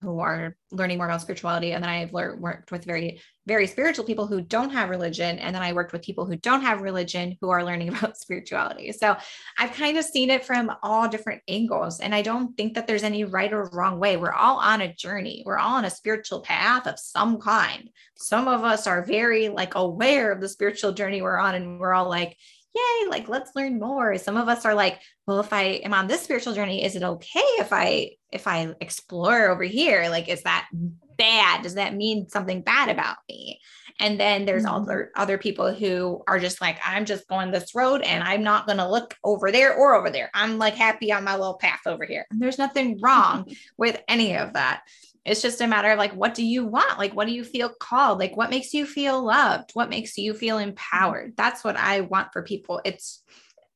who 0.05 0.20
are 0.20 0.57
learning 0.70 0.98
more 0.98 1.07
about 1.07 1.22
spirituality. 1.22 1.72
And 1.72 1.83
then 1.83 1.90
I've 1.90 2.12
worked 2.12 2.70
with 2.70 2.85
very, 2.85 3.20
very 3.46 3.66
spiritual 3.66 4.05
people 4.05 4.27
who 4.27 4.42
don't 4.42 4.70
have 4.70 4.90
religion. 4.90 5.38
And 5.38 5.55
then 5.55 5.62
I 5.62 5.72
worked 5.72 5.92
with 5.92 6.03
people 6.03 6.27
who 6.27 6.37
don't 6.37 6.61
have 6.61 6.83
religion 6.83 7.37
who 7.40 7.48
are 7.48 7.64
learning 7.64 7.88
about 7.96 8.18
spirituality. 8.18 8.92
So 8.92 9.16
I've 9.59 9.72
kind 9.72 9.96
of 9.96 10.05
seen 10.05 10.31
it 10.31 10.44
from 10.44 10.70
all 10.83 11.09
different 11.09 11.42
angles. 11.48 12.00
And 12.00 12.14
I 12.14 12.22
don't 12.22 12.57
think 12.57 12.74
that 12.74 12.87
there's 12.87 13.03
any 13.03 13.24
right 13.24 13.53
or 13.53 13.70
wrong 13.72 13.98
way. 13.98 14.16
We're 14.16 14.33
all 14.33 14.59
on 14.59 14.83
a 14.83 14.94
journey, 14.94 15.42
we're 15.46 15.59
all 15.59 15.77
on 15.77 15.87
a 15.87 15.90
spiritual 15.90 16.42
path 16.42 16.87
of 16.87 16.98
some 16.98 17.40
kind. 17.40 17.88
Some 18.16 18.46
of 18.46 18.62
us 18.62 18.87
are 18.87 19.05
very 19.05 19.48
like 19.48 19.74
aware 19.74 20.31
of 20.31 20.40
the 20.40 20.48
spiritual 20.48 20.92
journey 20.92 21.22
we're 21.22 21.38
on, 21.38 21.55
and 21.55 21.81
we're 21.81 21.94
all 21.94 22.09
like, 22.09 22.37
yay, 22.74 23.08
like 23.08 23.28
let's 23.28 23.54
learn 23.54 23.78
more. 23.78 24.18
Some 24.18 24.37
of 24.37 24.48
us 24.48 24.64
are 24.64 24.74
like, 24.74 25.00
well, 25.26 25.40
if 25.40 25.52
I 25.52 25.62
am 25.84 25.94
on 25.94 26.06
this 26.06 26.22
spiritual 26.22 26.54
journey, 26.54 26.84
is 26.84 26.96
it 26.96 27.02
okay 27.02 27.40
if 27.58 27.72
I 27.72 28.12
if 28.32 28.46
I 28.46 28.74
explore 28.80 29.48
over 29.48 29.62
here? 29.62 30.08
Like, 30.08 30.28
is 30.28 30.42
that 30.42 30.68
bad? 30.72 31.62
Does 31.62 31.74
that 31.74 31.94
mean 31.94 32.28
something 32.28 32.62
bad 32.62 32.88
about 32.88 33.16
me? 33.28 33.60
And 34.00 34.18
then 34.18 34.44
there's 34.44 34.64
mm-hmm. 34.64 34.82
other 34.82 35.10
other 35.16 35.38
people 35.38 35.72
who 35.72 36.22
are 36.26 36.40
just 36.40 36.60
like, 36.60 36.78
I'm 36.84 37.04
just 37.04 37.28
going 37.28 37.50
this 37.50 37.74
road 37.74 38.02
and 38.02 38.24
I'm 38.24 38.42
not 38.42 38.66
gonna 38.66 38.90
look 38.90 39.14
over 39.22 39.52
there 39.52 39.74
or 39.74 39.94
over 39.94 40.10
there. 40.10 40.30
I'm 40.34 40.58
like 40.58 40.74
happy 40.74 41.12
on 41.12 41.24
my 41.24 41.37
little 41.37 41.58
path 41.58 41.80
over 41.87 42.04
here. 42.04 42.26
And 42.30 42.40
there's 42.40 42.58
nothing 42.58 42.98
wrong 43.00 43.46
with 43.78 44.02
any 44.08 44.37
of 44.37 44.54
that 44.54 44.82
it's 45.24 45.40
just 45.40 45.60
a 45.60 45.66
matter 45.66 45.90
of 45.90 45.98
like 45.98 46.12
what 46.12 46.34
do 46.34 46.44
you 46.44 46.66
want? 46.66 46.98
Like 46.98 47.14
what 47.14 47.26
do 47.26 47.32
you 47.32 47.44
feel 47.44 47.70
called? 47.80 48.18
Like 48.18 48.37
what 48.37 48.50
makes 48.50 48.74
you 48.74 48.87
feel 48.87 49.24
loved? 49.24 49.70
What 49.72 49.88
makes 49.88 50.18
you 50.18 50.34
feel 50.34 50.58
empowered? 50.58 51.34
That's 51.37 51.64
what 51.64 51.76
i 51.76 52.02
want 52.02 52.32
for 52.32 52.42
people. 52.42 52.80
It's 52.84 53.22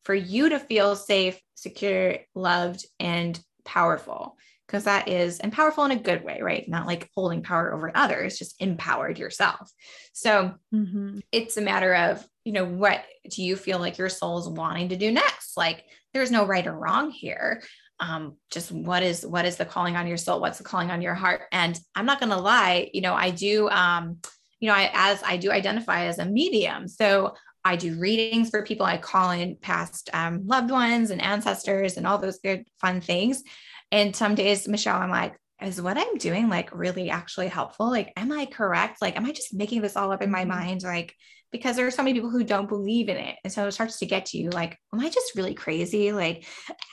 for 0.05 0.15
you 0.15 0.51
to 0.51 0.59
feel 0.59 0.95
safe 0.97 1.41
secure 1.55 2.19
loved 2.35 2.87
and 3.01 3.39
powerful 3.65 4.37
because 4.67 4.85
that 4.85 5.09
is 5.09 5.41
and 5.41 5.53
powerful 5.53 5.85
in 5.85 5.91
a 5.91 5.97
good 5.97 6.23
way 6.23 6.41
right? 6.43 6.69
Not 6.69 6.87
like 6.87 7.09
holding 7.15 7.43
power 7.43 7.73
over 7.73 7.91
others 7.95 8.39
just 8.39 8.61
empowered 8.61 9.19
yourself. 9.19 9.71
So 10.13 10.55
mm-hmm. 10.75 11.21
it's 11.33 11.57
a 11.57 11.63
matter 11.63 11.95
of 11.95 12.27
you 12.45 12.53
know 12.53 12.67
what 12.67 13.03
do 13.31 13.43
you 13.43 13.57
feel 13.57 13.79
like 13.79 13.99
your 13.99 14.09
soul 14.11 14.39
is 14.39 14.49
wanting 14.49 14.91
to 14.91 14.97
do 14.97 15.11
next? 15.11 15.57
Like 15.57 15.85
there's 16.13 16.31
no 16.31 16.45
right 16.45 16.67
or 16.67 16.73
wrong 16.73 17.11
here 17.11 17.63
um, 18.01 18.37
just 18.51 18.71
what 18.71 19.03
is 19.03 19.27
what 19.27 19.45
is 19.45 19.57
the 19.57 19.65
calling 19.65 19.97
on 19.97 20.07
your 20.07 20.17
soul? 20.17 20.41
What's 20.41 20.59
the 20.59 20.65
calling 20.65 20.91
on 20.91 21.03
your 21.03 21.15
heart? 21.15 21.43
And 21.53 21.79
i'm 21.95 22.07
not 22.07 22.21
going 22.21 22.31
to 22.31 22.39
lie 22.39 22.91
you 22.93 23.01
know 23.01 23.15
i 23.15 23.31
do 23.31 23.69
um, 23.71 24.19
you 24.61 24.69
know 24.69 24.75
I, 24.75 24.91
as 24.95 25.23
i 25.23 25.37
do 25.37 25.51
identify 25.51 26.05
as 26.05 26.19
a 26.19 26.27
medium. 26.27 26.89
So 26.89 27.35
i 27.65 27.77
do 27.77 27.99
readings 27.99 28.51
for 28.51 28.65
people. 28.65 28.87
I 28.87 28.99
call 28.99 29.31
in 29.31 29.57
past 29.57 30.11
um, 30.13 30.47
loved 30.47 30.71
ones 30.71 31.11
and 31.11 31.23
ancestors 31.23 31.97
and 31.97 32.07
all 32.07 32.19
those 32.19 32.39
good 32.39 32.65
fun 32.81 33.01
things. 33.01 33.43
And 33.91 34.15
some 34.15 34.35
days 34.35 34.69
michelle 34.69 35.01
i'm 35.01 35.11
like 35.11 35.37
is 35.61 35.83
what 35.83 35.99
i'm 35.99 36.19
doing 36.19 36.49
like 36.49 36.71
really 36.73 37.11
actually 37.11 37.49
helpful? 37.49 37.91
Like 37.91 38.13
am 38.17 38.31
i 38.33 38.47
correct? 38.47 39.03
Like 39.03 39.17
am 39.17 39.27
i 39.27 39.33
just 39.33 39.55
making 39.55 39.83
this 39.83 39.97
all 39.97 40.13
up 40.13 40.23
in 40.23 40.31
my 40.31 40.41
mm-hmm. 40.41 40.51
mind? 40.51 40.83
Like 40.83 41.15
because 41.51 41.77
there 41.77 41.87
are 41.87 41.91
so 41.91 42.03
many 42.03 42.15
people 42.15 42.31
who 42.31 42.45
don't 42.45 42.69
believe 42.69 43.09
in 43.09 43.17
it. 43.17 43.37
And 43.43 43.53
so 43.53 43.67
it 43.67 43.73
starts 43.73 43.99
to 43.99 44.07
get 44.07 44.27
to 44.27 44.39
you 44.39 44.51
like, 44.51 44.79
am 44.93 45.01
I 45.01 45.09
just 45.09 45.35
really 45.35 45.55
crazy? 45.55 46.13
Like, 46.13 46.47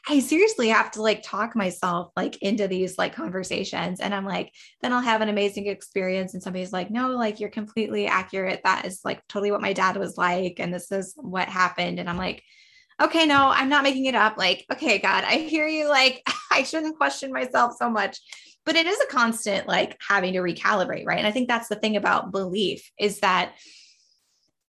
I 0.08 0.20
seriously 0.20 0.70
have 0.70 0.92
to 0.92 1.02
like 1.02 1.24
talk 1.24 1.56
myself 1.56 2.12
like 2.16 2.42
into 2.42 2.68
these 2.68 2.98
like 2.98 3.16
conversations. 3.16 4.00
And 4.00 4.16
I'm 4.16 4.26
like, 4.26 4.52
then 4.82 4.94
I'll 4.94 5.02
have 5.02 5.22
an 5.22 5.30
amazing 5.30 5.68
experience. 5.68 6.34
And 6.34 6.42
somebody's 6.42 6.72
like, 6.72 6.90
no, 6.90 7.10
like 7.10 7.40
you're 7.40 7.50
completely 7.50 8.08
accurate. 8.08 8.62
That 8.64 8.86
is 8.86 9.02
like 9.04 9.22
totally 9.28 9.52
what 9.52 9.62
my 9.62 9.74
dad 9.74 9.98
was 9.98 10.18
like. 10.18 10.56
And 10.60 10.74
this 10.74 10.92
is 10.92 11.14
what 11.18 11.50
happened. 11.50 12.00
And 12.00 12.10
I'm 12.10 12.18
like, 12.18 12.42
okay, 13.02 13.26
no, 13.26 13.50
I'm 13.50 13.70
not 13.70 13.84
making 13.84 14.06
it 14.06 14.16
up. 14.16 14.38
Like, 14.38 14.66
okay, 14.72 15.00
God, 15.00 15.26
I 15.26 15.38
hear 15.40 15.68
you. 15.68 15.90
Like, 15.90 16.24
I 16.52 16.64
shouldn't 16.64 16.98
question 16.98 17.34
myself 17.34 17.74
so 17.78 17.90
much. 17.90 18.20
But 18.66 18.76
it 18.76 18.88
is 18.88 19.00
a 19.02 19.14
constant 19.14 19.68
like 19.68 19.98
having 20.08 20.34
to 20.34 20.40
recalibrate, 20.40 21.06
right? 21.06 21.20
And 21.20 21.28
I 21.28 21.32
think 21.32 21.48
that's 21.48 21.68
the 21.68 21.76
thing 21.76 21.98
about 21.98 22.32
belief 22.32 22.90
is 22.98 23.20
that 23.20 23.54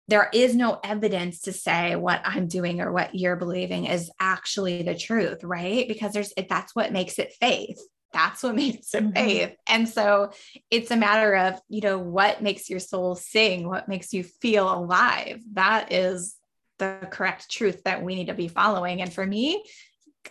there 0.08 0.30
is 0.32 0.54
no 0.54 0.78
evidence 0.84 1.42
to 1.42 1.52
say 1.52 1.96
what 1.96 2.20
I'm 2.24 2.46
doing 2.46 2.80
or 2.80 2.92
what 2.92 3.14
you're 3.14 3.36
believing 3.36 3.86
is 3.86 4.10
actually 4.20 4.82
the 4.82 4.94
truth, 4.94 5.42
right? 5.42 5.88
Because 5.88 6.12
there's 6.12 6.32
that's 6.48 6.74
what 6.74 6.92
makes 6.92 7.18
it 7.18 7.34
faith. 7.40 7.80
That's 8.12 8.42
what 8.42 8.54
makes 8.56 8.94
it 8.94 9.02
mm-hmm. 9.02 9.12
faith. 9.12 9.56
And 9.66 9.88
so 9.88 10.32
it's 10.70 10.90
a 10.90 10.96
matter 10.96 11.34
of, 11.34 11.60
you 11.68 11.80
know, 11.80 11.98
what 11.98 12.42
makes 12.42 12.70
your 12.70 12.80
soul 12.80 13.14
sing, 13.14 13.68
what 13.68 13.88
makes 13.88 14.12
you 14.12 14.22
feel 14.22 14.72
alive. 14.72 15.42
That 15.52 15.92
is 15.92 16.36
the 16.78 17.08
correct 17.10 17.50
truth 17.50 17.82
that 17.84 18.02
we 18.02 18.14
need 18.14 18.26
to 18.26 18.34
be 18.34 18.48
following. 18.48 19.00
And 19.02 19.12
for 19.12 19.26
me, 19.26 19.64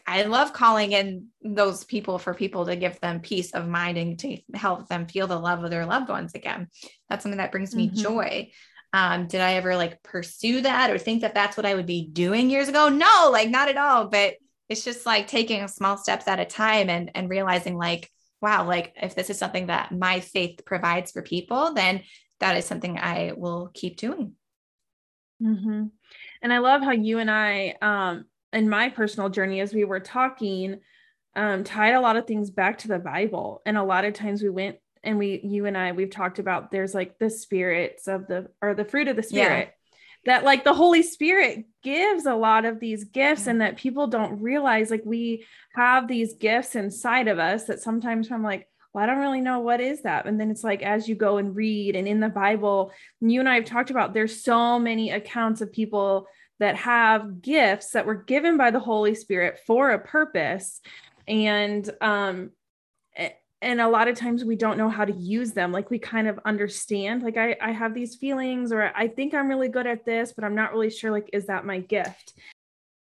I 0.06 0.24
love 0.24 0.54
calling 0.54 0.92
in 0.92 1.28
those 1.42 1.84
people 1.84 2.18
for 2.20 2.34
people 2.34 2.66
to 2.66 2.76
give 2.76 3.00
them 3.00 3.22
peace 3.22 3.52
of 3.52 3.68
mind 3.68 3.98
and 3.98 4.20
to 4.20 4.38
help 4.54 4.88
them 4.88 5.08
feel 5.08 5.28
the 5.28 5.40
love 5.40 5.64
of 5.64 5.70
their 5.70 5.86
loved 5.86 6.10
ones 6.10 6.34
again. 6.36 6.68
That's 7.10 7.24
something 7.24 7.38
that 7.38 7.52
brings 7.52 7.74
me 7.74 7.88
mm-hmm. 7.88 8.02
joy. 8.02 8.52
Um, 8.96 9.28
did 9.28 9.42
I 9.42 9.56
ever 9.56 9.76
like 9.76 10.02
pursue 10.04 10.62
that 10.62 10.90
or 10.90 10.98
think 10.98 11.24
that 11.24 11.36
that's 11.36 11.58
what 11.58 11.66
I 11.66 11.76
would 11.76 11.86
be 11.86 12.08
doing 12.08 12.50
years 12.50 12.70
ago? 12.70 12.88
No, 12.88 13.30
like 13.30 13.50
not 13.50 13.68
at 13.68 13.76
all. 13.76 14.08
But 14.08 14.36
it's 14.70 14.86
just 14.86 15.06
like 15.06 15.28
taking 15.28 15.68
small 15.68 15.98
steps 15.98 16.30
at 16.30 16.40
a 16.40 16.46
time 16.46 16.90
and 16.90 17.12
and 17.14 17.30
realizing 17.30 17.78
like, 17.78 18.10
wow, 18.42 18.66
like 18.66 18.94
if 18.96 19.14
this 19.14 19.30
is 19.30 19.38
something 19.38 19.68
that 19.68 19.92
my 19.92 20.22
faith 20.22 20.62
provides 20.66 21.12
for 21.12 21.22
people, 21.22 21.74
then 21.74 22.04
that 22.40 22.56
is 22.56 22.64
something 22.64 22.98
I 22.98 23.34
will 23.36 23.70
keep 23.74 23.98
doing. 23.98 24.32
Mm-hmm. 25.44 25.88
And 26.42 26.54
I 26.54 26.60
love 26.60 26.82
how 26.82 26.92
you 26.92 27.20
and 27.20 27.30
I, 27.30 27.76
um, 27.82 28.24
in 28.54 28.70
my 28.70 28.88
personal 28.88 29.28
journey, 29.28 29.60
as 29.60 29.74
we 29.74 29.84
were 29.84 30.00
talking, 30.00 30.80
um, 31.36 31.66
tied 31.66 31.96
a 31.96 32.00
lot 32.00 32.16
of 32.16 32.28
things 32.28 32.50
back 32.50 32.78
to 32.78 32.88
the 32.88 33.00
Bible. 33.00 33.62
And 33.66 33.78
a 33.78 33.84
lot 33.84 34.06
of 34.06 34.14
times 34.14 34.42
we 34.42 34.50
went 34.50 34.78
and 35.06 35.18
we, 35.18 35.40
you 35.44 35.66
and 35.66 35.78
I, 35.78 35.92
we've 35.92 36.10
talked 36.10 36.40
about 36.40 36.72
there's 36.72 36.94
like 36.94 37.18
the 37.20 37.30
spirits 37.30 38.08
of 38.08 38.28
the, 38.28 38.50
or 38.62 38.74
the 38.74 38.86
fruit 38.86 39.08
of 39.08 39.16
the 39.16 39.24
spirit. 39.24 39.68
Yeah. 39.68 39.72
That 40.26 40.44
like 40.44 40.64
the 40.64 40.74
Holy 40.74 41.04
Spirit 41.04 41.66
gives 41.84 42.26
a 42.26 42.34
lot 42.34 42.66
of 42.66 42.80
these 42.80 43.04
gifts, 43.04 43.46
yeah. 43.46 43.52
and 43.52 43.62
that 43.62 43.78
people 43.78 44.08
don't 44.08 44.42
realize 44.42 44.90
like 44.90 45.04
we 45.06 45.46
have 45.76 46.08
these 46.08 46.34
gifts 46.34 46.76
inside 46.76 47.28
of 47.28 47.38
us 47.38 47.66
that 47.66 47.80
sometimes 47.80 48.32
I'm 48.32 48.42
like, 48.42 48.68
well, 48.92 49.04
I 49.04 49.08
don't 49.08 49.20
really 49.20 49.42
know 49.42 49.60
what 49.60 49.82
is 49.82 50.02
that. 50.02 50.26
And 50.26 50.40
then 50.40 50.50
it's 50.50 50.64
like, 50.64 50.82
as 50.82 51.08
you 51.08 51.14
go 51.14 51.38
and 51.38 51.56
read 51.56 51.96
and 51.96 52.08
in 52.08 52.22
the 52.22 52.30
Bible, 52.30 52.92
you 53.22 53.40
and 53.40 53.48
I 53.48 53.56
have 53.56 53.66
talked 53.66 53.92
about, 53.92 54.16
there's 54.16 54.44
so 54.44 54.80
many 54.80 55.12
accounts 55.12 55.62
of 55.62 55.72
people 55.72 56.28
that 56.60 56.78
have 56.78 57.42
gifts 57.42 57.92
that 57.92 58.06
were 58.06 58.16
given 58.16 58.58
by 58.58 58.72
the 58.72 58.80
Holy 58.80 59.14
Spirit 59.14 59.60
for 59.68 59.92
a 59.92 60.00
purpose. 60.00 60.82
And, 61.28 61.88
um, 62.02 62.52
and 63.66 63.82
a 63.82 63.90
lot 63.90 64.08
of 64.08 64.16
times 64.16 64.46
we 64.46 64.56
don't 64.56 64.78
know 64.78 64.90
how 64.90 65.04
to 65.04 65.12
use 65.14 65.52
them 65.52 65.72
like 65.72 65.90
we 65.90 65.98
kind 65.98 66.28
of 66.28 66.40
understand 66.46 67.24
like 67.24 67.36
I, 67.36 67.58
I 67.60 67.72
have 67.72 67.94
these 67.94 68.16
feelings 68.16 68.72
or 68.72 68.92
i 68.96 69.08
think 69.08 69.34
i'm 69.34 69.50
really 69.50 69.68
good 69.68 69.88
at 69.88 70.06
this 70.06 70.34
but 70.34 70.46
i'm 70.46 70.56
not 70.56 70.72
really 70.72 70.92
sure 70.92 71.12
like 71.12 71.30
is 71.34 71.48
that 71.48 71.66
my 71.66 71.80
gift 71.80 72.34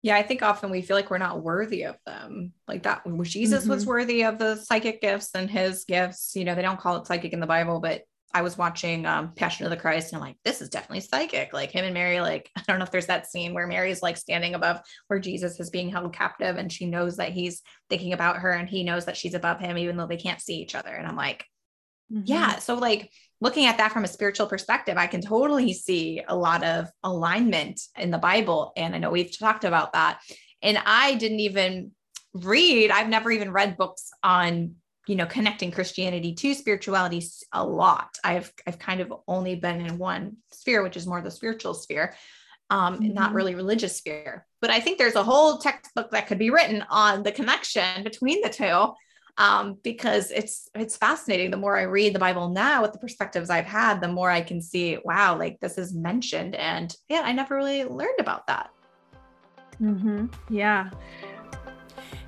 yeah 0.02 0.16
i 0.16 0.22
think 0.22 0.42
often 0.42 0.70
we 0.70 0.82
feel 0.82 0.96
like 0.96 1.10
we're 1.10 1.18
not 1.18 1.42
worthy 1.42 1.82
of 1.82 1.96
them 2.06 2.52
like 2.66 2.82
that 2.84 3.02
jesus 3.22 3.62
mm-hmm. 3.62 3.72
was 3.72 3.86
worthy 3.86 4.24
of 4.24 4.38
the 4.38 4.56
psychic 4.56 5.00
gifts 5.00 5.30
and 5.34 5.50
his 5.50 5.84
gifts 5.84 6.34
you 6.34 6.44
know 6.44 6.54
they 6.54 6.62
don't 6.62 6.80
call 6.80 6.96
it 6.96 7.06
psychic 7.06 7.32
in 7.32 7.40
the 7.40 7.46
bible 7.46 7.78
but 7.78 8.02
I 8.34 8.42
was 8.42 8.58
watching 8.58 9.06
um, 9.06 9.32
Passion 9.32 9.64
of 9.64 9.70
the 9.70 9.76
Christ 9.76 10.12
and 10.12 10.20
I'm 10.20 10.28
like, 10.28 10.36
this 10.44 10.60
is 10.60 10.68
definitely 10.68 11.00
psychic. 11.00 11.52
Like 11.52 11.70
him 11.70 11.84
and 11.84 11.94
Mary, 11.94 12.20
like, 12.20 12.50
I 12.56 12.62
don't 12.66 12.80
know 12.80 12.84
if 12.84 12.90
there's 12.90 13.06
that 13.06 13.30
scene 13.30 13.54
where 13.54 13.68
Mary 13.68 13.92
is 13.92 14.02
like 14.02 14.16
standing 14.16 14.54
above 14.54 14.80
where 15.06 15.20
Jesus 15.20 15.58
is 15.60 15.70
being 15.70 15.88
held 15.88 16.12
captive 16.12 16.56
and 16.56 16.70
she 16.70 16.86
knows 16.86 17.16
that 17.18 17.32
he's 17.32 17.62
thinking 17.88 18.12
about 18.12 18.38
her 18.38 18.50
and 18.50 18.68
he 18.68 18.82
knows 18.82 19.04
that 19.04 19.16
she's 19.16 19.34
above 19.34 19.60
him, 19.60 19.78
even 19.78 19.96
though 19.96 20.08
they 20.08 20.16
can't 20.16 20.40
see 20.40 20.56
each 20.56 20.74
other. 20.74 20.90
And 20.90 21.06
I'm 21.06 21.16
like, 21.16 21.44
mm-hmm. 22.12 22.24
yeah. 22.24 22.58
So, 22.58 22.74
like, 22.74 23.10
looking 23.40 23.66
at 23.66 23.78
that 23.78 23.92
from 23.92 24.04
a 24.04 24.08
spiritual 24.08 24.48
perspective, 24.48 24.96
I 24.96 25.06
can 25.06 25.20
totally 25.20 25.72
see 25.72 26.20
a 26.26 26.34
lot 26.34 26.64
of 26.64 26.88
alignment 27.04 27.80
in 27.96 28.10
the 28.10 28.18
Bible. 28.18 28.72
And 28.76 28.96
I 28.96 28.98
know 28.98 29.10
we've 29.10 29.38
talked 29.38 29.64
about 29.64 29.92
that. 29.92 30.20
And 30.60 30.78
I 30.84 31.14
didn't 31.14 31.40
even 31.40 31.92
read, 32.32 32.90
I've 32.90 33.08
never 33.08 33.30
even 33.30 33.52
read 33.52 33.76
books 33.76 34.10
on 34.24 34.74
you 35.06 35.16
know 35.16 35.26
connecting 35.26 35.70
christianity 35.70 36.34
to 36.34 36.54
spirituality 36.54 37.22
a 37.52 37.64
lot. 37.64 38.16
I've 38.24 38.52
i've 38.66 38.78
kind 38.78 39.00
of 39.00 39.12
only 39.28 39.54
been 39.54 39.80
in 39.80 39.98
one 39.98 40.36
sphere 40.50 40.82
which 40.82 40.96
is 40.96 41.06
more 41.06 41.20
the 41.20 41.30
spiritual 41.30 41.74
sphere 41.74 42.14
um 42.70 42.98
mm-hmm. 42.98 43.14
not 43.14 43.34
really 43.34 43.54
religious 43.54 43.96
sphere. 43.96 44.46
But 44.60 44.70
i 44.70 44.80
think 44.80 44.98
there's 44.98 45.14
a 45.14 45.24
whole 45.24 45.58
textbook 45.58 46.10
that 46.10 46.26
could 46.26 46.38
be 46.38 46.50
written 46.50 46.84
on 46.88 47.22
the 47.22 47.32
connection 47.32 48.02
between 48.02 48.40
the 48.40 48.48
two 48.48 48.94
um 49.36 49.78
because 49.82 50.30
it's 50.30 50.68
it's 50.74 50.96
fascinating. 50.96 51.50
The 51.50 51.56
more 51.56 51.76
i 51.76 51.82
read 51.82 52.14
the 52.14 52.18
bible 52.18 52.48
now 52.48 52.82
with 52.82 52.92
the 52.92 52.98
perspectives 52.98 53.50
i've 53.50 53.66
had 53.66 54.00
the 54.00 54.08
more 54.08 54.30
i 54.30 54.40
can 54.40 54.62
see 54.62 54.98
wow 55.04 55.36
like 55.36 55.60
this 55.60 55.76
is 55.76 55.92
mentioned 55.92 56.54
and 56.54 56.94
yeah 57.08 57.22
i 57.24 57.32
never 57.32 57.56
really 57.56 57.84
learned 57.84 58.20
about 58.20 58.46
that. 58.46 58.70
Mm-hmm. 59.80 60.26
yeah 60.50 60.90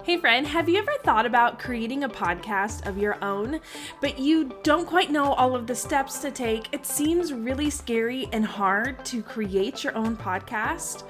Hey, 0.07 0.19
friend, 0.19 0.47
have 0.47 0.69
you 0.69 0.79
ever 0.79 0.93
thought 1.03 1.27
about 1.27 1.59
creating 1.59 2.05
a 2.05 2.09
podcast 2.09 2.87
of 2.87 2.97
your 2.97 3.19
own, 3.25 3.59
but 4.01 4.21
you 4.21 4.53
don't 4.63 4.87
quite 4.87 5.11
know 5.11 5.33
all 5.33 5.57
of 5.57 5.67
the 5.67 5.75
steps 5.75 6.21
to 6.21 6.31
take? 6.31 6.69
It 6.71 6.87
seems 6.87 7.33
really 7.33 7.71
scary 7.71 8.29
and 8.33 8.45
hard 8.45 9.05
to 9.07 9.21
create 9.21 9.83
your 9.83 9.97
own 9.97 10.17
podcast. 10.17 11.03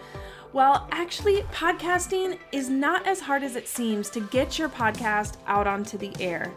Well, 0.56 0.88
actually, 0.90 1.42
podcasting 1.52 2.38
is 2.50 2.70
not 2.70 3.06
as 3.06 3.20
hard 3.20 3.42
as 3.42 3.56
it 3.56 3.68
seems 3.68 4.08
to 4.08 4.20
get 4.20 4.58
your 4.58 4.70
podcast 4.70 5.36
out 5.46 5.66
onto 5.66 5.98
the 5.98 6.10
air. 6.18 6.50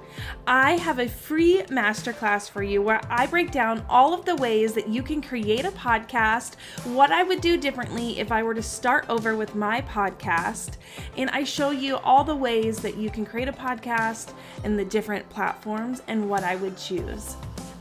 I 0.47 0.77
have 0.77 0.99
a 0.99 1.09
free 1.09 1.63
masterclass 1.63 2.49
for 2.49 2.63
you 2.63 2.81
where 2.81 3.01
I 3.09 3.27
break 3.27 3.51
down 3.51 3.83
all 3.89 4.13
of 4.13 4.23
the 4.23 4.37
ways 4.37 4.71
that 4.75 4.87
you 4.87 5.03
can 5.03 5.21
create 5.21 5.65
a 5.65 5.71
podcast, 5.71 6.55
what 6.85 7.11
I 7.11 7.23
would 7.23 7.41
do 7.41 7.57
differently 7.57 8.17
if 8.19 8.31
I 8.31 8.41
were 8.41 8.53
to 8.53 8.63
start 8.63 9.03
over 9.09 9.35
with 9.35 9.53
my 9.53 9.81
podcast, 9.81 10.77
and 11.17 11.29
I 11.31 11.43
show 11.43 11.71
you 11.71 11.97
all 11.97 12.23
the 12.23 12.33
ways 12.33 12.79
that 12.79 12.95
you 12.95 13.09
can 13.09 13.25
create 13.25 13.49
a 13.49 13.51
podcast 13.51 14.33
and 14.63 14.79
the 14.79 14.85
different 14.85 15.29
platforms 15.29 16.03
and 16.07 16.29
what 16.29 16.45
I 16.45 16.55
would 16.55 16.77
choose. 16.77 17.35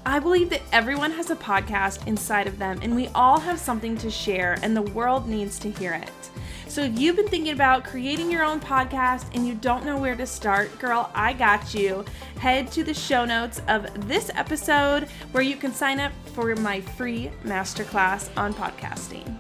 I 0.09 0.21
believe 0.21 0.49
that 0.49 0.63
everyone 0.73 1.13
has 1.13 1.29
a 1.29 1.37
podcast 1.37 2.07
inside 2.07 2.47
of 2.47 2.59
them, 2.59 2.79
and 2.81 2.97
we 2.97 3.09
all 3.09 3.39
have 3.39 3.59
something 3.59 3.95
to 3.99 4.11
share, 4.11 4.57
and 4.63 4.75
the 4.75 4.81
world 4.81 5.29
needs 5.29 5.59
to 5.59 5.71
hear 5.71 5.93
it. 5.93 6.31
So 6.67 6.81
if 6.81 6.99
you've 6.99 7.17
been 7.17 7.29
thinking 7.29 7.53
about 7.53 7.85
creating 7.85 8.31
your 8.31 8.43
own 8.43 8.59
podcast 8.59 9.27
and 9.35 9.47
you 9.47 9.55
don't 9.55 9.85
know 9.85 9.99
where 9.99 10.17
to 10.17 10.27
start, 10.27 10.79
girl, 10.79 11.11
I 11.15 11.35
got 11.35 11.75
you. 11.75 12.07
Head 12.39 12.73
to 12.73 12.85
the 12.85 12.95
show 12.95 13.27
notes 13.27 13.61
of 13.69 14.09
this 14.09 14.31
episode 14.35 15.09
where 15.33 15.43
you 15.43 15.57
can 15.57 15.75
sign 15.75 16.01
up 16.01 16.13
for 16.33 16.57
my 16.57 16.81
free 16.81 17.31
masterclass 17.45 18.31
on 18.35 18.55
podcasting. 18.55 19.37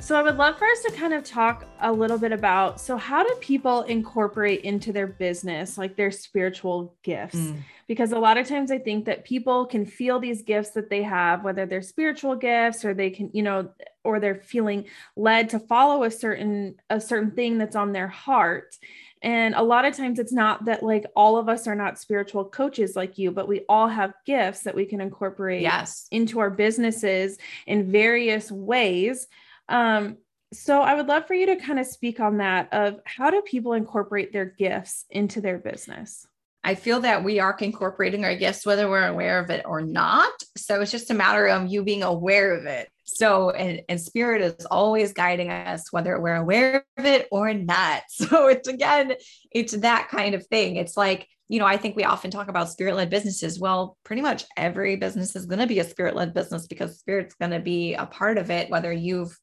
So 0.00 0.16
I 0.16 0.22
would 0.22 0.38
love 0.38 0.58
for 0.58 0.66
us 0.66 0.82
to 0.84 0.92
kind 0.92 1.12
of 1.12 1.24
talk 1.24 1.66
a 1.80 1.92
little 1.92 2.16
bit 2.16 2.32
about 2.32 2.80
so 2.80 2.96
how 2.96 3.22
do 3.22 3.34
people 3.40 3.82
incorporate 3.82 4.62
into 4.62 4.92
their 4.92 5.06
business 5.06 5.76
like 5.76 5.94
their 5.94 6.10
spiritual 6.10 6.94
gifts? 7.02 7.36
Mm. 7.36 7.62
Because 7.86 8.12
a 8.12 8.18
lot 8.18 8.38
of 8.38 8.48
times 8.48 8.70
I 8.70 8.78
think 8.78 9.04
that 9.04 9.24
people 9.24 9.66
can 9.66 9.84
feel 9.84 10.18
these 10.18 10.42
gifts 10.42 10.70
that 10.70 10.88
they 10.88 11.02
have 11.02 11.44
whether 11.44 11.66
they're 11.66 11.82
spiritual 11.82 12.34
gifts 12.34 12.84
or 12.84 12.94
they 12.94 13.10
can, 13.10 13.30
you 13.34 13.42
know, 13.42 13.68
or 14.02 14.20
they're 14.20 14.36
feeling 14.36 14.86
led 15.16 15.50
to 15.50 15.58
follow 15.58 16.04
a 16.04 16.10
certain 16.10 16.76
a 16.88 17.00
certain 17.00 17.32
thing 17.32 17.58
that's 17.58 17.76
on 17.76 17.92
their 17.92 18.08
heart. 18.08 18.76
And 19.22 19.54
a 19.54 19.62
lot 19.62 19.84
of 19.84 19.94
times 19.94 20.18
it's 20.18 20.32
not 20.32 20.64
that 20.64 20.82
like 20.82 21.04
all 21.14 21.36
of 21.36 21.48
us 21.48 21.66
are 21.66 21.74
not 21.74 21.98
spiritual 21.98 22.46
coaches 22.46 22.96
like 22.96 23.18
you, 23.18 23.30
but 23.30 23.48
we 23.48 23.66
all 23.68 23.88
have 23.88 24.14
gifts 24.24 24.62
that 24.62 24.74
we 24.74 24.86
can 24.86 25.02
incorporate 25.02 25.60
yes. 25.60 26.08
into 26.10 26.40
our 26.40 26.48
businesses 26.48 27.36
in 27.66 27.92
various 27.92 28.50
ways. 28.50 29.28
Um, 29.70 30.18
so 30.52 30.82
I 30.82 30.94
would 30.94 31.06
love 31.06 31.26
for 31.26 31.34
you 31.34 31.46
to 31.46 31.56
kind 31.56 31.78
of 31.78 31.86
speak 31.86 32.18
on 32.20 32.38
that 32.38 32.72
of 32.72 33.00
how 33.04 33.30
do 33.30 33.40
people 33.42 33.72
incorporate 33.72 34.32
their 34.32 34.46
gifts 34.46 35.06
into 35.10 35.40
their 35.40 35.58
business? 35.58 36.26
I 36.62 36.74
feel 36.74 37.00
that 37.00 37.24
we 37.24 37.38
are 37.38 37.56
incorporating 37.58 38.24
our 38.24 38.34
gifts, 38.34 38.66
whether 38.66 38.88
we're 38.88 39.06
aware 39.06 39.38
of 39.38 39.48
it 39.48 39.64
or 39.64 39.80
not. 39.80 40.32
So 40.58 40.80
it's 40.80 40.90
just 40.90 41.10
a 41.10 41.14
matter 41.14 41.46
of 41.46 41.70
you 41.70 41.82
being 41.82 42.02
aware 42.02 42.54
of 42.54 42.66
it. 42.66 42.88
So, 43.04 43.50
and, 43.50 43.80
and 43.88 44.00
spirit 44.00 44.42
is 44.42 44.66
always 44.66 45.12
guiding 45.12 45.50
us, 45.50 45.90
whether 45.90 46.20
we're 46.20 46.36
aware 46.36 46.84
of 46.98 47.06
it 47.06 47.28
or 47.30 47.54
not. 47.54 48.02
So 48.10 48.48
it's 48.48 48.68
again, 48.68 49.14
it's 49.50 49.72
that 49.72 50.08
kind 50.10 50.34
of 50.34 50.46
thing. 50.46 50.76
It's 50.76 50.96
like, 50.96 51.26
you 51.48 51.58
know, 51.58 51.66
I 51.66 51.78
think 51.78 51.96
we 51.96 52.04
often 52.04 52.30
talk 52.30 52.48
about 52.48 52.68
spirit 52.68 52.94
led 52.94 53.10
businesses. 53.10 53.58
Well, 53.58 53.96
pretty 54.04 54.22
much 54.22 54.44
every 54.56 54.96
business 54.96 55.34
is 55.34 55.46
going 55.46 55.58
to 55.58 55.66
be 55.66 55.78
a 55.78 55.84
spirit 55.84 56.14
led 56.14 56.34
business 56.34 56.66
because 56.66 56.98
spirit's 56.98 57.34
going 57.34 57.50
to 57.52 57.60
be 57.60 57.94
a 57.94 58.06
part 58.06 58.38
of 58.38 58.50
it, 58.50 58.70
whether 58.70 58.92
you've 58.92 59.36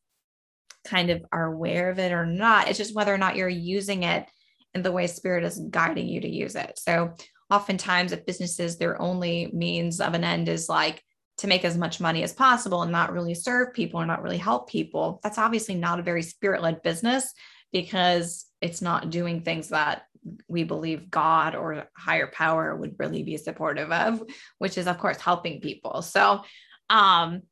kind 0.88 1.10
of 1.10 1.23
are 1.32 1.45
aware 1.45 1.89
of 1.89 2.00
it 2.00 2.12
or 2.12 2.26
not. 2.26 2.67
It's 2.67 2.78
just 2.78 2.95
whether 2.95 3.13
or 3.13 3.17
not 3.17 3.36
you're 3.36 3.50
using 3.50 4.04
it 4.04 4.26
in 4.73 4.82
the 4.82 4.91
way 4.91 5.08
spirit 5.08 5.43
is 5.43 5.60
guiding 5.69 6.08
you 6.08 6.21
to 6.21 6.30
use 6.30 6.56
it. 6.56 6.80
So 6.80 7.13
oftentimes 7.50 8.12
at 8.13 8.26
businesses, 8.26 8.78
their 8.78 9.02
only 9.02 9.50
means 9.54 10.02
of 10.02 10.13
an 10.13 10.23
end 10.23 10.50
is 10.50 10.67
like 10.69 11.04
to 11.38 11.47
make 11.47 11.63
as 11.63 11.78
much 11.78 12.00
money 12.00 12.23
as 12.23 12.34
possible 12.34 12.82
and 12.82 12.91
not 12.91 13.13
really 13.13 13.36
serve 13.36 13.73
people 13.73 14.02
or 14.02 14.06
not 14.06 14.23
really 14.23 14.38
help 14.38 14.69
people. 14.69 15.19
That's 15.23 15.38
obviously 15.38 15.76
not 15.76 16.00
a 16.00 16.04
very 16.04 16.23
spirit-led 16.23 16.82
business 16.82 17.32
because 17.71 18.45
it's 18.62 18.82
not 18.82 19.10
doing 19.10 19.41
things 19.41 19.69
that 19.69 20.04
we 20.47 20.63
believe 20.63 21.10
God 21.10 21.56
or 21.56 21.88
higher 21.95 22.28
power 22.28 22.76
would 22.76 22.95
really 22.97 23.23
be 23.23 23.38
supportive 23.38 23.91
of, 23.91 24.21
which 24.58 24.78
is 24.78 24.88
of 24.88 24.97
course 24.97 25.21
helping 25.21 25.62
people. 25.62 26.02
So 26.02 26.41
um 26.89 27.43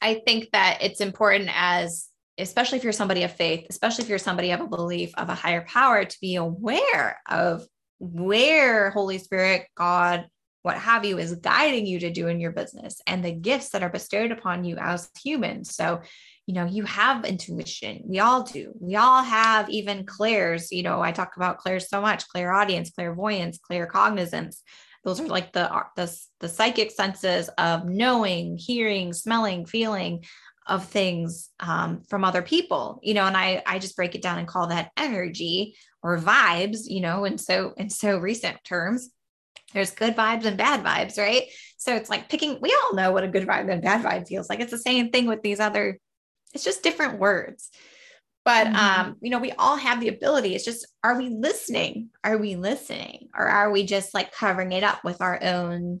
I 0.00 0.22
think 0.26 0.50
that 0.52 0.78
it's 0.80 1.00
important 1.00 1.50
as 1.52 2.08
especially 2.38 2.78
if 2.78 2.84
you're 2.84 2.92
somebody 2.92 3.24
of 3.24 3.32
faith, 3.32 3.66
especially 3.68 4.04
if 4.04 4.08
you're 4.08 4.18
somebody 4.18 4.52
of 4.52 4.60
a 4.60 4.66
belief 4.66 5.12
of 5.16 5.28
a 5.28 5.34
higher 5.34 5.62
power, 5.62 6.04
to 6.04 6.20
be 6.20 6.36
aware 6.36 7.18
of 7.28 7.66
where 7.98 8.90
Holy 8.90 9.18
Spirit, 9.18 9.66
God, 9.76 10.26
what 10.62 10.78
have 10.78 11.04
you, 11.04 11.18
is 11.18 11.34
guiding 11.34 11.86
you 11.86 12.00
to 12.00 12.10
do 12.10 12.28
in 12.28 12.40
your 12.40 12.52
business 12.52 13.00
and 13.06 13.24
the 13.24 13.32
gifts 13.32 13.70
that 13.70 13.82
are 13.82 13.88
bestowed 13.88 14.30
upon 14.30 14.64
you 14.64 14.76
as 14.78 15.10
humans. 15.22 15.74
So, 15.74 16.00
you 16.46 16.54
know, 16.54 16.64
you 16.64 16.84
have 16.84 17.24
intuition. 17.24 18.02
We 18.04 18.20
all 18.20 18.44
do. 18.44 18.72
We 18.80 18.96
all 18.96 19.22
have 19.22 19.68
even 19.68 20.06
clairs. 20.06 20.70
You 20.70 20.84
know, 20.84 21.00
I 21.00 21.12
talk 21.12 21.36
about 21.36 21.58
clairs 21.58 21.88
so 21.88 22.00
much 22.00 22.28
clairaudience, 22.28 22.90
clairvoyance, 22.90 23.58
claircognizance. 23.58 24.58
Those 25.04 25.20
are 25.20 25.26
like 25.26 25.52
the, 25.52 25.70
the, 25.96 26.14
the 26.40 26.48
psychic 26.48 26.90
senses 26.90 27.48
of 27.58 27.86
knowing, 27.86 28.58
hearing, 28.58 29.12
smelling, 29.12 29.66
feeling 29.66 30.24
of 30.66 30.84
things 30.84 31.48
um, 31.60 32.02
from 32.10 32.24
other 32.24 32.42
people 32.42 33.00
you 33.02 33.14
know 33.14 33.24
and 33.24 33.34
i 33.36 33.62
i 33.64 33.78
just 33.78 33.96
break 33.96 34.14
it 34.14 34.20
down 34.20 34.38
and 34.38 34.46
call 34.46 34.66
that 34.66 34.90
energy 34.98 35.74
or 36.02 36.18
vibes 36.18 36.80
you 36.86 37.00
know 37.00 37.24
and 37.24 37.40
so 37.40 37.74
in 37.76 37.90
so 37.90 38.18
recent 38.18 38.62
terms. 38.64 39.10
There's 39.74 39.90
good 39.90 40.16
vibes 40.16 40.46
and 40.46 40.56
bad 40.56 40.82
vibes 40.82 41.18
right? 41.18 41.44
So 41.76 41.94
it's 41.94 42.08
like 42.08 42.28
picking 42.28 42.58
we 42.60 42.74
all 42.82 42.94
know 42.94 43.12
what 43.12 43.24
a 43.24 43.28
good 43.28 43.46
vibe 43.46 43.70
and 43.70 43.82
bad 43.82 44.04
vibe 44.04 44.26
feels 44.26 44.48
like. 44.48 44.60
It's 44.60 44.70
the 44.70 44.78
same 44.78 45.10
thing 45.10 45.26
with 45.26 45.42
these 45.42 45.60
other 45.60 45.98
it's 46.54 46.64
just 46.64 46.82
different 46.82 47.18
words 47.18 47.70
but 48.48 48.66
mm-hmm. 48.66 48.76
um 48.76 49.16
you 49.20 49.30
know 49.30 49.38
we 49.38 49.52
all 49.52 49.76
have 49.76 50.00
the 50.00 50.08
ability 50.08 50.54
it's 50.54 50.64
just 50.64 50.86
are 51.04 51.18
we 51.18 51.28
listening 51.28 52.08
are 52.24 52.38
we 52.38 52.56
listening 52.56 53.28
or 53.36 53.46
are 53.46 53.70
we 53.70 53.84
just 53.84 54.14
like 54.14 54.32
covering 54.32 54.72
it 54.72 54.82
up 54.82 55.04
with 55.04 55.20
our 55.20 55.38
own 55.42 56.00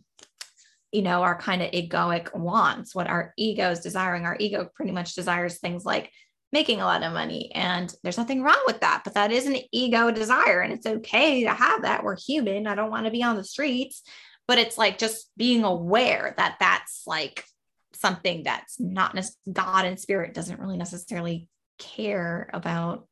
you 0.92 1.02
know, 1.02 1.22
our 1.22 1.38
kind 1.38 1.62
of 1.62 1.70
egoic 1.72 2.34
wants, 2.34 2.94
what 2.94 3.08
our 3.08 3.34
ego 3.36 3.70
is 3.70 3.80
desiring. 3.80 4.24
Our 4.24 4.36
ego 4.40 4.70
pretty 4.74 4.92
much 4.92 5.14
desires 5.14 5.58
things 5.58 5.84
like 5.84 6.10
making 6.50 6.80
a 6.80 6.84
lot 6.84 7.02
of 7.02 7.12
money. 7.12 7.52
And 7.54 7.94
there's 8.02 8.16
nothing 8.16 8.42
wrong 8.42 8.62
with 8.66 8.80
that, 8.80 9.02
but 9.04 9.14
that 9.14 9.30
is 9.30 9.46
an 9.46 9.58
ego 9.70 10.10
desire. 10.10 10.60
And 10.60 10.72
it's 10.72 10.86
okay 10.86 11.44
to 11.44 11.50
have 11.50 11.82
that. 11.82 12.04
We're 12.04 12.16
human. 12.16 12.66
I 12.66 12.74
don't 12.74 12.90
want 12.90 13.04
to 13.04 13.12
be 13.12 13.22
on 13.22 13.36
the 13.36 13.44
streets, 13.44 14.02
but 14.46 14.58
it's 14.58 14.78
like 14.78 14.96
just 14.96 15.30
being 15.36 15.62
aware 15.62 16.34
that 16.38 16.56
that's 16.58 17.02
like 17.06 17.44
something 17.92 18.44
that's 18.44 18.80
not 18.80 19.18
God 19.52 19.84
and 19.84 20.00
spirit 20.00 20.32
doesn't 20.32 20.60
really 20.60 20.78
necessarily 20.78 21.48
care 21.78 22.50
about 22.52 23.06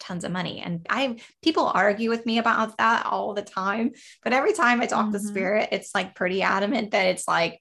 tons 0.00 0.24
of 0.24 0.32
money. 0.32 0.60
And 0.60 0.86
I 0.88 1.20
people 1.42 1.66
argue 1.66 2.08
with 2.08 2.26
me 2.26 2.38
about 2.38 2.78
that 2.78 3.06
all 3.06 3.34
the 3.34 3.42
time. 3.42 3.92
But 4.22 4.32
every 4.32 4.52
time 4.52 4.80
I 4.80 4.86
talk 4.86 5.06
mm-hmm. 5.06 5.12
to 5.12 5.20
spirit, 5.20 5.68
it's 5.72 5.94
like 5.94 6.14
pretty 6.14 6.42
adamant 6.42 6.92
that 6.92 7.06
it's 7.06 7.28
like, 7.28 7.60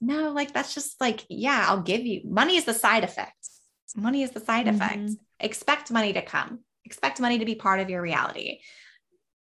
no, 0.00 0.32
like 0.32 0.52
that's 0.52 0.74
just 0.74 1.00
like, 1.00 1.24
yeah, 1.28 1.66
I'll 1.68 1.82
give 1.82 2.00
you 2.00 2.22
money 2.24 2.56
is 2.56 2.64
the 2.64 2.74
side 2.74 3.04
effect. 3.04 3.34
Money 3.96 4.22
is 4.22 4.30
the 4.30 4.40
side 4.40 4.66
mm-hmm. 4.66 4.76
effect. 4.76 5.10
Expect 5.40 5.90
money 5.90 6.12
to 6.12 6.22
come. 6.22 6.60
Expect 6.84 7.20
money 7.20 7.38
to 7.38 7.44
be 7.44 7.54
part 7.54 7.80
of 7.80 7.90
your 7.90 8.02
reality. 8.02 8.60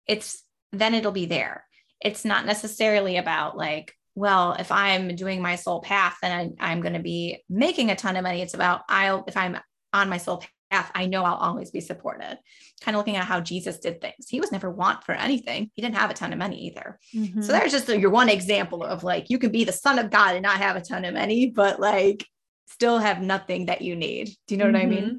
It's 0.07 0.43
then 0.71 0.93
it'll 0.93 1.11
be 1.11 1.25
there. 1.25 1.65
It's 2.01 2.25
not 2.25 2.45
necessarily 2.45 3.17
about 3.17 3.57
like, 3.57 3.93
well, 4.13 4.53
if 4.53 4.71
I'm 4.71 5.15
doing 5.15 5.41
my 5.41 5.55
soul 5.55 5.81
path, 5.81 6.17
then 6.21 6.55
I, 6.59 6.71
I'm 6.71 6.81
going 6.81 6.93
to 6.93 6.99
be 6.99 7.43
making 7.49 7.91
a 7.91 7.95
ton 7.95 8.15
of 8.15 8.23
money. 8.23 8.41
It's 8.41 8.53
about 8.53 8.81
I'll 8.87 9.25
if 9.27 9.35
I'm 9.35 9.57
on 9.95 10.09
my 10.09 10.17
soul 10.17 10.43
path, 10.71 10.91
I 10.93 11.05
know 11.05 11.23
I'll 11.23 11.35
always 11.35 11.71
be 11.71 11.81
supported. 11.81 12.37
Kind 12.81 12.95
of 12.95 12.99
looking 12.99 13.15
at 13.15 13.25
how 13.25 13.39
Jesus 13.39 13.79
did 13.79 14.01
things. 14.01 14.27
He 14.29 14.39
was 14.39 14.51
never 14.51 14.69
want 14.69 15.03
for 15.03 15.13
anything. 15.13 15.71
He 15.73 15.81
didn't 15.81 15.95
have 15.95 16.09
a 16.09 16.13
ton 16.13 16.33
of 16.33 16.39
money 16.39 16.67
either. 16.67 16.99
Mm-hmm. 17.13 17.41
So 17.41 17.51
there's 17.51 17.71
just 17.71 17.89
your 17.89 18.09
one 18.09 18.29
example 18.29 18.83
of 18.83 19.03
like 19.03 19.29
you 19.29 19.39
can 19.39 19.51
be 19.51 19.63
the 19.63 19.71
son 19.71 19.99
of 19.99 20.11
God 20.11 20.35
and 20.35 20.43
not 20.43 20.57
have 20.57 20.75
a 20.75 20.81
ton 20.81 21.05
of 21.05 21.13
money, 21.13 21.47
but 21.47 21.79
like 21.79 22.25
still 22.67 22.99
have 22.99 23.21
nothing 23.21 23.67
that 23.67 23.81
you 23.81 23.95
need. 23.95 24.29
Do 24.47 24.55
you 24.55 24.57
know 24.57 24.65
mm-hmm. 24.65 24.73
what 24.73 24.81
I 24.81 24.85
mean? 24.85 25.05
Mm-hmm. 25.05 25.17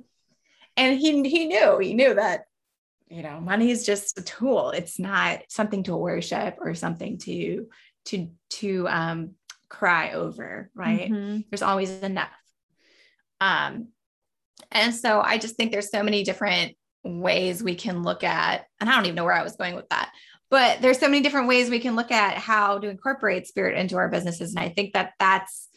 And 0.78 0.98
he 0.98 1.28
he 1.28 1.46
knew, 1.46 1.78
he 1.78 1.94
knew 1.94 2.14
that 2.14 2.44
you 3.08 3.22
know, 3.22 3.40
money 3.40 3.70
is 3.70 3.86
just 3.86 4.18
a 4.18 4.22
tool. 4.22 4.70
It's 4.70 4.98
not 4.98 5.42
something 5.48 5.84
to 5.84 5.96
worship 5.96 6.56
or 6.60 6.74
something 6.74 7.18
to 7.18 7.68
to 8.06 8.30
to 8.50 8.88
um 8.88 9.30
cry 9.68 10.12
over, 10.12 10.70
right? 10.74 11.10
Mm-hmm. 11.10 11.40
There's 11.50 11.62
always 11.62 11.90
enough. 12.02 12.30
Um 13.40 13.88
and 14.70 14.94
so 14.94 15.20
I 15.20 15.38
just 15.38 15.56
think 15.56 15.72
there's 15.72 15.90
so 15.90 16.02
many 16.02 16.22
different 16.22 16.76
ways 17.04 17.62
we 17.62 17.74
can 17.74 18.02
look 18.02 18.24
at, 18.24 18.66
and 18.80 18.90
I 18.90 18.94
don't 18.94 19.04
even 19.04 19.16
know 19.16 19.24
where 19.24 19.32
I 19.32 19.42
was 19.42 19.56
going 19.56 19.74
with 19.74 19.88
that, 19.90 20.12
but 20.50 20.80
there's 20.80 20.98
so 20.98 21.08
many 21.08 21.22
different 21.22 21.48
ways 21.48 21.70
we 21.70 21.80
can 21.80 21.96
look 21.96 22.10
at 22.10 22.36
how 22.36 22.78
to 22.78 22.88
incorporate 22.88 23.46
spirit 23.46 23.78
into 23.78 23.96
our 23.96 24.08
businesses. 24.08 24.54
And 24.54 24.64
I 24.64 24.68
think 24.68 24.92
that 24.92 25.12
that's, 25.18 25.68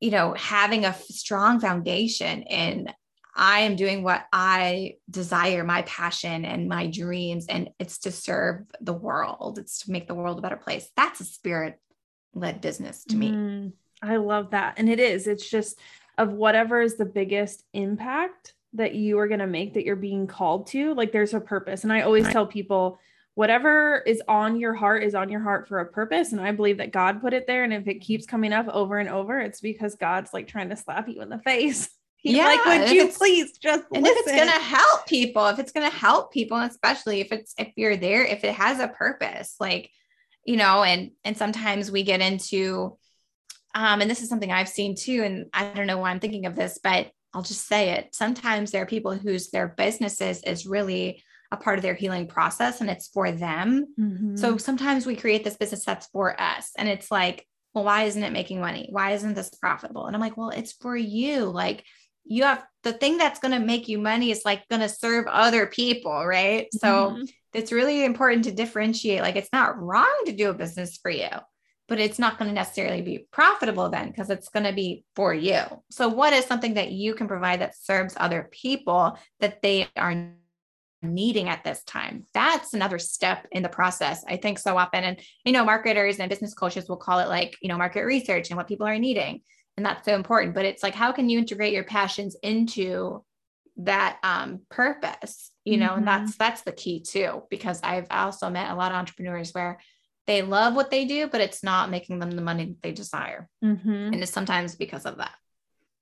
you 0.00 0.10
know, 0.10 0.34
having 0.34 0.84
a 0.84 0.94
strong 0.94 1.60
foundation 1.60 2.42
in 2.42 2.88
I 3.34 3.60
am 3.60 3.76
doing 3.76 4.02
what 4.02 4.24
I 4.32 4.94
desire, 5.08 5.64
my 5.64 5.82
passion 5.82 6.44
and 6.44 6.68
my 6.68 6.88
dreams, 6.88 7.46
and 7.48 7.70
it's 7.78 7.98
to 8.00 8.12
serve 8.12 8.64
the 8.80 8.92
world. 8.92 9.58
It's 9.58 9.84
to 9.84 9.92
make 9.92 10.08
the 10.08 10.14
world 10.14 10.38
a 10.38 10.42
better 10.42 10.56
place. 10.56 10.90
That's 10.96 11.20
a 11.20 11.24
spirit 11.24 11.78
led 12.34 12.60
business 12.60 13.04
to 13.04 13.16
me. 13.16 13.30
Mm, 13.30 13.72
I 14.02 14.16
love 14.16 14.50
that. 14.50 14.74
And 14.78 14.88
it 14.88 15.00
is. 15.00 15.26
It's 15.26 15.48
just 15.48 15.78
of 16.20 16.32
whatever 16.32 16.82
is 16.82 16.96
the 16.96 17.06
biggest 17.06 17.64
impact 17.72 18.52
that 18.74 18.94
you 18.94 19.18
are 19.18 19.26
going 19.26 19.40
to 19.40 19.46
make 19.46 19.72
that 19.74 19.84
you're 19.84 19.96
being 19.96 20.26
called 20.26 20.66
to 20.66 20.92
like 20.94 21.12
there's 21.12 21.32
a 21.32 21.40
purpose 21.40 21.82
and 21.82 21.92
i 21.92 22.02
always 22.02 22.24
right. 22.24 22.32
tell 22.32 22.46
people 22.46 22.98
whatever 23.34 24.02
is 24.06 24.22
on 24.28 24.60
your 24.60 24.74
heart 24.74 25.02
is 25.02 25.14
on 25.14 25.30
your 25.30 25.40
heart 25.40 25.66
for 25.66 25.80
a 25.80 25.86
purpose 25.86 26.32
and 26.32 26.40
i 26.40 26.52
believe 26.52 26.76
that 26.76 26.92
god 26.92 27.22
put 27.22 27.32
it 27.32 27.46
there 27.46 27.64
and 27.64 27.72
if 27.72 27.88
it 27.88 28.02
keeps 28.02 28.26
coming 28.26 28.52
up 28.52 28.68
over 28.68 28.98
and 28.98 29.08
over 29.08 29.40
it's 29.40 29.62
because 29.62 29.94
god's 29.94 30.34
like 30.34 30.46
trying 30.46 30.68
to 30.68 30.76
slap 30.76 31.08
you 31.08 31.22
in 31.22 31.30
the 31.30 31.38
face 31.38 31.88
He's 32.22 32.36
yeah, 32.36 32.44
like, 32.44 32.66
would 32.66 32.90
you 32.90 33.08
please 33.08 33.56
just 33.56 33.82
and 33.94 34.02
listen? 34.02 34.18
if 34.18 34.26
it's 34.26 34.38
gonna 34.38 34.62
help 34.62 35.06
people, 35.06 35.46
if 35.46 35.58
it's 35.58 35.72
gonna 35.72 35.88
help 35.88 36.30
people, 36.30 36.58
especially 36.58 37.20
if 37.20 37.32
it's 37.32 37.54
if 37.56 37.72
you're 37.76 37.96
there, 37.96 38.22
if 38.26 38.44
it 38.44 38.52
has 38.52 38.78
a 38.78 38.88
purpose, 38.88 39.54
like 39.58 39.90
you 40.44 40.58
know, 40.58 40.82
and 40.82 41.12
and 41.24 41.34
sometimes 41.34 41.90
we 41.90 42.02
get 42.02 42.20
into 42.20 42.98
um, 43.74 44.00
and 44.00 44.10
this 44.10 44.22
is 44.22 44.28
something 44.28 44.50
I've 44.50 44.68
seen 44.68 44.96
too. 44.96 45.22
And 45.22 45.46
I 45.52 45.64
don't 45.70 45.86
know 45.86 45.98
why 45.98 46.10
I'm 46.10 46.20
thinking 46.20 46.46
of 46.46 46.56
this, 46.56 46.78
but 46.82 47.10
I'll 47.32 47.42
just 47.42 47.66
say 47.66 47.90
it. 47.90 48.14
Sometimes 48.14 48.70
there 48.70 48.82
are 48.82 48.86
people 48.86 49.14
whose 49.14 49.50
their 49.50 49.68
businesses 49.68 50.42
is 50.42 50.66
really 50.66 51.22
a 51.52 51.56
part 51.56 51.78
of 51.78 51.82
their 51.82 51.94
healing 51.94 52.26
process 52.26 52.80
and 52.80 52.90
it's 52.90 53.08
for 53.08 53.30
them. 53.30 53.86
Mm-hmm. 53.98 54.36
So 54.36 54.56
sometimes 54.56 55.06
we 55.06 55.16
create 55.16 55.44
this 55.44 55.56
business 55.56 55.84
that's 55.84 56.06
for 56.08 56.40
us. 56.40 56.70
And 56.76 56.88
it's 56.88 57.10
like, 57.10 57.46
well, 57.74 57.84
why 57.84 58.04
isn't 58.04 58.22
it 58.22 58.32
making 58.32 58.60
money? 58.60 58.88
Why 58.90 59.12
isn't 59.12 59.34
this 59.34 59.50
profitable? 59.50 60.06
And 60.06 60.16
I'm 60.16 60.22
like, 60.22 60.36
well, 60.36 60.50
it's 60.50 60.72
for 60.72 60.96
you. 60.96 61.44
Like 61.44 61.84
you 62.24 62.44
have 62.44 62.64
the 62.82 62.92
thing 62.92 63.18
that's 63.18 63.40
going 63.40 63.58
to 63.58 63.64
make 63.64 63.88
you 63.88 63.98
money 63.98 64.30
is 64.30 64.42
like 64.44 64.68
going 64.68 64.82
to 64.82 64.88
serve 64.88 65.26
other 65.28 65.66
people. 65.66 66.24
Right. 66.26 66.68
So 66.72 67.10
mm-hmm. 67.10 67.22
it's 67.52 67.72
really 67.72 68.04
important 68.04 68.44
to 68.44 68.52
differentiate. 68.52 69.22
Like 69.22 69.36
it's 69.36 69.52
not 69.52 69.80
wrong 69.80 70.22
to 70.26 70.32
do 70.32 70.50
a 70.50 70.54
business 70.54 70.98
for 71.00 71.10
you 71.10 71.28
but 71.90 71.98
it's 71.98 72.20
not 72.20 72.38
going 72.38 72.48
to 72.48 72.54
necessarily 72.54 73.02
be 73.02 73.26
profitable 73.32 73.90
then 73.90 74.06
because 74.06 74.30
it's 74.30 74.48
going 74.48 74.64
to 74.64 74.72
be 74.72 75.04
for 75.16 75.34
you. 75.34 75.60
So, 75.90 76.08
what 76.08 76.32
is 76.32 76.44
something 76.44 76.74
that 76.74 76.92
you 76.92 77.14
can 77.14 77.26
provide 77.26 77.60
that 77.60 77.76
serves 77.76 78.14
other 78.16 78.48
people 78.52 79.18
that 79.40 79.60
they 79.60 79.88
are 79.96 80.32
needing 81.02 81.48
at 81.48 81.64
this 81.64 81.82
time? 81.82 82.26
That's 82.32 82.74
another 82.74 83.00
step 83.00 83.48
in 83.50 83.64
the 83.64 83.68
process. 83.68 84.24
I 84.28 84.36
think 84.36 84.60
so 84.60 84.78
often. 84.78 85.02
And, 85.02 85.20
you 85.44 85.52
know, 85.52 85.64
marketers 85.64 86.20
and 86.20 86.30
business 86.30 86.54
coaches 86.54 86.88
will 86.88 86.96
call 86.96 87.18
it 87.18 87.28
like, 87.28 87.56
you 87.60 87.68
know, 87.68 87.76
market 87.76 88.04
research 88.04 88.50
and 88.50 88.56
what 88.56 88.68
people 88.68 88.86
are 88.86 88.98
needing. 88.98 89.40
And 89.76 89.84
that's 89.84 90.04
so 90.04 90.14
important. 90.14 90.54
But 90.54 90.66
it's 90.66 90.84
like, 90.84 90.94
how 90.94 91.10
can 91.10 91.28
you 91.28 91.40
integrate 91.40 91.72
your 91.72 91.84
passions 91.84 92.36
into 92.40 93.24
that 93.78 94.18
um, 94.22 94.60
purpose? 94.68 95.50
You 95.64 95.76
know, 95.76 95.88
mm-hmm. 95.88 95.98
and 95.98 96.06
that's 96.06 96.36
that's 96.36 96.62
the 96.62 96.70
key 96.70 97.00
too, 97.00 97.42
because 97.50 97.80
I've 97.82 98.06
also 98.12 98.48
met 98.48 98.70
a 98.70 98.76
lot 98.76 98.92
of 98.92 98.96
entrepreneurs 98.98 99.50
where 99.50 99.80
they 100.26 100.42
love 100.42 100.74
what 100.74 100.90
they 100.90 101.04
do, 101.04 101.28
but 101.28 101.40
it's 101.40 101.62
not 101.62 101.90
making 101.90 102.18
them 102.18 102.30
the 102.30 102.42
money 102.42 102.66
that 102.66 102.82
they 102.82 102.92
desire. 102.92 103.48
Mm-hmm. 103.64 103.88
And 103.88 104.22
it's 104.22 104.32
sometimes 104.32 104.74
because 104.74 105.06
of 105.06 105.18
that. 105.18 105.32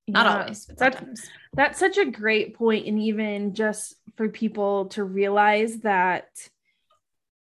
Not 0.06 0.26
yeah, 0.26 0.40
always, 0.40 0.66
but 0.66 0.78
sometimes. 0.78 1.20
That's, 1.20 1.30
that's 1.54 1.78
such 1.78 1.98
a 1.98 2.10
great 2.10 2.56
point. 2.56 2.86
And 2.86 2.98
even 2.98 3.54
just 3.54 3.94
for 4.16 4.28
people 4.28 4.86
to 4.86 5.04
realize 5.04 5.78
that 5.80 6.26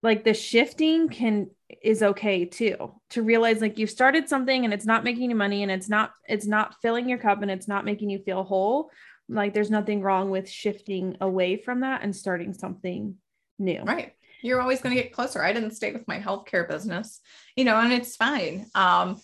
like 0.02 0.24
the 0.24 0.35
shifting 0.35 1.09
can 1.09 1.50
is 1.83 2.02
okay 2.02 2.44
too 2.44 2.92
to 3.11 3.22
realize 3.22 3.61
like 3.61 3.78
you've 3.78 3.90
started 3.90 4.28
something 4.28 4.64
and 4.64 4.74
it's 4.74 4.87
not 4.87 5.04
making 5.04 5.30
you 5.30 5.37
money 5.37 5.62
and 5.62 5.70
it's 5.70 5.88
not 5.88 6.11
it's 6.26 6.46
not 6.46 6.74
filling 6.83 7.09
your 7.09 7.18
cup 7.18 7.42
and 7.42 7.50
it's 7.50 7.68
not 7.68 7.85
making 7.85 8.11
you 8.11 8.18
feel 8.18 8.42
whole 8.42 8.90
like 9.28 9.54
there's 9.54 9.70
nothing 9.70 10.02
wrong 10.02 10.30
with 10.30 10.48
shifting 10.48 11.16
away 11.20 11.56
from 11.56 11.80
that 11.80 12.02
and 12.02 12.14
starting 12.14 12.52
something 12.52 13.14
new 13.59 13.83
right 13.83 14.14
you're 14.42 14.61
always 14.61 14.81
going 14.81 14.96
to 14.96 15.03
get 15.03 15.12
closer. 15.12 15.42
I 15.42 15.53
didn't 15.53 15.72
stay 15.72 15.92
with 15.92 16.09
my 16.09 16.18
healthcare 16.18 16.68
business, 16.68 17.20
you 17.57 17.64
know, 17.64 17.76
and 17.76 17.92
it's 17.92 18.16
fine. 18.16 18.66
Um, 18.74 19.20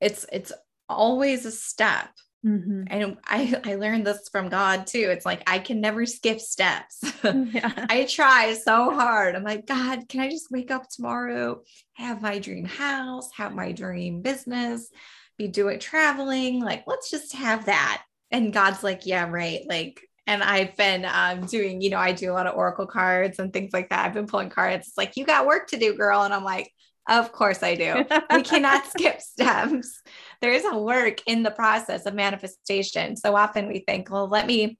it's 0.00 0.26
it's 0.32 0.52
always 0.88 1.46
a 1.46 1.52
step. 1.52 2.08
Mm-hmm. 2.44 2.84
And 2.88 3.18
I, 3.24 3.60
I 3.64 3.74
learned 3.76 4.04
this 4.04 4.28
from 4.30 4.48
God 4.48 4.86
too. 4.86 5.08
It's 5.10 5.24
like 5.24 5.48
I 5.48 5.60
can 5.60 5.80
never 5.80 6.06
skip 6.06 6.40
steps. 6.40 7.00
Yeah. 7.24 7.86
I 7.88 8.04
try 8.04 8.54
so 8.54 8.90
hard. 8.90 9.36
I'm 9.36 9.44
like, 9.44 9.66
God, 9.66 10.08
can 10.08 10.20
I 10.20 10.28
just 10.28 10.50
wake 10.50 10.70
up 10.70 10.88
tomorrow, 10.88 11.62
have 11.92 12.20
my 12.20 12.38
dream 12.40 12.64
house, 12.64 13.30
have 13.36 13.54
my 13.54 13.72
dream 13.72 14.22
business, 14.22 14.90
be 15.38 15.48
doing 15.48 15.78
traveling. 15.78 16.60
Like, 16.60 16.84
let's 16.86 17.10
just 17.10 17.34
have 17.34 17.66
that. 17.66 18.02
And 18.30 18.52
God's 18.52 18.82
like, 18.82 19.06
yeah, 19.06 19.28
right. 19.28 19.60
Like, 19.68 20.00
and 20.26 20.42
I've 20.42 20.76
been 20.76 21.04
um, 21.04 21.46
doing, 21.46 21.80
you 21.80 21.90
know, 21.90 21.98
I 21.98 22.12
do 22.12 22.30
a 22.30 22.34
lot 22.34 22.46
of 22.46 22.54
Oracle 22.54 22.86
cards 22.86 23.38
and 23.38 23.52
things 23.52 23.72
like 23.72 23.88
that. 23.90 24.06
I've 24.06 24.14
been 24.14 24.26
pulling 24.26 24.50
cards. 24.50 24.88
It's 24.88 24.98
like, 24.98 25.16
you 25.16 25.24
got 25.24 25.46
work 25.46 25.68
to 25.68 25.76
do, 25.76 25.96
girl. 25.96 26.22
And 26.22 26.32
I'm 26.32 26.44
like, 26.44 26.70
of 27.08 27.32
course 27.32 27.62
I 27.62 27.74
do. 27.74 28.04
we 28.34 28.42
cannot 28.42 28.86
skip 28.90 29.20
steps. 29.20 30.00
There 30.40 30.52
is 30.52 30.64
a 30.64 30.78
work 30.78 31.20
in 31.26 31.42
the 31.42 31.50
process 31.50 32.06
of 32.06 32.14
manifestation. 32.14 33.16
So 33.16 33.34
often 33.34 33.66
we 33.66 33.80
think, 33.80 34.10
well, 34.10 34.28
let 34.28 34.46
me, 34.46 34.78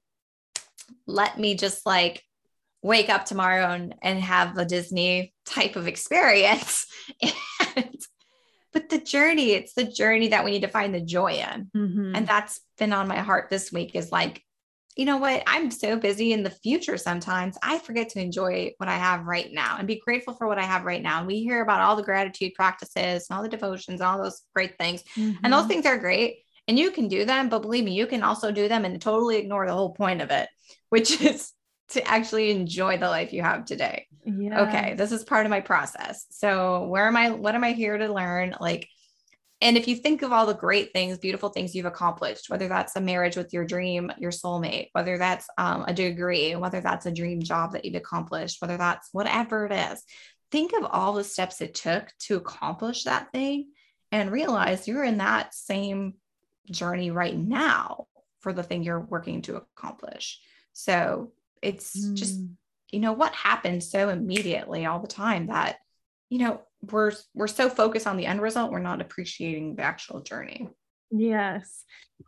let 1.07 1.37
me 1.37 1.55
just 1.55 1.85
like 1.85 2.23
wake 2.81 3.09
up 3.09 3.25
tomorrow 3.25 3.71
and, 3.71 3.95
and 4.01 4.19
have 4.19 4.57
a 4.57 4.65
Disney 4.65 5.33
type 5.45 5.75
of 5.75 5.87
experience. 5.87 6.85
and, 7.75 7.97
but 8.71 8.89
the 8.89 8.99
journey, 8.99 9.51
it's 9.51 9.73
the 9.73 9.83
journey 9.83 10.29
that 10.29 10.45
we 10.45 10.51
need 10.51 10.61
to 10.61 10.67
find 10.69 10.95
the 10.95 11.01
joy 11.01 11.33
in. 11.33 11.69
Mm-hmm. 11.75 12.15
And 12.15 12.27
that's 12.27 12.61
been 12.77 12.93
on 12.93 13.09
my 13.09 13.19
heart 13.19 13.49
this 13.49 13.71
week 13.71 13.95
is 13.95 14.11
like, 14.11 14.41
you 14.95 15.05
know 15.05 15.17
what? 15.17 15.43
I'm 15.47 15.71
so 15.71 15.97
busy 15.97 16.33
in 16.33 16.43
the 16.43 16.49
future 16.49 16.97
sometimes. 16.97 17.57
I 17.63 17.79
forget 17.79 18.09
to 18.09 18.21
enjoy 18.21 18.71
what 18.77 18.89
I 18.89 18.95
have 18.95 19.25
right 19.25 19.51
now 19.51 19.77
and 19.77 19.87
be 19.87 20.01
grateful 20.03 20.33
for 20.33 20.47
what 20.47 20.59
I 20.59 20.63
have 20.63 20.85
right 20.85 21.01
now. 21.01 21.19
And 21.19 21.27
we 21.27 21.43
hear 21.43 21.61
about 21.61 21.81
all 21.81 21.95
the 21.95 22.03
gratitude 22.03 22.53
practices 22.53 23.27
and 23.29 23.37
all 23.37 23.43
the 23.43 23.49
devotions, 23.49 24.01
all 24.01 24.21
those 24.21 24.41
great 24.53 24.77
things. 24.77 25.03
Mm-hmm. 25.15 25.37
And 25.43 25.53
those 25.53 25.61
mm-hmm. 25.61 25.69
things 25.69 25.85
are 25.85 25.97
great. 25.97 26.39
And 26.67 26.79
you 26.79 26.91
can 26.91 27.07
do 27.07 27.25
them, 27.25 27.49
but 27.49 27.61
believe 27.61 27.83
me, 27.83 27.93
you 27.93 28.07
can 28.07 28.23
also 28.23 28.51
do 28.51 28.67
them 28.67 28.85
and 28.85 29.01
totally 29.01 29.37
ignore 29.37 29.65
the 29.67 29.73
whole 29.73 29.93
point 29.93 30.21
of 30.21 30.31
it, 30.31 30.47
which 30.89 31.21
is 31.21 31.51
to 31.89 32.07
actually 32.07 32.51
enjoy 32.51 32.97
the 32.97 33.09
life 33.09 33.33
you 33.33 33.41
have 33.41 33.65
today. 33.65 34.07
Yeah. 34.25 34.67
Okay, 34.67 34.93
this 34.93 35.11
is 35.11 35.23
part 35.23 35.45
of 35.45 35.49
my 35.49 35.59
process. 35.59 36.25
So, 36.29 36.85
where 36.85 37.07
am 37.07 37.17
I? 37.17 37.31
What 37.31 37.55
am 37.55 37.63
I 37.63 37.73
here 37.73 37.97
to 37.97 38.11
learn? 38.11 38.55
Like, 38.59 38.87
and 39.63 39.77
if 39.77 39.87
you 39.87 39.95
think 39.95 40.23
of 40.23 40.33
all 40.33 40.45
the 40.45 40.53
great 40.53 40.91
things, 40.91 41.17
beautiful 41.17 41.47
things 41.47 41.73
you've 41.73 41.85
accomplished, 41.85 42.49
whether 42.49 42.67
that's 42.67 42.97
a 42.97 43.01
marriage 43.01 43.37
with 43.37 43.53
your 43.53 43.63
dream, 43.63 44.11
your 44.17 44.29
soulmate, 44.29 44.89
whether 44.91 45.17
that's 45.17 45.47
um, 45.57 45.85
a 45.87 45.93
degree, 45.93 46.53
whether 46.57 46.81
that's 46.81 47.05
a 47.05 47.11
dream 47.11 47.41
job 47.41 47.71
that 47.71 47.85
you've 47.85 47.95
accomplished, 47.95 48.61
whether 48.61 48.75
that's 48.75 49.07
whatever 49.13 49.65
it 49.65 49.71
is, 49.71 50.03
think 50.51 50.73
of 50.73 50.83
all 50.83 51.13
the 51.13 51.23
steps 51.23 51.61
it 51.61 51.73
took 51.73 52.09
to 52.19 52.35
accomplish 52.35 53.05
that 53.05 53.31
thing 53.31 53.69
and 54.11 54.33
realize 54.33 54.85
you're 54.85 55.05
in 55.05 55.19
that 55.19 55.55
same 55.55 56.15
journey 56.69 57.09
right 57.09 57.37
now 57.37 58.07
for 58.41 58.51
the 58.51 58.63
thing 58.63 58.83
you're 58.83 58.99
working 58.99 59.41
to 59.43 59.55
accomplish. 59.55 60.41
So 60.73 61.31
it's 61.61 61.97
mm. 61.97 62.15
just, 62.15 62.37
you 62.91 62.99
know, 62.99 63.13
what 63.13 63.33
happens 63.33 63.89
so 63.89 64.09
immediately 64.09 64.85
all 64.85 64.99
the 64.99 65.07
time 65.07 65.47
that, 65.47 65.77
you 66.29 66.39
know, 66.39 66.61
we're 66.91 67.11
we're 67.33 67.47
so 67.47 67.69
focused 67.69 68.07
on 68.07 68.17
the 68.17 68.25
end 68.25 68.41
result 68.41 68.71
we're 68.71 68.79
not 68.79 69.01
appreciating 69.01 69.75
the 69.75 69.83
actual 69.83 70.21
journey. 70.21 70.69
Yes. 71.11 71.83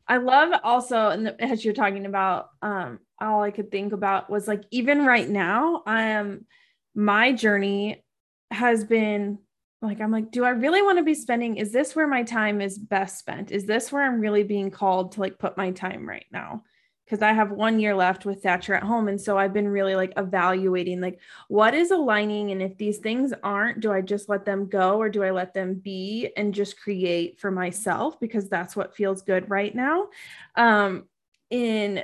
I 0.08 0.18
love 0.18 0.60
also 0.64 1.10
and 1.10 1.36
as 1.40 1.66
you're 1.66 1.74
talking 1.74 2.06
about 2.06 2.50
um 2.62 3.00
all 3.20 3.42
i 3.42 3.52
could 3.52 3.72
think 3.72 3.94
about 3.94 4.30
was 4.30 4.48
like 4.48 4.64
even 4.70 5.06
right 5.06 5.28
now 5.28 5.84
i 5.86 6.02
am 6.02 6.46
my 6.94 7.32
journey 7.32 8.04
has 8.52 8.84
been 8.84 9.40
like 9.82 10.02
i'm 10.02 10.12
like 10.12 10.32
do 10.32 10.44
i 10.44 10.50
really 10.50 10.82
want 10.82 10.98
to 10.98 11.04
be 11.04 11.16
spending 11.16 11.56
is 11.56 11.72
this 11.72 11.96
where 11.96 12.08
my 12.08 12.24
time 12.24 12.62
is 12.62 12.78
best 12.78 13.20
spent? 13.20 13.52
Is 13.52 13.66
this 13.66 13.92
where 13.92 14.04
i'm 14.04 14.20
really 14.20 14.44
being 14.44 14.70
called 14.70 15.14
to 15.14 15.22
like 15.22 15.40
put 15.40 15.58
my 15.58 15.72
time 15.72 16.08
right 16.08 16.26
now 16.32 16.64
because 17.06 17.22
I 17.22 17.34
have 17.34 17.52
one 17.52 17.80
year 17.80 17.96
left 17.96 18.26
with 18.26 18.42
Thatcher 18.42 18.74
at 18.74 18.84
home. 18.84 19.08
And 19.08 19.22
so 19.22 19.38
I've 19.38 19.54
been 19.54 19.68
really 19.68 19.96
like 19.96 20.14
evaluating 20.18 21.02
like 21.02 21.20
what 21.48 21.76
is 21.76 21.92
aligning. 21.92 22.52
And 22.52 22.62
if 22.62 22.78
these 22.78 22.98
things 22.98 23.32
aren't, 23.44 23.80
do 23.80 23.92
I 23.92 24.02
just 24.02 24.28
let 24.28 24.44
them 24.44 24.68
go 24.68 24.98
or 24.98 25.10
do 25.10 25.24
I 25.24 25.30
let 25.30 25.54
them 25.54 25.76
be 25.76 26.32
and 26.36 26.54
just 26.54 26.80
create 26.80 27.40
for 27.40 27.52
myself? 27.52 28.20
Because 28.20 28.50
that's 28.50 28.76
what 28.76 28.96
feels 28.96 29.22
good 29.22 29.50
right 29.50 29.74
now. 29.74 30.08
Um, 30.56 31.06
in 31.52 32.04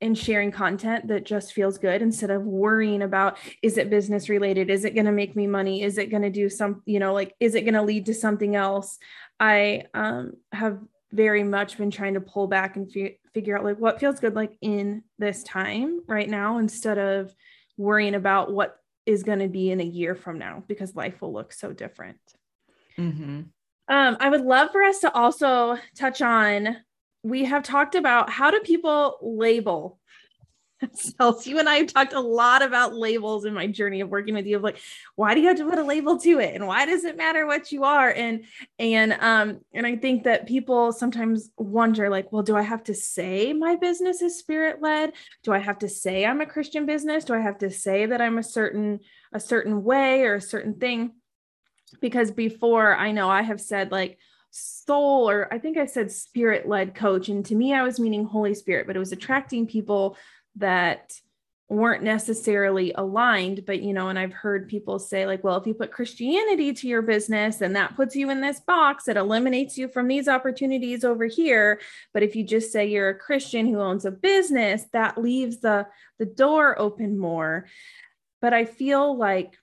in 0.00 0.16
sharing 0.16 0.50
content 0.50 1.06
that 1.06 1.24
just 1.24 1.52
feels 1.52 1.78
good 1.78 2.02
instead 2.02 2.28
of 2.28 2.42
worrying 2.42 3.02
about 3.02 3.38
is 3.62 3.78
it 3.78 3.88
business 3.88 4.28
related 4.28 4.68
is 4.68 4.84
it 4.84 4.96
going 4.96 5.06
to 5.06 5.12
make 5.12 5.36
me 5.36 5.46
money 5.46 5.84
is 5.84 5.96
it 5.96 6.10
going 6.10 6.24
to 6.24 6.28
do 6.28 6.48
some 6.48 6.82
you 6.86 6.98
know 6.98 7.14
like 7.14 7.36
is 7.38 7.54
it 7.54 7.60
going 7.60 7.74
to 7.74 7.82
lead 7.82 8.04
to 8.04 8.12
something 8.12 8.56
else 8.56 8.98
i 9.38 9.84
um, 9.94 10.32
have 10.50 10.80
very 11.12 11.44
much 11.44 11.76
been 11.76 11.90
trying 11.90 12.14
to 12.14 12.20
pull 12.20 12.46
back 12.46 12.76
and 12.76 12.90
f- 12.94 13.12
figure 13.32 13.56
out 13.56 13.64
like 13.64 13.78
what 13.78 14.00
feels 14.00 14.18
good 14.18 14.34
like 14.34 14.56
in 14.60 15.02
this 15.18 15.42
time 15.42 16.00
right 16.08 16.28
now 16.28 16.58
instead 16.58 16.98
of 16.98 17.34
worrying 17.76 18.14
about 18.14 18.52
what 18.52 18.76
is 19.04 19.22
going 19.22 19.40
to 19.40 19.48
be 19.48 19.70
in 19.70 19.80
a 19.80 19.84
year 19.84 20.14
from 20.14 20.38
now 20.38 20.62
because 20.68 20.96
life 20.96 21.20
will 21.20 21.32
look 21.32 21.52
so 21.52 21.72
different. 21.72 22.18
Mm-hmm. 22.98 23.42
Um, 23.88 24.16
I 24.20 24.28
would 24.28 24.42
love 24.42 24.70
for 24.70 24.82
us 24.82 25.00
to 25.00 25.12
also 25.12 25.78
touch 25.98 26.22
on. 26.22 26.76
We 27.22 27.44
have 27.44 27.62
talked 27.62 27.94
about 27.94 28.30
how 28.30 28.50
do 28.50 28.60
people 28.60 29.18
label 29.22 29.98
so 30.94 31.40
you 31.42 31.58
and 31.58 31.68
I 31.68 31.76
have 31.76 31.92
talked 31.92 32.12
a 32.12 32.20
lot 32.20 32.62
about 32.62 32.94
labels 32.94 33.44
in 33.44 33.54
my 33.54 33.66
journey 33.66 34.00
of 34.00 34.08
working 34.08 34.34
with 34.34 34.46
you 34.46 34.56
of 34.56 34.62
like, 34.62 34.78
why 35.16 35.34
do 35.34 35.40
you 35.40 35.48
have 35.48 35.56
to 35.58 35.68
put 35.68 35.78
a 35.78 35.84
label 35.84 36.18
to 36.18 36.38
it? 36.40 36.54
And 36.54 36.66
why 36.66 36.86
does 36.86 37.04
it 37.04 37.16
matter 37.16 37.46
what 37.46 37.72
you 37.72 37.84
are? 37.84 38.10
And 38.10 38.44
and 38.78 39.12
um, 39.20 39.60
and 39.72 39.86
I 39.86 39.96
think 39.96 40.24
that 40.24 40.46
people 40.46 40.92
sometimes 40.92 41.50
wonder, 41.56 42.10
like, 42.10 42.32
well, 42.32 42.42
do 42.42 42.56
I 42.56 42.62
have 42.62 42.84
to 42.84 42.94
say 42.94 43.52
my 43.52 43.76
business 43.76 44.22
is 44.22 44.38
spirit-led? 44.38 45.12
Do 45.42 45.52
I 45.52 45.58
have 45.58 45.78
to 45.80 45.88
say 45.88 46.24
I'm 46.24 46.40
a 46.40 46.46
Christian 46.46 46.86
business? 46.86 47.24
Do 47.24 47.34
I 47.34 47.40
have 47.40 47.58
to 47.58 47.70
say 47.70 48.06
that 48.06 48.20
I'm 48.20 48.38
a 48.38 48.42
certain 48.42 49.00
a 49.32 49.40
certain 49.40 49.84
way 49.84 50.22
or 50.22 50.34
a 50.34 50.40
certain 50.40 50.74
thing? 50.74 51.12
Because 52.00 52.30
before 52.30 52.96
I 52.96 53.12
know 53.12 53.28
I 53.28 53.42
have 53.42 53.60
said 53.60 53.92
like 53.92 54.18
soul 54.50 55.28
or 55.30 55.52
I 55.52 55.58
think 55.58 55.78
I 55.78 55.86
said 55.86 56.12
spirit 56.12 56.68
led 56.68 56.94
coach. 56.94 57.28
And 57.28 57.44
to 57.46 57.54
me, 57.54 57.72
I 57.72 57.82
was 57.82 57.98
meaning 57.98 58.24
Holy 58.24 58.54
Spirit, 58.54 58.86
but 58.86 58.96
it 58.96 58.98
was 58.98 59.12
attracting 59.12 59.66
people 59.66 60.16
that 60.56 61.12
weren't 61.68 62.02
necessarily 62.02 62.92
aligned 62.96 63.64
but 63.64 63.80
you 63.80 63.94
know 63.94 64.10
and 64.10 64.18
i've 64.18 64.32
heard 64.32 64.68
people 64.68 64.98
say 64.98 65.24
like 65.24 65.42
well 65.42 65.56
if 65.56 65.66
you 65.66 65.72
put 65.72 65.90
christianity 65.90 66.70
to 66.70 66.86
your 66.86 67.00
business 67.00 67.62
and 67.62 67.74
that 67.74 67.96
puts 67.96 68.14
you 68.14 68.28
in 68.28 68.42
this 68.42 68.60
box 68.60 69.08
it 69.08 69.16
eliminates 69.16 69.78
you 69.78 69.88
from 69.88 70.08
these 70.08 70.28
opportunities 70.28 71.04
over 71.04 71.26
here. 71.26 71.80
But 72.12 72.22
if 72.22 72.36
you 72.36 72.44
just 72.44 72.72
say 72.72 72.86
you're 72.86 73.10
a 73.10 73.18
christian 73.18 73.66
who 73.66 73.80
owns 73.80 74.04
a 74.04 74.10
business 74.10 74.84
that 74.92 75.20
leaves 75.20 75.60
the 75.60 75.86
the 76.18 76.26
door 76.26 76.78
open 76.78 77.18
more. 77.18 77.66
But 78.40 78.52
i 78.52 78.64
feel 78.64 79.16
like 79.16 79.56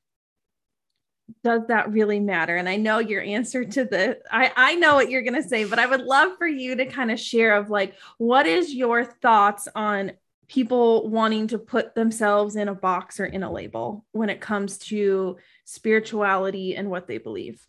does 1.44 1.68
that 1.68 1.92
really 1.92 2.20
matter? 2.20 2.56
And 2.56 2.68
i 2.68 2.76
know 2.76 3.00
your 3.00 3.22
answer 3.22 3.64
to 3.64 3.86
the 3.86 4.20
i 4.32 4.52
i 4.56 4.76
know 4.76 4.96
what 4.96 5.10
you're 5.10 5.22
going 5.22 5.42
to 5.42 5.48
say 5.48 5.64
but 5.66 5.80
i 5.80 5.86
would 5.86 6.02
love 6.02 6.38
for 6.38 6.48
you 6.48 6.76
to 6.76 6.86
kind 6.86 7.12
of 7.12 7.20
share 7.20 7.56
of 7.56 7.70
like 7.70 7.96
what 8.18 8.48
is 8.48 8.74
your 8.74 9.04
thoughts 9.04 9.68
on 9.76 10.14
people 10.50 11.08
wanting 11.08 11.48
to 11.48 11.60
put 11.60 11.96
themselves 11.96 12.56
in 12.56 12.68
a 12.68 12.76
box 12.76 13.20
or 13.20 13.26
in 13.26 13.44
a 13.44 13.52
label 13.52 14.06
when 14.12 14.30
it 14.30 14.42
comes 14.42 14.80
to 14.80 15.38
spirituality 15.64 16.76
and 16.76 16.90
what 16.90 17.08
they 17.08 17.20
believe. 17.20 17.66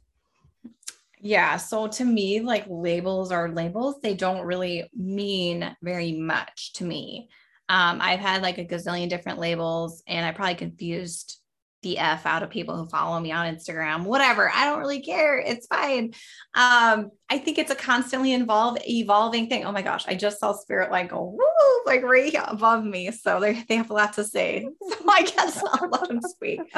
Yeah. 1.21 1.59
So 1.59 1.87
to 1.87 2.05
me, 2.05 2.40
like 2.40 2.64
labels 2.66 3.31
are 3.31 3.51
labels, 3.51 4.01
they 4.01 4.14
don't 4.14 4.47
really 4.47 4.90
mean 4.97 5.77
very 5.83 6.12
much 6.12 6.73
to 6.75 6.85
me. 6.85 7.29
Um, 7.69 7.99
I've 8.01 8.21
had 8.21 8.43
like 8.43 8.57
a 8.57 8.64
gazillion 8.64 9.11
different 9.11 9.38
labels 9.38 10.03
and 10.09 10.25
I 10.25 10.33
probably 10.33 10.55
confused 10.55 11.39
the 11.83 11.99
F 11.99 12.27
out 12.27 12.43
of 12.43 12.51
people 12.51 12.77
who 12.77 12.88
follow 12.88 13.19
me 13.21 13.33
on 13.33 13.55
Instagram, 13.55 14.05
whatever. 14.05 14.51
I 14.51 14.64
don't 14.64 14.81
really 14.81 15.01
care. 15.01 15.38
It's 15.38 15.66
fine. 15.66 16.12
Um, 16.55 17.11
I 17.29 17.38
think 17.38 17.59
it's 17.59 17.71
a 17.71 17.75
constantly 17.75 18.33
involved, 18.33 18.83
evolving 18.87 19.49
thing. 19.49 19.64
Oh 19.64 19.73
my 19.73 19.83
gosh, 19.83 20.05
I 20.07 20.14
just 20.14 20.40
saw 20.40 20.53
Spirit 20.53 20.90
like 20.90 21.11
go 21.11 21.25
woo, 21.25 21.83
like 21.87 22.03
right 22.03 22.35
above 22.47 22.85
me. 22.85 23.11
So 23.11 23.40
they, 23.40 23.64
they 23.69 23.77
have 23.77 23.90
a 23.90 23.95
lot 23.95 24.14
to 24.14 24.25
say. 24.25 24.69
So 24.90 25.07
I 25.09 25.23
guess 25.23 25.62
I'll 25.73 25.88
let 25.88 26.09
them 26.09 26.21
speak. 26.23 26.61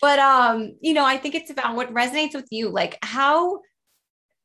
But 0.00 0.18
um, 0.18 0.76
you 0.80 0.92
know, 0.92 1.06
I 1.06 1.16
think 1.16 1.34
it's 1.34 1.50
about 1.50 1.74
what 1.74 1.92
resonates 1.94 2.34
with 2.34 2.48
you. 2.50 2.68
Like 2.68 2.98
how 3.02 3.60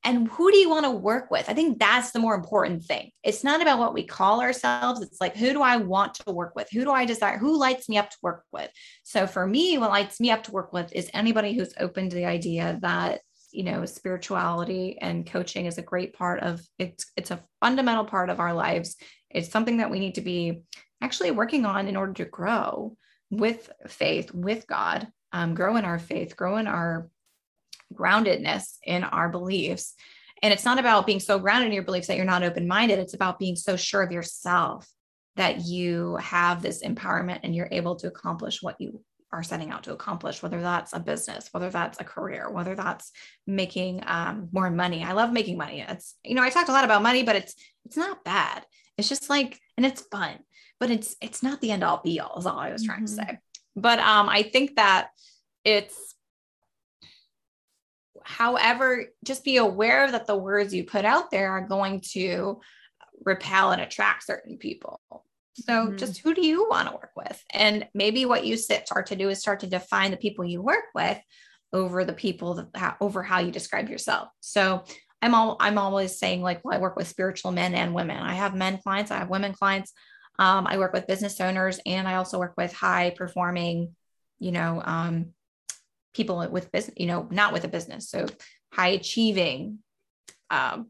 and 0.03 0.27
who 0.29 0.51
do 0.51 0.57
you 0.57 0.69
want 0.69 0.85
to 0.85 0.91
work 0.91 1.29
with? 1.29 1.47
I 1.47 1.53
think 1.53 1.79
that's 1.79 2.11
the 2.11 2.19
more 2.19 2.33
important 2.33 2.83
thing. 2.83 3.11
It's 3.23 3.43
not 3.43 3.61
about 3.61 3.77
what 3.77 3.93
we 3.93 4.03
call 4.03 4.41
ourselves. 4.41 5.01
It's 5.01 5.21
like, 5.21 5.35
who 5.35 5.53
do 5.53 5.61
I 5.61 5.77
want 5.77 6.15
to 6.15 6.31
work 6.31 6.55
with? 6.55 6.69
Who 6.71 6.83
do 6.83 6.91
I 6.91 7.05
desire? 7.05 7.37
Who 7.37 7.59
lights 7.59 7.87
me 7.87 7.97
up 7.97 8.09
to 8.09 8.17
work 8.23 8.43
with? 8.51 8.69
So 9.03 9.27
for 9.27 9.45
me, 9.45 9.77
what 9.77 9.91
lights 9.91 10.19
me 10.19 10.31
up 10.31 10.43
to 10.43 10.51
work 10.51 10.73
with 10.73 10.91
is 10.93 11.11
anybody 11.13 11.53
who's 11.53 11.75
open 11.79 12.09
to 12.09 12.15
the 12.15 12.25
idea 12.25 12.79
that, 12.81 13.21
you 13.51 13.63
know, 13.63 13.85
spirituality 13.85 14.97
and 14.99 15.27
coaching 15.29 15.67
is 15.67 15.77
a 15.77 15.83
great 15.83 16.13
part 16.13 16.41
of 16.41 16.61
it's, 16.79 17.11
it's 17.15 17.31
a 17.31 17.43
fundamental 17.59 18.05
part 18.05 18.31
of 18.31 18.39
our 18.39 18.53
lives. 18.53 18.95
It's 19.29 19.49
something 19.49 19.77
that 19.77 19.91
we 19.91 19.99
need 19.99 20.15
to 20.15 20.21
be 20.21 20.63
actually 21.01 21.31
working 21.31 21.65
on 21.65 21.87
in 21.87 21.95
order 21.95 22.13
to 22.13 22.25
grow 22.25 22.97
with 23.29 23.71
faith, 23.87 24.33
with 24.33 24.65
God, 24.67 25.07
um, 25.31 25.53
grow 25.53 25.75
in 25.75 25.85
our 25.85 25.99
faith, 25.99 26.35
grow 26.35 26.57
in 26.57 26.67
our 26.67 27.09
groundedness 27.93 28.77
in 28.83 29.03
our 29.03 29.29
beliefs. 29.29 29.93
And 30.41 30.51
it's 30.51 30.65
not 30.65 30.79
about 30.79 31.05
being 31.05 31.19
so 31.19 31.37
grounded 31.37 31.67
in 31.67 31.73
your 31.73 31.83
beliefs 31.83 32.07
that 32.07 32.17
you're 32.17 32.25
not 32.25 32.43
open 32.43 32.67
minded. 32.67 32.99
It's 32.99 33.13
about 33.13 33.39
being 33.39 33.55
so 33.55 33.75
sure 33.75 34.01
of 34.01 34.11
yourself 34.11 34.89
that 35.35 35.61
you 35.61 36.17
have 36.17 36.61
this 36.61 36.83
empowerment 36.83 37.41
and 37.43 37.55
you're 37.55 37.69
able 37.71 37.95
to 37.97 38.07
accomplish 38.07 38.61
what 38.61 38.75
you 38.79 39.01
are 39.31 39.43
setting 39.43 39.71
out 39.71 39.83
to 39.83 39.93
accomplish, 39.93 40.43
whether 40.43 40.61
that's 40.61 40.93
a 40.93 40.99
business, 40.99 41.47
whether 41.51 41.69
that's 41.69 42.01
a 42.01 42.03
career, 42.03 42.49
whether 42.51 42.75
that's 42.75 43.11
making 43.47 44.03
um, 44.05 44.49
more 44.51 44.69
money. 44.69 45.03
I 45.03 45.13
love 45.13 45.31
making 45.31 45.57
money. 45.57 45.85
It's, 45.87 46.15
you 46.23 46.35
know, 46.35 46.43
I 46.43 46.49
talked 46.49 46.69
a 46.69 46.73
lot 46.73 46.83
about 46.83 47.01
money, 47.01 47.23
but 47.23 47.37
it's, 47.37 47.55
it's 47.85 47.95
not 47.95 48.25
bad. 48.25 48.65
It's 48.97 49.07
just 49.07 49.29
like, 49.29 49.57
and 49.77 49.85
it's 49.85 50.01
fun, 50.01 50.39
but 50.81 50.91
it's, 50.91 51.15
it's 51.21 51.41
not 51.41 51.61
the 51.61 51.71
end 51.71 51.83
all 51.83 52.01
be 52.03 52.19
all 52.19 52.39
is 52.39 52.45
all 52.45 52.59
I 52.59 52.73
was 52.73 52.83
trying 52.83 53.05
mm-hmm. 53.05 53.17
to 53.17 53.25
say. 53.25 53.37
But 53.75 53.99
um, 53.99 54.27
I 54.27 54.43
think 54.43 54.75
that 54.75 55.11
it's, 55.63 56.15
however, 58.23 59.05
just 59.23 59.43
be 59.43 59.57
aware 59.57 60.11
that 60.11 60.27
the 60.27 60.35
words 60.35 60.73
you 60.73 60.83
put 60.83 61.05
out 61.05 61.31
there 61.31 61.51
are 61.51 61.67
going 61.67 62.01
to 62.11 62.61
repel 63.23 63.71
and 63.71 63.81
attract 63.81 64.25
certain 64.25 64.57
people. 64.57 64.99
So 65.55 65.73
mm-hmm. 65.73 65.97
just 65.97 66.19
who 66.19 66.33
do 66.33 66.45
you 66.45 66.67
want 66.69 66.87
to 66.87 66.95
work 66.95 67.11
with? 67.15 67.43
And 67.51 67.87
maybe 67.93 68.25
what 68.25 68.45
you 68.45 68.57
start 68.57 69.07
to 69.07 69.15
do 69.15 69.29
is 69.29 69.39
start 69.39 69.59
to 69.61 69.67
define 69.67 70.11
the 70.11 70.17
people 70.17 70.45
you 70.45 70.61
work 70.61 70.85
with 70.95 71.19
over 71.73 72.03
the 72.03 72.13
people 72.13 72.67
that 72.73 72.97
over 72.99 73.23
how 73.23 73.39
you 73.39 73.51
describe 73.51 73.89
yourself. 73.89 74.29
So 74.39 74.83
I'm 75.21 75.35
all 75.35 75.57
I'm 75.59 75.77
always 75.77 76.17
saying 76.17 76.41
like, 76.41 76.63
well, 76.63 76.75
I 76.75 76.79
work 76.79 76.95
with 76.95 77.07
spiritual 77.07 77.51
men 77.51 77.73
and 77.75 77.93
women. 77.93 78.17
I 78.17 78.33
have 78.33 78.55
men 78.55 78.79
clients, 78.79 79.11
I 79.11 79.17
have 79.19 79.29
women 79.29 79.53
clients. 79.53 79.93
Um, 80.39 80.65
I 80.65 80.77
work 80.77 80.93
with 80.93 81.07
business 81.07 81.39
owners, 81.39 81.79
and 81.85 82.07
I 82.07 82.15
also 82.15 82.39
work 82.39 82.53
with 82.57 82.73
high 82.73 83.13
performing, 83.15 83.95
you 84.39 84.51
know, 84.51 84.81
um, 84.83 85.33
people 86.13 86.47
with 86.51 86.71
business, 86.71 86.95
you 86.97 87.07
know, 87.07 87.27
not 87.31 87.53
with 87.53 87.63
a 87.63 87.67
business, 87.67 88.09
so 88.09 88.25
high 88.73 88.89
achieving 88.89 89.79
um, 90.49 90.87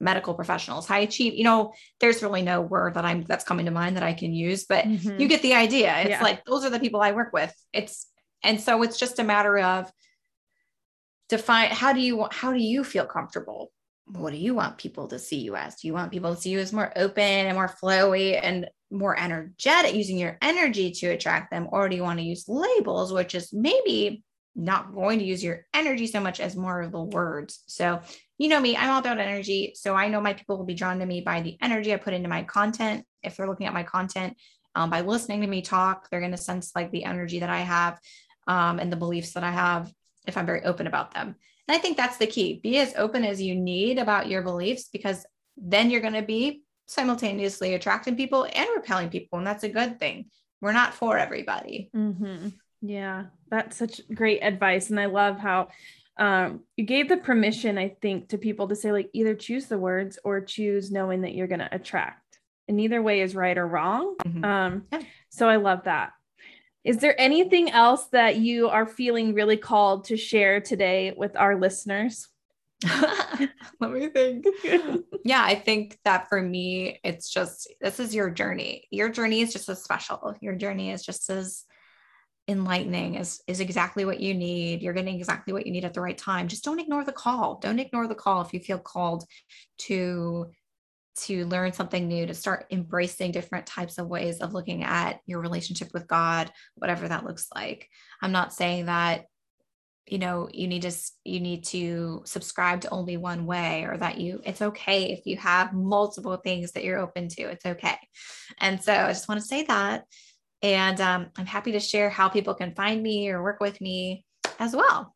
medical 0.00 0.34
professionals 0.34 0.86
high 0.86 1.00
achieve 1.00 1.34
you 1.34 1.42
know 1.42 1.72
there's 1.98 2.22
really 2.22 2.42
no 2.42 2.60
word 2.60 2.94
that 2.94 3.04
i'm 3.04 3.24
that's 3.24 3.44
coming 3.44 3.66
to 3.66 3.72
mind 3.72 3.96
that 3.96 4.02
i 4.02 4.12
can 4.12 4.32
use 4.32 4.64
but 4.64 4.84
mm-hmm. 4.84 5.20
you 5.20 5.26
get 5.26 5.42
the 5.42 5.54
idea 5.54 5.92
it's 6.00 6.10
yeah. 6.10 6.22
like 6.22 6.44
those 6.44 6.64
are 6.64 6.70
the 6.70 6.78
people 6.78 7.00
i 7.00 7.10
work 7.10 7.32
with 7.32 7.52
it's 7.72 8.06
and 8.44 8.60
so 8.60 8.82
it's 8.82 8.98
just 8.98 9.18
a 9.18 9.24
matter 9.24 9.58
of 9.58 9.90
define 11.28 11.70
how 11.70 11.92
do 11.92 12.00
you 12.00 12.28
how 12.30 12.52
do 12.52 12.60
you 12.60 12.84
feel 12.84 13.04
comfortable 13.04 13.72
what 14.12 14.32
do 14.32 14.38
you 14.38 14.54
want 14.54 14.78
people 14.78 15.08
to 15.08 15.18
see 15.18 15.38
you 15.38 15.56
as 15.56 15.76
do 15.76 15.86
you 15.86 15.92
want 15.92 16.12
people 16.12 16.34
to 16.34 16.40
see 16.40 16.50
you 16.50 16.58
as 16.58 16.72
more 16.72 16.92
open 16.96 17.22
and 17.22 17.54
more 17.54 17.68
flowy 17.82 18.38
and 18.42 18.68
more 18.90 19.18
energetic 19.18 19.94
using 19.94 20.18
your 20.18 20.38
energy 20.40 20.90
to 20.90 21.08
attract 21.08 21.50
them 21.50 21.68
or 21.70 21.88
do 21.88 21.96
you 21.96 22.02
want 22.02 22.18
to 22.18 22.24
use 22.24 22.48
labels 22.48 23.12
which 23.12 23.34
is 23.34 23.52
maybe 23.52 24.22
not 24.56 24.94
going 24.94 25.18
to 25.18 25.24
use 25.24 25.44
your 25.44 25.66
energy 25.74 26.06
so 26.06 26.20
much 26.20 26.40
as 26.40 26.56
more 26.56 26.80
of 26.80 26.90
the 26.90 27.02
words 27.02 27.62
so 27.66 28.00
you 28.38 28.48
know 28.48 28.60
me, 28.60 28.76
I'm 28.76 28.90
all 28.90 29.00
about 29.00 29.18
energy. 29.18 29.72
So 29.74 29.94
I 29.94 30.08
know 30.08 30.20
my 30.20 30.32
people 30.32 30.56
will 30.56 30.64
be 30.64 30.74
drawn 30.74 31.00
to 31.00 31.06
me 31.06 31.20
by 31.20 31.42
the 31.42 31.58
energy 31.60 31.92
I 31.92 31.96
put 31.96 32.14
into 32.14 32.28
my 32.28 32.44
content. 32.44 33.04
If 33.22 33.36
they're 33.36 33.48
looking 33.48 33.66
at 33.66 33.74
my 33.74 33.82
content, 33.82 34.36
um, 34.76 34.90
by 34.90 35.00
listening 35.00 35.40
to 35.40 35.48
me 35.48 35.60
talk, 35.60 36.08
they're 36.08 36.20
going 36.20 36.32
to 36.32 36.38
sense 36.38 36.70
like 36.76 36.92
the 36.92 37.04
energy 37.04 37.40
that 37.40 37.50
I 37.50 37.60
have 37.60 37.98
um, 38.46 38.78
and 38.78 38.92
the 38.92 38.96
beliefs 38.96 39.32
that 39.32 39.42
I 39.42 39.50
have 39.50 39.92
if 40.26 40.36
I'm 40.36 40.46
very 40.46 40.62
open 40.62 40.86
about 40.86 41.12
them. 41.12 41.34
And 41.68 41.76
I 41.76 41.78
think 41.78 41.96
that's 41.96 42.16
the 42.16 42.26
key. 42.26 42.60
Be 42.62 42.78
as 42.78 42.94
open 42.96 43.24
as 43.24 43.42
you 43.42 43.54
need 43.54 43.98
about 43.98 44.28
your 44.28 44.42
beliefs 44.42 44.88
because 44.90 45.24
then 45.56 45.90
you're 45.90 46.00
going 46.00 46.14
to 46.14 46.22
be 46.22 46.62
simultaneously 46.86 47.74
attracting 47.74 48.16
people 48.16 48.48
and 48.50 48.68
repelling 48.74 49.10
people. 49.10 49.38
And 49.38 49.46
that's 49.46 49.64
a 49.64 49.68
good 49.68 50.00
thing. 50.00 50.30
We're 50.60 50.72
not 50.72 50.94
for 50.94 51.18
everybody. 51.18 51.90
Mm-hmm. 51.94 52.48
Yeah, 52.80 53.26
that's 53.50 53.76
such 53.76 54.00
great 54.12 54.40
advice. 54.40 54.90
And 54.90 54.98
I 54.98 55.06
love 55.06 55.38
how 55.38 55.68
um, 56.18 56.60
you 56.76 56.84
gave 56.84 57.08
the 57.08 57.16
permission, 57.16 57.76
I 57.78 57.96
think, 58.00 58.30
to 58.30 58.38
people 58.38 58.68
to 58.68 58.76
say, 58.76 58.90
like, 58.90 59.10
either 59.12 59.34
choose 59.34 59.66
the 59.66 59.78
words 59.78 60.18
or 60.24 60.40
choose 60.40 60.90
knowing 60.90 61.22
that 61.22 61.34
you're 61.34 61.46
going 61.46 61.58
to 61.60 61.74
attract. 61.74 62.38
And 62.66 62.76
neither 62.76 63.02
way 63.02 63.20
is 63.20 63.34
right 63.34 63.56
or 63.56 63.66
wrong. 63.66 64.16
Mm-hmm. 64.24 64.44
Um, 64.44 64.84
yeah. 64.92 65.02
So 65.28 65.48
I 65.48 65.56
love 65.56 65.84
that. 65.84 66.12
Is 66.84 66.98
there 66.98 67.20
anything 67.20 67.70
else 67.70 68.06
that 68.12 68.36
you 68.36 68.68
are 68.68 68.86
feeling 68.86 69.34
really 69.34 69.56
called 69.56 70.04
to 70.06 70.16
share 70.16 70.60
today 70.60 71.12
with 71.16 71.36
our 71.36 71.58
listeners? 71.58 72.28
Let 73.80 73.90
me 73.90 74.08
think. 74.08 74.46
yeah, 75.24 75.42
I 75.42 75.56
think 75.56 75.98
that 76.04 76.28
for 76.28 76.40
me, 76.40 77.00
it's 77.02 77.28
just 77.30 77.68
this 77.80 77.98
is 77.98 78.14
your 78.14 78.30
journey. 78.30 78.86
Your 78.90 79.08
journey 79.08 79.40
is 79.40 79.52
just 79.52 79.68
as 79.68 79.82
special. 79.82 80.34
Your 80.40 80.54
journey 80.54 80.90
is 80.90 81.04
just 81.04 81.28
as 81.28 81.64
enlightening 82.48 83.16
is 83.16 83.42
is 83.46 83.60
exactly 83.60 84.06
what 84.06 84.20
you 84.20 84.32
need 84.32 84.80
you're 84.80 84.94
getting 84.94 85.16
exactly 85.16 85.52
what 85.52 85.66
you 85.66 85.72
need 85.72 85.84
at 85.84 85.92
the 85.92 86.00
right 86.00 86.16
time 86.16 86.48
just 86.48 86.64
don't 86.64 86.80
ignore 86.80 87.04
the 87.04 87.12
call 87.12 87.58
don't 87.60 87.78
ignore 87.78 88.08
the 88.08 88.14
call 88.14 88.40
if 88.40 88.54
you 88.54 88.60
feel 88.60 88.78
called 88.78 89.24
to 89.76 90.46
to 91.22 91.46
learn 91.46 91.72
something 91.72 92.06
new 92.06 92.26
to 92.26 92.34
start 92.34 92.66
embracing 92.70 93.32
different 93.32 93.66
types 93.66 93.98
of 93.98 94.08
ways 94.08 94.40
of 94.40 94.54
looking 94.54 94.84
at 94.84 95.20
your 95.26 95.40
relationship 95.40 95.88
with 95.92 96.06
god 96.08 96.50
whatever 96.74 97.08
that 97.08 97.24
looks 97.24 97.48
like. 97.54 97.88
I'm 98.22 98.32
not 98.32 98.52
saying 98.52 98.86
that 98.86 99.26
you 100.06 100.18
know 100.18 100.48
you 100.52 100.66
need 100.66 100.82
to 100.82 100.92
you 101.24 101.40
need 101.40 101.64
to 101.64 102.22
subscribe 102.24 102.80
to 102.80 102.90
only 102.90 103.16
one 103.16 103.44
way 103.46 103.84
or 103.84 103.96
that 103.98 104.18
you 104.18 104.40
it's 104.44 104.62
okay 104.62 105.12
if 105.12 105.26
you 105.26 105.36
have 105.36 105.74
multiple 105.74 106.36
things 106.36 106.72
that 106.72 106.84
you're 106.84 106.98
open 106.98 107.28
to 107.28 107.42
it's 107.42 107.66
okay. 107.66 107.98
And 108.58 108.82
so 108.82 108.92
i 108.92 109.08
just 109.08 109.28
want 109.28 109.40
to 109.40 109.46
say 109.46 109.64
that. 109.64 110.04
And 110.60 111.00
um, 111.00 111.28
I'm 111.36 111.46
happy 111.46 111.72
to 111.72 111.80
share 111.80 112.10
how 112.10 112.28
people 112.28 112.54
can 112.54 112.74
find 112.74 113.00
me 113.00 113.28
or 113.28 113.42
work 113.42 113.60
with 113.60 113.80
me 113.80 114.24
as 114.58 114.74
well. 114.74 115.14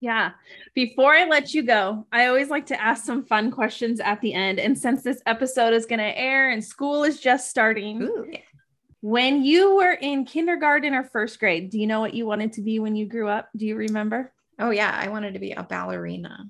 Yeah. 0.00 0.32
Before 0.74 1.14
I 1.14 1.26
let 1.26 1.52
you 1.52 1.62
go, 1.62 2.06
I 2.10 2.26
always 2.26 2.48
like 2.48 2.66
to 2.66 2.80
ask 2.80 3.04
some 3.04 3.22
fun 3.24 3.50
questions 3.50 4.00
at 4.00 4.20
the 4.22 4.32
end. 4.32 4.58
And 4.58 4.76
since 4.78 5.02
this 5.02 5.22
episode 5.26 5.74
is 5.74 5.84
going 5.84 5.98
to 5.98 6.18
air 6.18 6.50
and 6.50 6.64
school 6.64 7.04
is 7.04 7.20
just 7.20 7.50
starting, 7.50 8.02
Ooh. 8.02 8.32
when 9.02 9.44
you 9.44 9.76
were 9.76 9.92
in 9.92 10.24
kindergarten 10.24 10.94
or 10.94 11.04
first 11.04 11.38
grade, 11.38 11.70
do 11.70 11.78
you 11.78 11.86
know 11.86 12.00
what 12.00 12.14
you 12.14 12.26
wanted 12.26 12.54
to 12.54 12.62
be 12.62 12.78
when 12.78 12.96
you 12.96 13.06
grew 13.06 13.28
up? 13.28 13.50
Do 13.54 13.66
you 13.66 13.76
remember? 13.76 14.32
Oh, 14.58 14.70
yeah. 14.70 14.98
I 14.98 15.08
wanted 15.08 15.34
to 15.34 15.40
be 15.40 15.52
a 15.52 15.62
ballerina. 15.62 16.48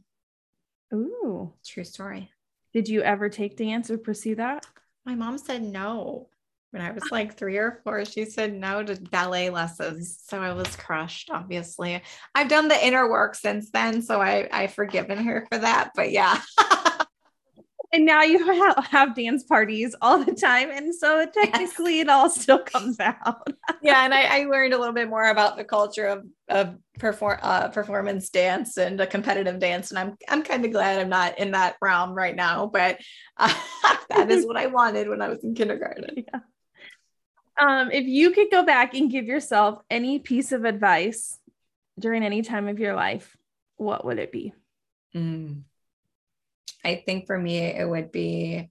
Ooh. 0.95 1.53
True 1.67 1.85
story. 1.85 2.31
Did 2.73 2.89
you 2.89 3.03
ever 3.03 3.29
take 3.29 3.57
dance 3.57 3.91
or 3.91 3.99
pursue 3.99 4.37
that? 4.37 4.65
My 5.05 5.17
mom 5.17 5.39
said 5.39 5.63
no 5.63 6.29
when 6.71 6.83
I 6.83 6.93
was 6.93 7.03
like 7.11 7.37
three 7.37 7.57
or 7.57 7.81
four, 7.83 8.05
she 8.05 8.25
said 8.25 8.55
no 8.55 8.83
to 8.83 8.95
ballet 8.95 9.51
lessons. 9.51 10.23
So 10.27 10.41
I 10.41 10.53
was 10.53 10.77
crushed, 10.77 11.31
obviously. 11.31 12.01
I've 12.35 12.49
done 12.49 12.69
the 12.69 12.87
inner 12.87 13.11
work 13.11 13.35
since 13.35 13.71
then. 13.71 14.03
So 14.03 14.21
I, 14.21 14.49
I've 14.53 14.73
forgiven 14.73 15.19
her 15.19 15.47
for 15.51 15.59
that. 15.59 15.91
But 15.97 16.13
yeah. 16.13 16.41
and 17.93 18.07
now 18.07 18.23
you 18.23 18.47
have, 18.47 18.87
have, 18.87 19.17
dance 19.17 19.43
parties 19.43 19.97
all 20.01 20.23
the 20.25 20.33
time. 20.33 20.71
And 20.71 20.95
so 20.95 21.27
technically 21.27 21.97
yes. 21.97 22.03
it 22.03 22.09
all 22.09 22.31
still 22.31 22.63
comes 22.63 23.01
out. 23.01 23.49
yeah. 23.83 24.05
And 24.05 24.15
I, 24.15 24.43
I, 24.43 24.45
learned 24.45 24.73
a 24.73 24.79
little 24.79 24.95
bit 24.95 25.09
more 25.09 25.29
about 25.29 25.57
the 25.57 25.65
culture 25.65 26.07
of, 26.07 26.25
of 26.49 26.77
perform, 27.01 27.41
uh, 27.43 27.69
performance 27.71 28.31
dance 28.31 28.77
and 28.77 29.01
a 29.01 29.09
competitive 29.09 29.59
dance. 29.59 29.91
And 29.91 29.99
I'm, 29.99 30.17
I'm 30.29 30.45
kind 30.45 30.65
of 30.65 30.71
glad 30.71 31.01
I'm 31.01 31.09
not 31.09 31.37
in 31.41 31.51
that 31.51 31.79
realm 31.83 32.13
right 32.13 32.37
now, 32.37 32.67
but 32.67 33.01
uh, 33.39 33.53
that 34.11 34.31
is 34.31 34.47
what 34.47 34.57
I 34.57 34.69
wanted 34.69 35.09
when 35.09 35.21
I 35.21 35.29
was 35.29 35.43
in 35.43 35.57
kindergarten. 35.57 36.25
Yeah 36.33 36.41
um, 37.61 37.91
if 37.91 38.07
you 38.07 38.31
could 38.31 38.51
go 38.51 38.65
back 38.65 38.95
and 38.95 39.11
give 39.11 39.27
yourself 39.27 39.81
any 39.91 40.19
piece 40.19 40.53
of 40.53 40.65
advice 40.65 41.39
during 41.99 42.23
any 42.23 42.43
time 42.43 42.69
of 42.69 42.79
your 42.79 42.95
life, 42.95 43.37
what 43.77 44.05
would 44.05 44.19
it 44.19 44.33
be? 44.33 44.53
Mm. 45.15 45.63
I 46.85 47.03
think 47.05 47.27
for 47.27 47.39
me, 47.39 47.59
it 47.59 47.89
would 47.89 48.11
be, 48.11 48.71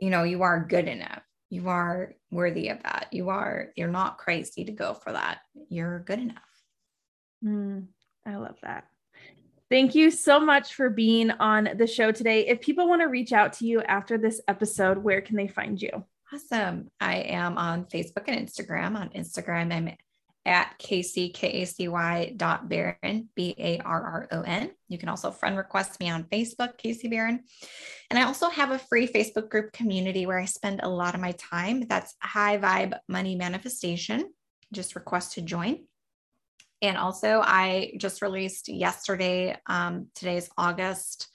you 0.00 0.10
know, 0.10 0.22
you 0.22 0.42
are 0.42 0.64
good 0.64 0.86
enough. 0.86 1.22
You 1.50 1.68
are 1.68 2.14
worthy 2.30 2.68
of 2.68 2.82
that. 2.82 3.08
You 3.12 3.30
are, 3.30 3.68
you're 3.76 3.88
not 3.88 4.18
crazy 4.18 4.64
to 4.64 4.72
go 4.72 4.94
for 4.94 5.12
that. 5.12 5.38
You're 5.68 6.00
good 6.00 6.20
enough. 6.20 6.42
Mm, 7.44 7.86
I 8.24 8.36
love 8.36 8.56
that. 8.62 8.84
Thank 9.68 9.96
you 9.96 10.12
so 10.12 10.38
much 10.38 10.74
for 10.74 10.90
being 10.90 11.32
on 11.32 11.70
the 11.76 11.88
show 11.88 12.12
today. 12.12 12.46
If 12.46 12.60
people 12.60 12.88
want 12.88 13.02
to 13.02 13.08
reach 13.08 13.32
out 13.32 13.54
to 13.54 13.66
you 13.66 13.82
after 13.82 14.16
this 14.16 14.40
episode, 14.46 14.98
where 14.98 15.20
can 15.20 15.36
they 15.36 15.48
find 15.48 15.80
you? 15.80 16.04
Awesome. 16.32 16.90
I 17.00 17.18
am 17.18 17.56
on 17.56 17.84
Facebook 17.84 18.24
and 18.26 18.48
Instagram. 18.48 18.96
On 18.96 19.10
Instagram, 19.10 19.72
I'm 19.72 19.96
at 20.44 20.76
Kacy, 20.78 21.32
K-A-C-Y 21.32 22.34
dot 22.36 22.68
barron 22.68 23.28
B-A-R-R-O-N. 23.36 24.70
You 24.88 24.98
can 24.98 25.08
also 25.08 25.30
friend 25.30 25.56
request 25.56 26.00
me 26.00 26.10
on 26.10 26.24
Facebook, 26.24 26.80
Kacy 26.82 27.08
Barron, 27.10 27.44
And 28.10 28.18
I 28.18 28.24
also 28.24 28.48
have 28.48 28.72
a 28.72 28.78
free 28.78 29.06
Facebook 29.06 29.50
group 29.50 29.72
community 29.72 30.26
where 30.26 30.38
I 30.38 30.46
spend 30.46 30.80
a 30.82 30.88
lot 30.88 31.14
of 31.14 31.20
my 31.20 31.32
time. 31.32 31.86
That's 31.86 32.14
High 32.20 32.58
Vibe 32.58 32.98
Money 33.08 33.36
Manifestation. 33.36 34.32
Just 34.72 34.96
request 34.96 35.34
to 35.34 35.42
join. 35.42 35.84
And 36.82 36.96
also, 36.96 37.40
I 37.44 37.94
just 37.98 38.20
released 38.20 38.68
yesterday, 38.68 39.56
um, 39.66 40.08
today's 40.14 40.50
August 40.58 41.28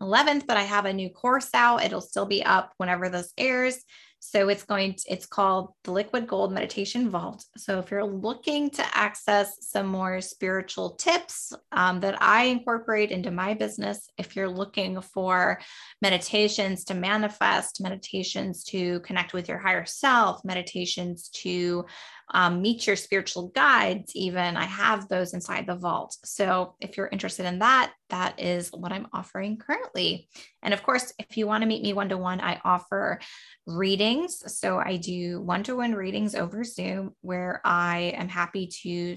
11th, 0.00 0.46
but 0.46 0.56
I 0.56 0.62
have 0.62 0.86
a 0.86 0.92
new 0.92 1.10
course 1.10 1.50
out. 1.54 1.84
It'll 1.84 2.00
still 2.00 2.26
be 2.26 2.42
up 2.42 2.72
whenever 2.78 3.08
this 3.08 3.32
airs. 3.36 3.76
So 4.22 4.50
it's 4.50 4.64
going 4.64 4.94
to, 4.94 5.04
it's 5.08 5.24
called 5.24 5.72
the 5.82 5.92
Liquid 5.92 6.26
Gold 6.26 6.52
Meditation 6.52 7.08
Vault. 7.08 7.44
So 7.56 7.78
if 7.78 7.90
you're 7.90 8.04
looking 8.04 8.68
to 8.70 8.84
access 8.96 9.56
some 9.66 9.86
more 9.86 10.20
spiritual 10.20 10.90
tips 10.90 11.54
um, 11.72 12.00
that 12.00 12.20
I 12.22 12.44
incorporate 12.44 13.10
into 13.10 13.30
my 13.30 13.54
business, 13.54 14.08
if 14.18 14.36
you're 14.36 14.48
looking 14.48 15.00
for 15.00 15.58
meditations 16.02 16.84
to 16.84 16.94
manifest, 16.94 17.80
meditations 17.80 18.62
to 18.64 19.00
connect 19.00 19.32
with 19.32 19.48
your 19.48 19.58
higher 19.58 19.86
self, 19.86 20.44
meditations 20.44 21.30
to 21.30 21.86
um, 22.32 22.62
meet 22.62 22.86
your 22.86 22.96
spiritual 22.96 23.48
guides, 23.48 24.12
even. 24.14 24.56
I 24.56 24.64
have 24.64 25.08
those 25.08 25.34
inside 25.34 25.66
the 25.66 25.74
vault. 25.74 26.16
So 26.24 26.74
if 26.80 26.96
you're 26.96 27.08
interested 27.08 27.46
in 27.46 27.58
that, 27.58 27.92
that 28.10 28.40
is 28.40 28.70
what 28.70 28.92
I'm 28.92 29.08
offering 29.12 29.56
currently. 29.56 30.28
And 30.62 30.72
of 30.72 30.82
course, 30.82 31.12
if 31.18 31.36
you 31.36 31.46
want 31.46 31.62
to 31.62 31.68
meet 31.68 31.82
me 31.82 31.92
one 31.92 32.08
to 32.10 32.16
one, 32.16 32.40
I 32.40 32.60
offer 32.64 33.20
readings. 33.66 34.42
So 34.58 34.78
I 34.78 34.96
do 34.96 35.40
one 35.40 35.62
to 35.64 35.76
one 35.76 35.94
readings 35.94 36.34
over 36.34 36.64
Zoom 36.64 37.14
where 37.20 37.60
I 37.64 38.14
am 38.16 38.28
happy 38.28 38.68
to 38.82 39.16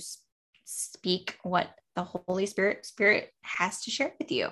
speak 0.66 1.38
what 1.44 1.70
the 1.96 2.04
Holy 2.04 2.46
Spirit 2.46 2.86
Spirit 2.86 3.30
has 3.44 3.82
to 3.82 3.92
share 3.92 4.14
with 4.20 4.32
you. 4.32 4.50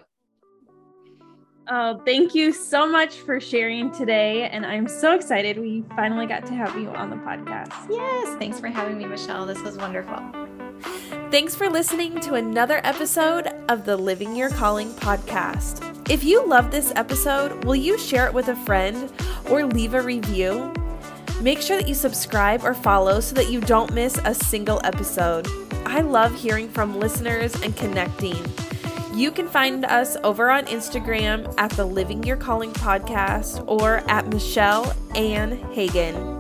Oh, 1.74 2.01
thank 2.03 2.36
you 2.36 2.51
so 2.51 2.86
much 2.86 3.15
for 3.15 3.39
sharing 3.39 3.91
today. 3.91 4.49
And 4.49 4.65
I'm 4.65 4.89
so 4.89 5.15
excited 5.15 5.57
we 5.57 5.86
finally 5.95 6.26
got 6.26 6.45
to 6.47 6.53
have 6.53 6.76
you 6.78 6.89
on 6.89 7.09
the 7.09 7.15
podcast. 7.15 7.72
Yes. 7.89 8.38
Thanks 8.39 8.59
for 8.59 8.67
having 8.67 8.97
me, 8.97 9.05
Michelle. 9.05 9.45
This 9.45 9.61
was 9.61 9.78
wonderful. 9.78 10.19
Thanks 11.32 11.55
for 11.55 11.69
listening 11.69 12.19
to 12.19 12.34
another 12.34 12.82
episode 12.84 13.47
of 13.69 13.86
the 13.86 13.95
Living 13.95 14.36
Your 14.36 14.49
Calling 14.49 14.89
podcast. 14.95 16.09
If 16.09 16.26
you 16.26 16.45
love 16.45 16.72
this 16.72 16.91
episode, 16.97 17.63
will 17.63 17.78
you 17.78 17.97
share 17.97 18.28
it 18.28 18.34
with 18.34 18.49
a 18.49 18.55
friend 18.65 19.09
or 19.49 19.65
leave 19.65 19.93
a 19.93 20.01
review? 20.01 20.74
Make 21.39 21.61
sure 21.61 21.78
that 21.78 21.88
you 21.88 21.95
subscribe 21.95 22.65
or 22.65 22.74
follow 22.74 23.22
so 23.22 23.34
that 23.36 23.49
you 23.49 23.61
don't 23.61 23.93
miss 23.93 24.19
a 24.26 24.36
single 24.36 24.82
episode. 24.84 25.47
I 25.86 26.01
love 26.01 26.36
hearing 26.36 26.67
from 26.67 26.99
listeners 26.99 27.55
and 27.61 27.74
connecting. 27.78 28.36
You 29.22 29.30
can 29.30 29.47
find 29.47 29.86
us 29.86 30.17
over 30.24 30.49
on 30.49 30.65
Instagram 30.65 31.53
at 31.59 31.69
the 31.74 31.86
Living 31.86 32.24
Your 32.24 32.38
Calling 32.38 32.74
podcast 32.74 33.63
or 33.67 33.97
at 34.09 34.26
Michelle 34.26 34.95
Ann 35.13 35.59
Hagen. 35.74 36.39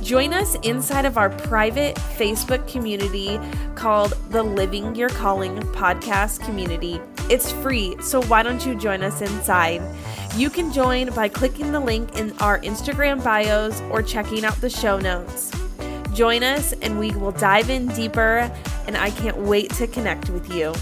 Join 0.00 0.32
us 0.32 0.54
inside 0.62 1.04
of 1.04 1.18
our 1.18 1.28
private 1.28 1.94
Facebook 1.96 2.66
community 2.72 3.38
called 3.74 4.14
the 4.30 4.42
Living 4.42 4.94
Your 4.94 5.10
Calling 5.10 5.58
podcast 5.74 6.42
community. 6.42 6.98
It's 7.28 7.52
free, 7.52 7.94
so 8.00 8.22
why 8.22 8.42
don't 8.42 8.64
you 8.64 8.74
join 8.76 9.02
us 9.02 9.20
inside? 9.20 9.82
You 10.36 10.48
can 10.48 10.72
join 10.72 11.10
by 11.10 11.28
clicking 11.28 11.70
the 11.70 11.80
link 11.80 12.16
in 12.18 12.32
our 12.38 12.60
Instagram 12.60 13.22
bios 13.22 13.82
or 13.90 14.00
checking 14.00 14.46
out 14.46 14.58
the 14.62 14.70
show 14.70 14.98
notes. 14.98 15.52
Join 16.14 16.42
us 16.42 16.72
and 16.80 16.98
we 16.98 17.10
will 17.10 17.32
dive 17.32 17.68
in 17.68 17.88
deeper, 17.88 18.50
and 18.86 18.96
I 18.96 19.10
can't 19.10 19.36
wait 19.36 19.68
to 19.72 19.86
connect 19.86 20.30
with 20.30 20.50
you. 20.50 20.72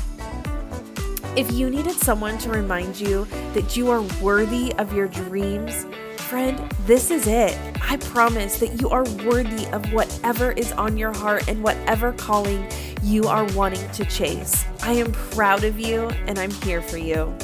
If 1.36 1.50
you 1.50 1.68
needed 1.68 1.96
someone 1.96 2.38
to 2.38 2.50
remind 2.50 3.00
you 3.00 3.26
that 3.54 3.76
you 3.76 3.90
are 3.90 4.02
worthy 4.22 4.72
of 4.74 4.92
your 4.92 5.08
dreams, 5.08 5.84
friend, 6.16 6.56
this 6.86 7.10
is 7.10 7.26
it. 7.26 7.58
I 7.82 7.96
promise 7.96 8.60
that 8.60 8.80
you 8.80 8.88
are 8.90 9.02
worthy 9.26 9.66
of 9.72 9.92
whatever 9.92 10.52
is 10.52 10.70
on 10.72 10.96
your 10.96 11.12
heart 11.12 11.48
and 11.48 11.60
whatever 11.60 12.12
calling 12.12 12.68
you 13.02 13.24
are 13.26 13.44
wanting 13.52 13.90
to 13.90 14.04
chase. 14.04 14.64
I 14.84 14.92
am 14.92 15.10
proud 15.10 15.64
of 15.64 15.80
you 15.80 16.08
and 16.28 16.38
I'm 16.38 16.52
here 16.52 16.80
for 16.80 16.98
you. 16.98 17.36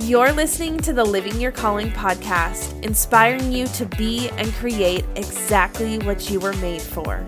You're 0.00 0.32
listening 0.32 0.78
to 0.78 0.92
the 0.92 1.04
Living 1.04 1.40
Your 1.40 1.52
Calling 1.52 1.92
podcast, 1.92 2.82
inspiring 2.82 3.52
you 3.52 3.68
to 3.68 3.86
be 3.86 4.30
and 4.30 4.52
create 4.54 5.04
exactly 5.14 5.98
what 6.00 6.28
you 6.28 6.40
were 6.40 6.54
made 6.54 6.82
for. 6.82 7.24